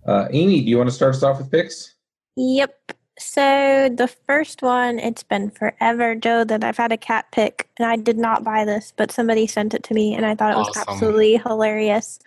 Uh, 0.07 0.27
Aimee, 0.31 0.63
do 0.63 0.71
you 0.71 0.79
want 0.79 0.89
to 0.89 0.95
start 0.95 1.15
us 1.15 1.23
off 1.23 1.39
with 1.39 1.51
picks? 1.51 1.95
Yep. 2.37 2.93
So 3.19 3.89
the 3.95 4.09
first 4.27 4.63
one, 4.63 4.99
it's 4.99 5.23
been 5.23 5.51
forever, 5.51 6.15
Joe, 6.15 6.45
that 6.45 6.65
I've 6.65 6.77
had 6.77 6.93
a 6.93 6.97
cat 6.97 7.27
pick, 7.31 7.69
and 7.79 7.87
I 7.87 7.97
did 7.97 8.19
not 8.19 8.43
buy 8.43 8.65
this, 8.65 8.93
but 8.97 9.13
somebody 9.13 9.47
sent 9.47 9.75
it 9.75 9.85
to 9.85 9.95
me, 9.95 10.15
and 10.15 10.27
I 10.27 10.35
thought 10.35 10.53
it 10.53 10.59
was 10.59 10.69
Awesome. 10.71 10.95
absolutely 10.95 11.37
hilarious. 11.37 12.19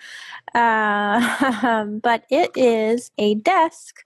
Uh, 0.54 1.86
but 2.02 2.24
it 2.30 2.52
is 2.56 3.12
a 3.18 3.36
desk 3.36 4.06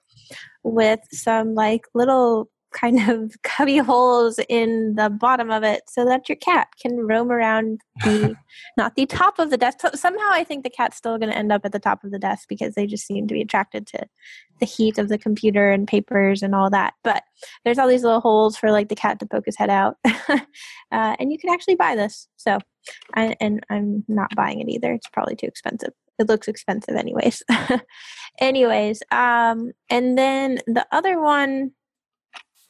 with 0.63 1.01
some 1.11 1.53
like 1.53 1.85
little 1.93 2.49
kind 2.71 3.09
of 3.09 3.33
cubby 3.43 3.77
holes 3.77 4.39
in 4.49 4.95
the 4.95 5.09
bottom 5.09 5.51
of 5.51 5.63
it 5.63 5.83
so 5.89 6.05
that 6.05 6.29
your 6.29 6.35
cat 6.37 6.67
can 6.81 6.97
roam 6.97 7.31
around 7.31 7.81
the 8.03 8.35
not 8.77 8.95
the 8.95 9.05
top 9.05 9.39
of 9.39 9.49
the 9.49 9.57
desk. 9.57 9.79
So- 9.81 9.91
Somehow 9.93 10.29
I 10.31 10.43
think 10.43 10.63
the 10.63 10.69
cat's 10.69 10.97
still 10.97 11.17
going 11.17 11.31
to 11.31 11.37
end 11.37 11.51
up 11.51 11.61
at 11.65 11.71
the 11.71 11.79
top 11.79 12.03
of 12.03 12.11
the 12.11 12.19
desk 12.19 12.47
because 12.47 12.75
they 12.75 12.85
just 12.87 13.05
seem 13.05 13.27
to 13.27 13.33
be 13.33 13.41
attracted 13.41 13.87
to 13.87 14.05
the 14.59 14.65
heat 14.65 14.97
of 14.97 15.09
the 15.09 15.17
computer 15.17 15.71
and 15.71 15.87
papers 15.87 16.43
and 16.43 16.53
all 16.53 16.69
that. 16.69 16.93
But 17.03 17.23
there's 17.63 17.77
all 17.77 17.87
these 17.87 18.03
little 18.03 18.21
holes 18.21 18.57
for 18.57 18.71
like 18.71 18.89
the 18.89 18.95
cat 18.95 19.19
to 19.19 19.25
poke 19.25 19.45
his 19.45 19.57
head 19.57 19.69
out. 19.69 19.97
uh, 20.29 20.39
and 20.91 21.31
you 21.31 21.37
can 21.37 21.49
actually 21.53 21.75
buy 21.75 21.95
this. 21.95 22.27
So, 22.37 22.59
I, 23.15 23.35
and 23.39 23.65
I'm 23.69 24.03
not 24.07 24.35
buying 24.35 24.59
it 24.59 24.69
either. 24.69 24.93
It's 24.93 25.07
probably 25.07 25.35
too 25.35 25.47
expensive. 25.47 25.93
It 26.17 26.27
looks 26.27 26.49
expensive 26.49 26.95
anyways. 26.95 27.43
anyways, 28.39 29.01
um, 29.11 29.71
and 29.89 30.17
then 30.17 30.59
the 30.67 30.85
other 30.91 31.21
one 31.21 31.71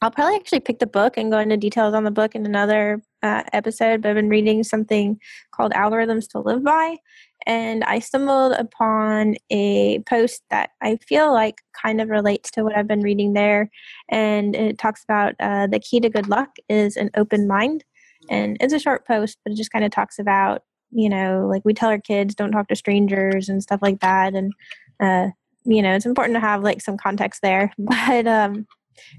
I'll 0.01 0.11
probably 0.11 0.35
actually 0.35 0.61
pick 0.61 0.79
the 0.79 0.87
book 0.87 1.17
and 1.17 1.31
go 1.31 1.39
into 1.39 1.57
details 1.57 1.93
on 1.93 2.05
the 2.05 2.11
book 2.11 2.33
in 2.33 2.45
another 2.45 3.01
uh, 3.21 3.43
episode. 3.51 4.01
But 4.01 4.09
I've 4.09 4.15
been 4.15 4.29
reading 4.29 4.63
something 4.63 5.19
called 5.51 5.73
Algorithms 5.73 6.29
to 6.29 6.39
Live 6.39 6.63
By. 6.63 6.97
And 7.45 7.83
I 7.83 7.99
stumbled 7.99 8.53
upon 8.53 9.35
a 9.49 9.99
post 9.99 10.43
that 10.49 10.71
I 10.81 10.97
feel 10.97 11.33
like 11.33 11.61
kind 11.73 11.99
of 12.01 12.09
relates 12.09 12.51
to 12.51 12.63
what 12.63 12.77
I've 12.77 12.87
been 12.87 13.01
reading 13.01 13.33
there. 13.33 13.69
And 14.09 14.55
it 14.55 14.77
talks 14.77 15.03
about 15.03 15.35
uh, 15.39 15.67
the 15.67 15.79
key 15.79 15.99
to 15.99 16.09
good 16.09 16.29
luck 16.29 16.49
is 16.69 16.95
an 16.95 17.09
open 17.17 17.47
mind. 17.47 17.83
And 18.29 18.57
it's 18.61 18.73
a 18.73 18.79
short 18.79 19.05
post, 19.07 19.37
but 19.43 19.53
it 19.53 19.57
just 19.57 19.71
kind 19.71 19.85
of 19.85 19.91
talks 19.91 20.19
about, 20.19 20.63
you 20.91 21.09
know, 21.09 21.47
like 21.49 21.63
we 21.65 21.73
tell 21.73 21.89
our 21.89 21.99
kids 21.99 22.35
don't 22.35 22.51
talk 22.51 22.67
to 22.69 22.75
strangers 22.75 23.49
and 23.49 23.63
stuff 23.63 23.81
like 23.81 23.99
that. 23.99 24.33
And, 24.33 24.53
uh, 24.99 25.29
you 25.65 25.81
know, 25.81 25.95
it's 25.95 26.05
important 26.05 26.35
to 26.35 26.41
have 26.41 26.63
like 26.63 26.81
some 26.81 26.97
context 26.97 27.41
there. 27.41 27.73
But, 28.07 28.27
um, 28.27 28.67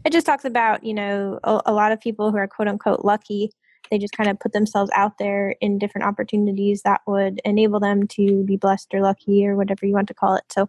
it 0.05 0.13
just 0.13 0.27
talks 0.27 0.45
about 0.45 0.85
you 0.85 0.95
know 0.95 1.39
a, 1.45 1.61
a, 1.67 1.73
lot 1.73 1.93
of 1.93 2.01
people 2.01 2.31
who 2.31 2.37
are 2.37 2.47
quote 2.47 2.69
unquote 2.69 3.05
lucky 3.05 3.51
they 3.91 3.99
just 3.99 4.17
kind 4.17 4.31
of 4.31 4.39
put 4.39 4.53
themselves 4.53 4.91
out 4.95 5.19
there 5.19 5.57
in 5.61 5.79
different 5.79 6.07
opportunities 6.07 6.83
that 6.83 7.01
would 7.07 7.41
enable 7.45 7.81
them 7.81 8.07
to 8.07 8.45
be 8.45 8.57
blessed 8.57 8.95
or 8.95 9.01
lucky 9.01 9.47
or 9.47 9.57
whatever 9.57 9.85
you 9.85 9.93
want 9.93 10.09
to 10.09 10.15
call 10.15 10.37
it. 10.37 10.45
So 10.49 10.69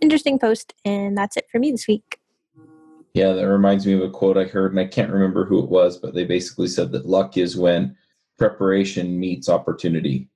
interesting 0.00 0.38
post 0.38 0.74
and 0.84 1.16
that's 1.16 1.36
it 1.36 1.46
for 1.50 1.58
me 1.58 1.70
this 1.70 1.86
week. 1.86 2.18
Yeah 3.14 3.32
that 3.32 3.48
reminds 3.48 3.86
me 3.86 3.94
of 3.94 4.02
a 4.02 4.10
quote 4.10 4.36
i 4.36 4.44
heard 4.44 4.72
and 4.72 4.80
i 4.80 4.84
can't 4.84 5.10
remember 5.10 5.46
who 5.46 5.58
it 5.58 5.70
was 5.70 5.96
but 5.96 6.12
they 6.12 6.24
basically 6.24 6.68
said 6.68 6.92
that 6.92 7.06
luck 7.06 7.38
is 7.38 7.56
when 7.56 7.96
preparation 8.36 9.18
meets 9.18 9.48
opportunity. 9.48 10.28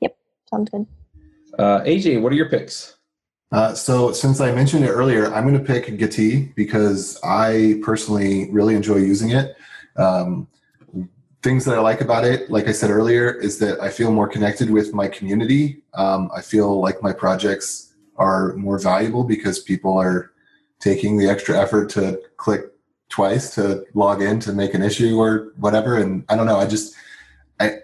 Yep 0.00 0.16
sounds 0.50 0.70
good. 0.70 0.86
Uh, 1.58 1.80
aj 1.82 2.20
what 2.22 2.32
are 2.32 2.36
your 2.36 2.48
picks 2.48 2.93
uh, 3.54 3.72
so 3.72 4.12
since 4.12 4.40
I 4.40 4.50
mentioned 4.50 4.84
it 4.84 4.88
earlier, 4.90 5.32
I'm 5.32 5.46
going 5.48 5.58
to 5.58 5.64
pick 5.64 5.86
Gitea 5.86 6.54
because 6.56 7.20
I 7.22 7.80
personally 7.84 8.50
really 8.50 8.74
enjoy 8.74 8.96
using 8.96 9.30
it. 9.30 9.56
Um, 9.96 10.48
things 11.40 11.64
that 11.66 11.76
I 11.76 11.80
like 11.80 12.00
about 12.00 12.24
it, 12.24 12.50
like 12.50 12.66
I 12.66 12.72
said 12.72 12.90
earlier, 12.90 13.30
is 13.30 13.60
that 13.60 13.80
I 13.80 13.90
feel 13.90 14.10
more 14.10 14.26
connected 14.26 14.70
with 14.70 14.92
my 14.92 15.06
community. 15.06 15.84
Um, 15.94 16.30
I 16.34 16.40
feel 16.40 16.80
like 16.80 17.00
my 17.00 17.12
projects 17.12 17.94
are 18.16 18.54
more 18.54 18.78
valuable 18.78 19.22
because 19.22 19.60
people 19.60 19.96
are 19.98 20.32
taking 20.80 21.16
the 21.16 21.28
extra 21.28 21.56
effort 21.56 21.90
to 21.90 22.20
click 22.36 22.62
twice 23.08 23.54
to 23.54 23.84
log 23.94 24.20
in 24.20 24.40
to 24.40 24.52
make 24.52 24.74
an 24.74 24.82
issue 24.82 25.16
or 25.16 25.52
whatever. 25.58 25.98
And 25.98 26.24
I 26.28 26.34
don't 26.34 26.46
know, 26.46 26.58
I 26.58 26.66
just, 26.66 26.94
I, 27.60 27.78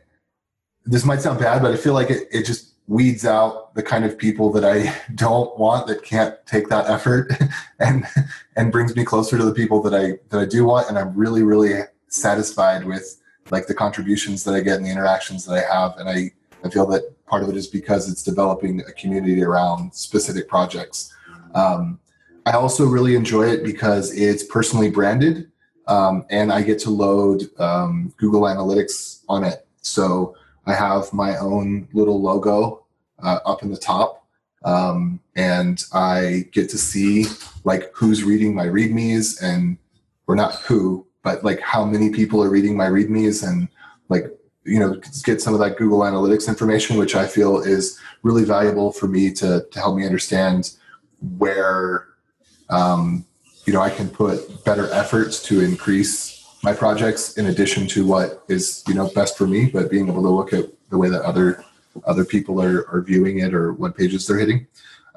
this 0.84 1.04
might 1.04 1.20
sound 1.20 1.38
bad, 1.38 1.62
but 1.62 1.72
I 1.72 1.76
feel 1.76 1.94
like 1.94 2.10
it, 2.10 2.26
it 2.32 2.44
just 2.44 2.69
weeds 2.90 3.24
out 3.24 3.72
the 3.76 3.82
kind 3.84 4.04
of 4.04 4.18
people 4.18 4.50
that 4.50 4.64
I 4.64 4.92
don't 5.14 5.56
want 5.56 5.86
that 5.86 6.02
can't 6.02 6.34
take 6.44 6.68
that 6.68 6.90
effort 6.90 7.32
and 7.78 8.04
and 8.56 8.72
brings 8.72 8.94
me 8.96 9.04
closer 9.04 9.38
to 9.38 9.44
the 9.44 9.54
people 9.54 9.80
that 9.82 9.94
I 9.94 10.18
that 10.30 10.40
I 10.40 10.44
do 10.44 10.64
want 10.64 10.88
and 10.88 10.98
I'm 10.98 11.14
really 11.14 11.44
really 11.44 11.82
satisfied 12.08 12.84
with 12.84 13.22
like 13.52 13.68
the 13.68 13.74
contributions 13.74 14.42
that 14.42 14.54
I 14.54 14.60
get 14.60 14.76
and 14.76 14.84
the 14.84 14.90
interactions 14.90 15.46
that 15.46 15.54
I 15.54 15.72
have 15.72 15.96
and 15.98 16.08
I 16.08 16.32
I 16.64 16.68
feel 16.68 16.84
that 16.88 17.02
part 17.26 17.44
of 17.44 17.48
it 17.48 17.56
is 17.56 17.68
because 17.68 18.10
it's 18.10 18.24
developing 18.24 18.80
a 18.80 18.92
community 18.92 19.42
around 19.42 19.94
specific 19.94 20.48
projects. 20.48 21.14
Um, 21.54 22.00
I 22.44 22.52
also 22.52 22.84
really 22.84 23.14
enjoy 23.14 23.48
it 23.48 23.62
because 23.62 24.12
it's 24.12 24.42
personally 24.42 24.90
branded 24.90 25.50
um, 25.86 26.26
and 26.28 26.52
I 26.52 26.62
get 26.62 26.80
to 26.80 26.90
load 26.90 27.44
um, 27.60 28.12
Google 28.16 28.42
Analytics 28.42 29.22
on 29.28 29.44
it. 29.44 29.66
So 29.80 30.34
I 30.66 30.74
have 30.74 31.12
my 31.12 31.36
own 31.38 31.88
little 31.92 32.20
logo 32.20 32.79
uh, 33.22 33.40
up 33.44 33.62
in 33.62 33.70
the 33.70 33.76
top, 33.76 34.26
um, 34.64 35.20
and 35.36 35.84
I 35.92 36.46
get 36.52 36.68
to 36.70 36.78
see 36.78 37.26
like 37.64 37.90
who's 37.94 38.24
reading 38.24 38.54
my 38.54 38.66
readmes 38.66 39.42
and 39.42 39.78
or 40.26 40.36
not 40.36 40.54
who, 40.56 41.06
but 41.22 41.44
like 41.44 41.60
how 41.60 41.84
many 41.84 42.10
people 42.10 42.42
are 42.42 42.50
reading 42.50 42.76
my 42.76 42.86
readmes 42.86 43.46
and 43.46 43.68
like 44.08 44.26
you 44.64 44.78
know 44.78 45.00
get 45.24 45.40
some 45.40 45.54
of 45.54 45.60
that 45.60 45.76
Google 45.76 46.00
Analytics 46.00 46.48
information, 46.48 46.96
which 46.96 47.14
I 47.14 47.26
feel 47.26 47.60
is 47.60 47.98
really 48.22 48.44
valuable 48.44 48.92
for 48.92 49.08
me 49.08 49.32
to 49.34 49.66
to 49.70 49.78
help 49.78 49.96
me 49.96 50.06
understand 50.06 50.76
where 51.38 52.06
um, 52.68 53.24
you 53.66 53.72
know 53.72 53.80
I 53.80 53.90
can 53.90 54.08
put 54.08 54.64
better 54.64 54.90
efforts 54.92 55.42
to 55.44 55.60
increase 55.60 56.40
my 56.62 56.72
projects 56.74 57.38
in 57.38 57.46
addition 57.46 57.86
to 57.88 58.06
what 58.06 58.44
is 58.48 58.84
you 58.86 58.94
know 58.94 59.08
best 59.14 59.38
for 59.38 59.46
me 59.46 59.66
but 59.66 59.90
being 59.90 60.08
able 60.08 60.22
to 60.22 60.28
look 60.28 60.52
at 60.52 60.66
the 60.90 60.98
way 60.98 61.08
that 61.08 61.22
other 61.22 61.64
other 62.04 62.24
people 62.24 62.62
are, 62.62 62.88
are 62.88 63.02
viewing 63.02 63.38
it 63.38 63.54
or 63.54 63.72
what 63.72 63.96
pages 63.96 64.26
they're 64.26 64.38
hitting. 64.38 64.66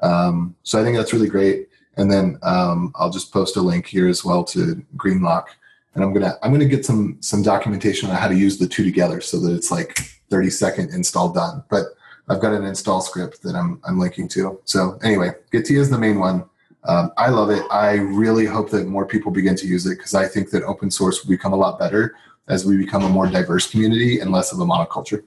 Um, 0.00 0.54
so 0.62 0.80
i 0.80 0.84
think 0.84 0.96
that's 0.96 1.12
really 1.12 1.28
great. 1.28 1.68
And 1.96 2.10
then 2.10 2.38
um, 2.42 2.92
i'll 2.96 3.10
just 3.10 3.32
post 3.32 3.56
a 3.56 3.60
link 3.60 3.86
here 3.86 4.08
as 4.08 4.24
well 4.24 4.44
to 4.44 4.82
greenlock. 4.96 5.46
And 5.94 6.02
i'm 6.02 6.12
gonna 6.12 6.36
i'm 6.42 6.52
gonna 6.52 6.64
get 6.64 6.84
some 6.84 7.16
some 7.20 7.42
documentation 7.42 8.10
on 8.10 8.16
how 8.16 8.28
to 8.28 8.34
use 8.34 8.58
the 8.58 8.66
two 8.66 8.84
together 8.84 9.20
so 9.20 9.38
that 9.40 9.54
it's 9.54 9.70
like 9.70 9.98
30 10.30 10.50
second 10.50 10.94
install 10.94 11.32
done. 11.32 11.62
But 11.70 11.86
i've 12.28 12.40
got 12.40 12.52
an 12.52 12.64
install 12.64 13.00
script 13.00 13.42
that 13.42 13.54
i'm 13.54 13.80
i'm 13.84 13.98
linking 13.98 14.28
to. 14.28 14.60
So 14.64 14.98
anyway 15.02 15.30
Gitea 15.52 15.78
is 15.78 15.90
the 15.90 15.98
main 15.98 16.18
one. 16.18 16.44
Um, 16.86 17.12
I 17.16 17.28
love 17.30 17.50
it. 17.50 17.62
I 17.70 17.94
really 17.94 18.44
hope 18.44 18.70
that 18.70 18.86
more 18.86 19.06
people 19.06 19.32
begin 19.32 19.56
to 19.56 19.66
use 19.66 19.86
it 19.86 19.96
because 19.96 20.14
I 20.14 20.26
think 20.26 20.50
that 20.50 20.62
open 20.64 20.90
source 20.90 21.22
will 21.22 21.30
become 21.30 21.54
a 21.54 21.56
lot 21.56 21.78
better 21.78 22.14
as 22.48 22.66
we 22.66 22.76
become 22.76 23.04
a 23.04 23.08
more 23.08 23.26
diverse 23.26 23.70
community 23.70 24.20
and 24.20 24.30
less 24.30 24.52
of 24.52 24.60
a 24.60 24.64
monoculture. 24.64 25.22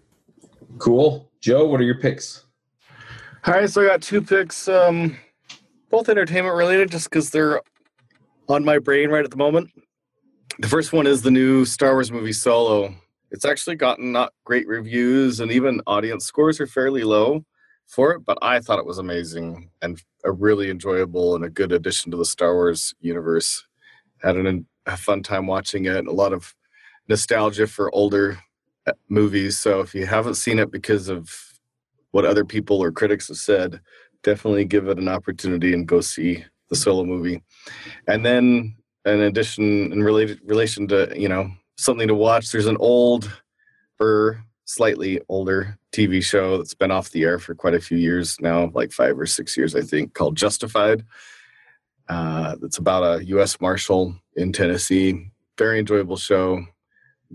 Cool. 0.78 1.32
Joe, 1.42 1.66
what 1.68 1.80
are 1.80 1.86
your 1.86 2.00
picks? 2.00 2.46
All 3.46 3.54
right, 3.54 3.70
so 3.70 3.82
I 3.82 3.88
got 3.88 4.02
two 4.02 4.22
picks, 4.22 4.68
um, 4.68 5.18
both 5.90 6.10
entertainment 6.10 6.56
related, 6.56 6.92
just 6.92 7.10
because 7.10 7.30
they're 7.30 7.62
on 8.50 8.66
my 8.66 8.80
brain 8.80 9.10
right 9.10 9.24
at 9.24 9.32
the 9.32 9.38
moment. 9.38 9.72
The 10.60 10.68
first 10.68 10.92
one 10.92 11.08
is 11.08 11.22
the 11.22 11.32
new 11.32 11.64
Star 11.64 11.94
Wars 11.94 12.12
movie 12.12 12.34
Solo. 12.34 12.94
It's 13.32 13.46
actually 13.46 13.76
gotten 13.76 14.12
not 14.12 14.34
great 14.44 14.68
reviews, 14.68 15.40
and 15.40 15.52
even 15.52 15.82
audience 15.88 16.26
scores 16.26 16.60
are 16.60 16.68
fairly 16.68 17.04
low 17.04 17.46
for 17.88 18.12
it, 18.14 18.26
but 18.26 18.38
I 18.42 18.60
thought 18.60 18.80
it 18.80 18.86
was 18.86 18.98
amazing 18.98 19.70
and 19.82 20.02
a 20.26 20.32
really 20.32 20.70
enjoyable 20.70 21.36
and 21.36 21.46
a 21.46 21.50
good 21.50 21.72
addition 21.72 22.12
to 22.12 22.18
the 22.18 22.26
Star 22.26 22.54
Wars 22.54 22.94
universe. 23.00 23.66
Had 24.22 24.36
an, 24.36 24.66
a 24.86 24.98
fun 24.98 25.24
time 25.24 25.48
watching 25.48 25.86
it, 25.86 26.08
a 26.08 26.12
lot 26.12 26.34
of 26.34 26.54
nostalgia 27.08 27.68
for 27.68 27.94
older 27.94 28.40
movies. 29.10 29.60
So 29.60 29.82
if 29.82 29.94
you 29.94 30.06
haven't 30.06 30.36
seen 30.36 30.60
it 30.60 30.72
because 30.72 31.10
of 31.10 31.30
what 32.12 32.26
other 32.26 32.46
people 32.46 32.82
or 32.82 32.92
critics 32.92 33.28
have 33.28 33.38
said, 33.38 33.82
definitely 34.24 34.66
give 34.66 34.88
it 34.88 34.98
an 34.98 35.08
opportunity 35.08 35.74
and 35.74 35.88
go 35.88 36.02
see 36.02 36.44
the 36.70 36.76
solo 36.76 37.04
movie. 37.04 37.42
And 38.08 38.26
then 38.26 38.76
in 39.06 39.22
addition, 39.22 39.92
in 39.92 40.04
related 40.04 40.40
relation 40.46 40.88
to, 40.90 41.14
you 41.16 41.30
know, 41.30 41.52
something 41.78 42.08
to 42.08 42.16
watch, 42.16 42.52
there's 42.52 42.66
an 42.66 42.78
old 42.80 43.32
or 44.00 44.44
slightly 44.66 45.22
older 45.30 45.78
TV 45.94 46.22
show 46.24 46.58
that's 46.58 46.74
been 46.74 46.92
off 46.92 47.12
the 47.12 47.24
air 47.24 47.40
for 47.40 47.56
quite 47.56 47.74
a 47.74 47.80
few 47.80 47.98
years 47.98 48.40
now, 48.42 48.70
like 48.74 48.92
five 48.92 49.18
or 49.18 49.26
six 49.26 49.56
years, 49.56 49.76
I 49.76 49.82
think, 49.82 50.14
called 50.14 50.36
Justified. 50.36 51.04
Uh, 52.10 52.56
about 52.78 53.04
a 53.04 53.26
U.S. 53.26 53.60
Marshal 53.60 54.16
in 54.36 54.54
Tennessee. 54.54 55.30
Very 55.58 55.80
enjoyable 55.80 56.16
show. 56.16 56.66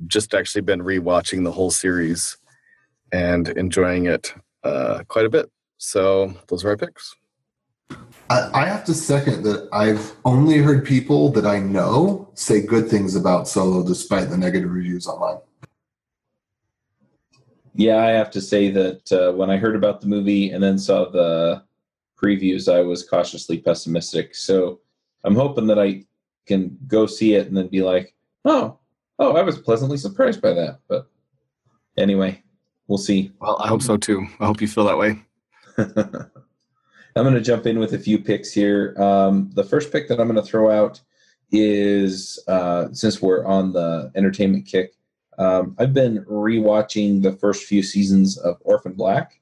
Just 0.06 0.34
actually 0.34 0.62
been 0.62 0.80
rewatching 0.80 1.44
the 1.44 1.52
whole 1.52 1.70
series 1.70 2.36
and 3.12 3.48
enjoying 3.50 4.06
it 4.06 4.34
uh, 4.64 5.02
quite 5.08 5.26
a 5.26 5.30
bit. 5.30 5.50
So 5.78 6.34
those 6.48 6.64
are 6.64 6.70
my 6.70 6.76
picks. 6.76 7.14
I 8.30 8.64
have 8.64 8.84
to 8.84 8.94
second 8.94 9.42
that 9.42 9.68
I've 9.72 10.12
only 10.24 10.58
heard 10.58 10.86
people 10.86 11.30
that 11.32 11.44
I 11.44 11.58
know 11.58 12.30
say 12.34 12.64
good 12.64 12.88
things 12.88 13.14
about 13.14 13.46
Solo 13.46 13.86
despite 13.86 14.30
the 14.30 14.38
negative 14.38 14.70
reviews 14.70 15.06
online. 15.06 15.40
Yeah, 17.74 17.98
I 17.98 18.10
have 18.10 18.30
to 18.30 18.40
say 18.40 18.70
that 18.70 19.12
uh, 19.12 19.32
when 19.32 19.50
I 19.50 19.56
heard 19.56 19.76
about 19.76 20.00
the 20.00 20.06
movie 20.06 20.50
and 20.50 20.62
then 20.62 20.78
saw 20.78 21.10
the 21.10 21.62
previews, 22.22 22.72
I 22.72 22.80
was 22.80 23.06
cautiously 23.06 23.58
pessimistic. 23.58 24.34
So 24.34 24.80
I'm 25.24 25.34
hoping 25.34 25.66
that 25.66 25.78
I 25.78 26.04
can 26.46 26.78
go 26.86 27.06
see 27.06 27.34
it 27.34 27.48
and 27.48 27.56
then 27.56 27.68
be 27.68 27.82
like, 27.82 28.14
oh, 28.44 28.78
oh, 29.18 29.36
I 29.36 29.42
was 29.42 29.58
pleasantly 29.58 29.96
surprised 29.96 30.40
by 30.40 30.52
that. 30.52 30.80
But 30.88 31.08
anyway, 31.96 32.42
we'll 32.88 32.98
see. 32.98 33.32
Well, 33.40 33.56
I 33.60 33.68
hope 33.68 33.82
so 33.82 33.96
too. 33.96 34.26
I 34.40 34.46
hope 34.46 34.60
you 34.60 34.68
feel 34.68 34.84
that 34.84 34.98
way. 34.98 35.22
I'm 37.14 37.24
going 37.24 37.34
to 37.34 37.40
jump 37.40 37.66
in 37.66 37.78
with 37.78 37.92
a 37.92 37.98
few 37.98 38.18
picks 38.18 38.52
here. 38.52 38.94
Um, 38.98 39.50
the 39.54 39.64
first 39.64 39.92
pick 39.92 40.08
that 40.08 40.18
I'm 40.18 40.28
going 40.28 40.42
to 40.42 40.50
throw 40.50 40.70
out 40.70 41.00
is 41.50 42.42
uh, 42.48 42.88
since 42.92 43.20
we're 43.20 43.44
on 43.44 43.72
the 43.72 44.10
entertainment 44.14 44.66
kick, 44.66 44.94
um, 45.38 45.76
I've 45.78 45.92
been 45.92 46.24
rewatching 46.24 47.22
the 47.22 47.32
first 47.32 47.64
few 47.64 47.82
seasons 47.82 48.38
of 48.38 48.56
Orphan 48.62 48.92
Black. 48.92 49.40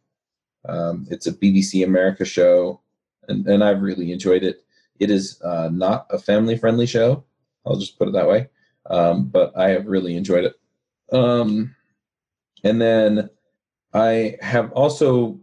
Um, 0.68 1.06
it's 1.10 1.26
a 1.26 1.32
BBC 1.32 1.84
America 1.84 2.24
show, 2.24 2.80
and, 3.28 3.46
and 3.46 3.62
I've 3.62 3.82
really 3.82 4.12
enjoyed 4.12 4.42
it. 4.42 4.64
It 4.98 5.10
is 5.10 5.40
uh, 5.42 5.68
not 5.72 6.06
a 6.10 6.18
family 6.18 6.56
friendly 6.56 6.86
show. 6.86 7.24
I'll 7.64 7.76
just 7.76 7.98
put 7.98 8.08
it 8.08 8.12
that 8.12 8.28
way. 8.28 8.48
Um, 8.86 9.28
but 9.28 9.56
I 9.56 9.70
have 9.70 9.86
really 9.86 10.16
enjoyed 10.16 10.44
it. 10.44 10.54
Um, 11.12 11.74
and 12.64 12.80
then 12.80 13.30
I 13.92 14.36
have 14.40 14.72
also 14.72 15.40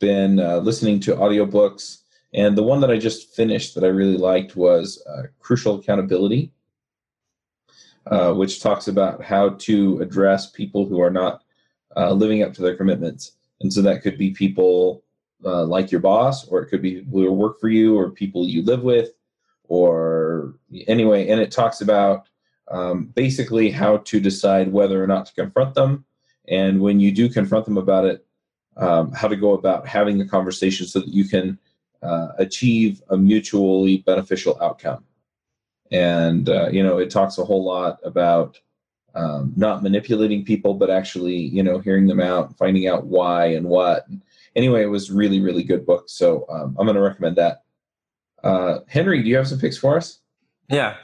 been 0.00 0.40
uh, 0.40 0.58
listening 0.58 1.00
to 1.00 1.16
audiobooks. 1.16 2.02
And 2.32 2.58
the 2.58 2.62
one 2.62 2.80
that 2.80 2.90
I 2.90 2.98
just 2.98 3.34
finished 3.34 3.74
that 3.74 3.84
I 3.84 3.88
really 3.88 4.16
liked 4.16 4.56
was 4.56 5.02
uh, 5.06 5.22
Crucial 5.38 5.78
Accountability, 5.78 6.52
uh, 8.06 8.32
which 8.34 8.60
talks 8.60 8.88
about 8.88 9.22
how 9.22 9.50
to 9.50 10.00
address 10.00 10.50
people 10.50 10.86
who 10.86 11.00
are 11.00 11.10
not 11.10 11.42
uh, 11.96 12.12
living 12.12 12.42
up 12.42 12.52
to 12.54 12.62
their 12.62 12.76
commitments. 12.76 13.32
And 13.60 13.72
so 13.72 13.82
that 13.82 14.02
could 14.02 14.18
be 14.18 14.30
people 14.30 15.04
uh, 15.44 15.64
like 15.64 15.92
your 15.92 16.00
boss, 16.00 16.46
or 16.48 16.60
it 16.60 16.68
could 16.68 16.82
be 16.82 17.02
people 17.02 17.20
who 17.20 17.32
work 17.32 17.60
for 17.60 17.68
you, 17.68 17.96
or 17.96 18.10
people 18.10 18.46
you 18.46 18.62
live 18.62 18.82
with, 18.82 19.10
or 19.68 20.54
anyway. 20.88 21.28
And 21.28 21.40
it 21.40 21.50
talks 21.50 21.80
about 21.80 22.26
um, 22.68 23.06
basically 23.14 23.70
how 23.70 23.98
to 23.98 24.20
decide 24.20 24.72
whether 24.72 25.02
or 25.02 25.06
not 25.06 25.26
to 25.26 25.34
confront 25.34 25.74
them. 25.74 26.04
And 26.48 26.80
when 26.80 27.00
you 27.00 27.12
do 27.12 27.28
confront 27.28 27.64
them 27.64 27.78
about 27.78 28.04
it, 28.04 28.26
um, 28.76 29.12
how 29.12 29.28
to 29.28 29.36
go 29.36 29.52
about 29.52 29.86
having 29.86 30.18
the 30.18 30.26
conversation 30.26 30.86
so 30.86 31.00
that 31.00 31.08
you 31.08 31.24
can 31.24 31.58
uh, 32.02 32.28
achieve 32.38 33.02
a 33.08 33.16
mutually 33.16 33.98
beneficial 33.98 34.58
outcome. 34.60 35.04
And, 35.90 36.48
uh, 36.48 36.68
you 36.70 36.82
know, 36.82 36.98
it 36.98 37.10
talks 37.10 37.38
a 37.38 37.44
whole 37.44 37.64
lot 37.64 37.98
about 38.04 38.58
um, 39.14 39.52
not 39.56 39.82
manipulating 39.82 40.44
people, 40.44 40.74
but 40.74 40.90
actually, 40.90 41.36
you 41.36 41.62
know, 41.62 41.78
hearing 41.78 42.06
them 42.06 42.20
out, 42.20 42.56
finding 42.58 42.88
out 42.88 43.06
why 43.06 43.46
and 43.46 43.66
what. 43.66 44.06
Anyway, 44.56 44.82
it 44.82 44.90
was 44.90 45.10
really, 45.10 45.40
really 45.40 45.62
good 45.62 45.86
book. 45.86 46.04
So 46.08 46.46
um, 46.48 46.76
I'm 46.78 46.86
going 46.86 46.96
to 46.96 47.02
recommend 47.02 47.36
that. 47.36 47.62
Uh, 48.42 48.80
Henry, 48.88 49.22
do 49.22 49.28
you 49.28 49.36
have 49.36 49.48
some 49.48 49.58
picks 49.58 49.78
for 49.78 49.96
us? 49.96 50.20
Yeah. 50.68 50.96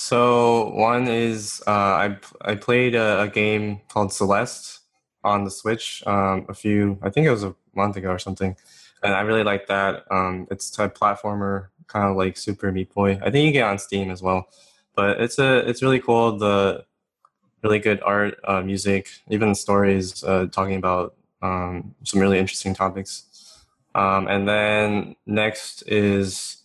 So 0.00 0.70
one 0.76 1.08
is 1.08 1.60
uh, 1.66 1.70
I 1.72 2.16
I 2.42 2.54
played 2.54 2.94
a, 2.94 3.22
a, 3.22 3.28
game 3.28 3.80
called 3.88 4.12
Celeste 4.12 4.78
on 5.24 5.42
the 5.42 5.50
Switch 5.50 6.04
um, 6.06 6.46
a 6.48 6.54
few 6.54 7.00
I 7.02 7.10
think 7.10 7.26
it 7.26 7.32
was 7.32 7.42
a 7.42 7.56
month 7.74 7.96
ago 7.96 8.10
or 8.10 8.18
something, 8.20 8.54
and 9.02 9.12
I 9.12 9.22
really 9.22 9.42
like 9.42 9.66
that. 9.66 10.04
Um, 10.08 10.46
it's 10.52 10.78
a 10.78 10.88
platformer, 10.88 11.66
kind 11.88 12.08
of 12.08 12.16
like 12.16 12.36
Super 12.36 12.70
Meat 12.70 12.94
Boy. 12.94 13.18
I 13.24 13.30
think 13.32 13.44
you 13.44 13.50
get 13.50 13.66
on 13.66 13.76
Steam 13.80 14.12
as 14.12 14.22
well, 14.22 14.48
but 14.94 15.20
it's 15.20 15.40
a 15.40 15.68
it's 15.68 15.82
really 15.82 15.98
cool. 15.98 16.38
The 16.38 16.84
really 17.64 17.80
good 17.80 18.00
art, 18.02 18.38
uh, 18.44 18.62
music, 18.62 19.08
even 19.28 19.48
the 19.48 19.56
stories 19.56 20.22
uh, 20.22 20.46
talking 20.52 20.76
about 20.76 21.16
um, 21.42 21.92
some 22.04 22.20
really 22.20 22.38
interesting 22.38 22.72
topics. 22.72 23.64
Um, 23.96 24.28
and 24.28 24.48
then 24.48 25.16
next 25.26 25.82
is 25.88 26.58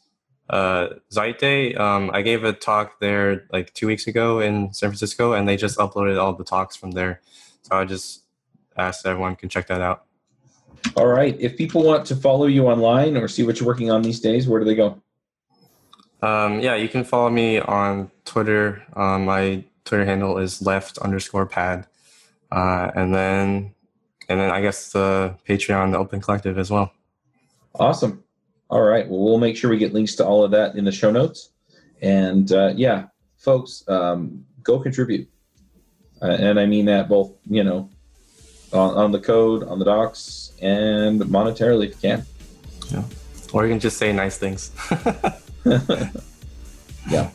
uh, 0.53 0.99
ZEIT. 1.11 1.79
Um, 1.79 2.11
I 2.13 2.21
gave 2.21 2.43
a 2.43 2.53
talk 2.53 2.99
there 2.99 3.47
like 3.51 3.73
two 3.73 3.87
weeks 3.87 4.05
ago 4.05 4.39
in 4.39 4.71
San 4.71 4.89
Francisco, 4.89 5.33
and 5.33 5.47
they 5.47 5.57
just 5.57 5.79
uploaded 5.79 6.21
all 6.21 6.33
the 6.33 6.43
talks 6.43 6.75
from 6.75 6.91
there. 6.91 7.21
So 7.63 7.75
I 7.75 7.85
just 7.85 8.23
asked 8.77 9.05
everyone 9.07 9.35
can 9.35 9.49
check 9.49 9.65
that 9.67 9.81
out. 9.81 10.05
All 10.95 11.07
right. 11.07 11.35
If 11.39 11.57
people 11.57 11.83
want 11.83 12.05
to 12.05 12.15
follow 12.15 12.45
you 12.45 12.67
online 12.67 13.17
or 13.17 13.27
see 13.27 13.41
what 13.41 13.59
you're 13.59 13.65
working 13.65 13.89
on 13.89 14.03
these 14.03 14.19
days, 14.19 14.47
where 14.47 14.59
do 14.59 14.65
they 14.65 14.75
go? 14.75 15.01
Um, 16.21 16.59
yeah, 16.59 16.75
you 16.75 16.87
can 16.87 17.03
follow 17.03 17.31
me 17.31 17.59
on 17.59 18.11
Twitter. 18.23 18.83
Um, 18.95 19.25
my 19.25 19.63
Twitter 19.85 20.05
handle 20.05 20.37
is 20.37 20.61
left 20.61 20.99
underscore 20.99 21.47
pad, 21.47 21.87
uh, 22.51 22.91
and 22.93 23.13
then 23.13 23.73
and 24.29 24.39
then 24.39 24.51
I 24.51 24.61
guess 24.61 24.91
the 24.91 25.35
Patreon, 25.49 25.93
the 25.93 25.97
Open 25.97 26.21
Collective 26.21 26.59
as 26.59 26.69
well. 26.69 26.93
Awesome. 27.75 28.22
All 28.69 28.81
right. 28.81 29.07
Well, 29.07 29.19
we'll 29.19 29.37
make 29.37 29.55
sure 29.55 29.69
we 29.69 29.77
get 29.77 29.93
links 29.93 30.15
to 30.15 30.25
all 30.25 30.43
of 30.43 30.51
that 30.51 30.75
in 30.75 30.85
the 30.85 30.91
show 30.91 31.11
notes. 31.11 31.51
And 32.01 32.51
uh, 32.51 32.73
yeah, 32.75 33.05
folks, 33.37 33.83
um, 33.87 34.45
go 34.63 34.79
contribute. 34.79 35.29
Uh, 36.21 36.37
and 36.39 36.59
I 36.59 36.65
mean 36.65 36.85
that 36.85 37.09
both, 37.09 37.33
you 37.49 37.63
know, 37.63 37.89
on, 38.71 38.95
on, 38.95 39.11
the 39.11 39.19
code, 39.19 39.63
on 39.63 39.77
the 39.77 39.85
docs, 39.85 40.53
and 40.61 41.21
monetarily 41.21 41.89
if 41.89 42.03
you 42.03 42.09
can. 42.09 42.25
Yeah. 42.91 43.03
Or 43.51 43.65
you 43.65 43.71
can 43.71 43.79
just 43.79 43.97
say 43.97 44.11
nice 44.11 44.37
things. 44.37 44.71
yeah. 47.09 47.29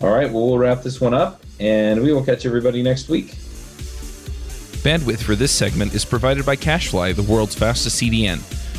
All 0.00 0.10
right. 0.10 0.30
Well, 0.30 0.46
we'll 0.48 0.58
wrap 0.58 0.82
this 0.82 1.00
one 1.00 1.14
up 1.14 1.42
and 1.58 2.02
we 2.02 2.12
will 2.12 2.24
catch 2.24 2.44
everybody 2.44 2.82
next 2.82 3.08
week. 3.08 3.34
Bandwidth 4.86 5.22
for 5.22 5.34
this 5.34 5.50
segment 5.50 5.94
is 5.94 6.04
provided 6.04 6.44
by 6.44 6.54
CacheFly, 6.54 7.16
the 7.16 7.22
world's 7.22 7.54
fastest 7.54 8.00
CDN. 8.00 8.40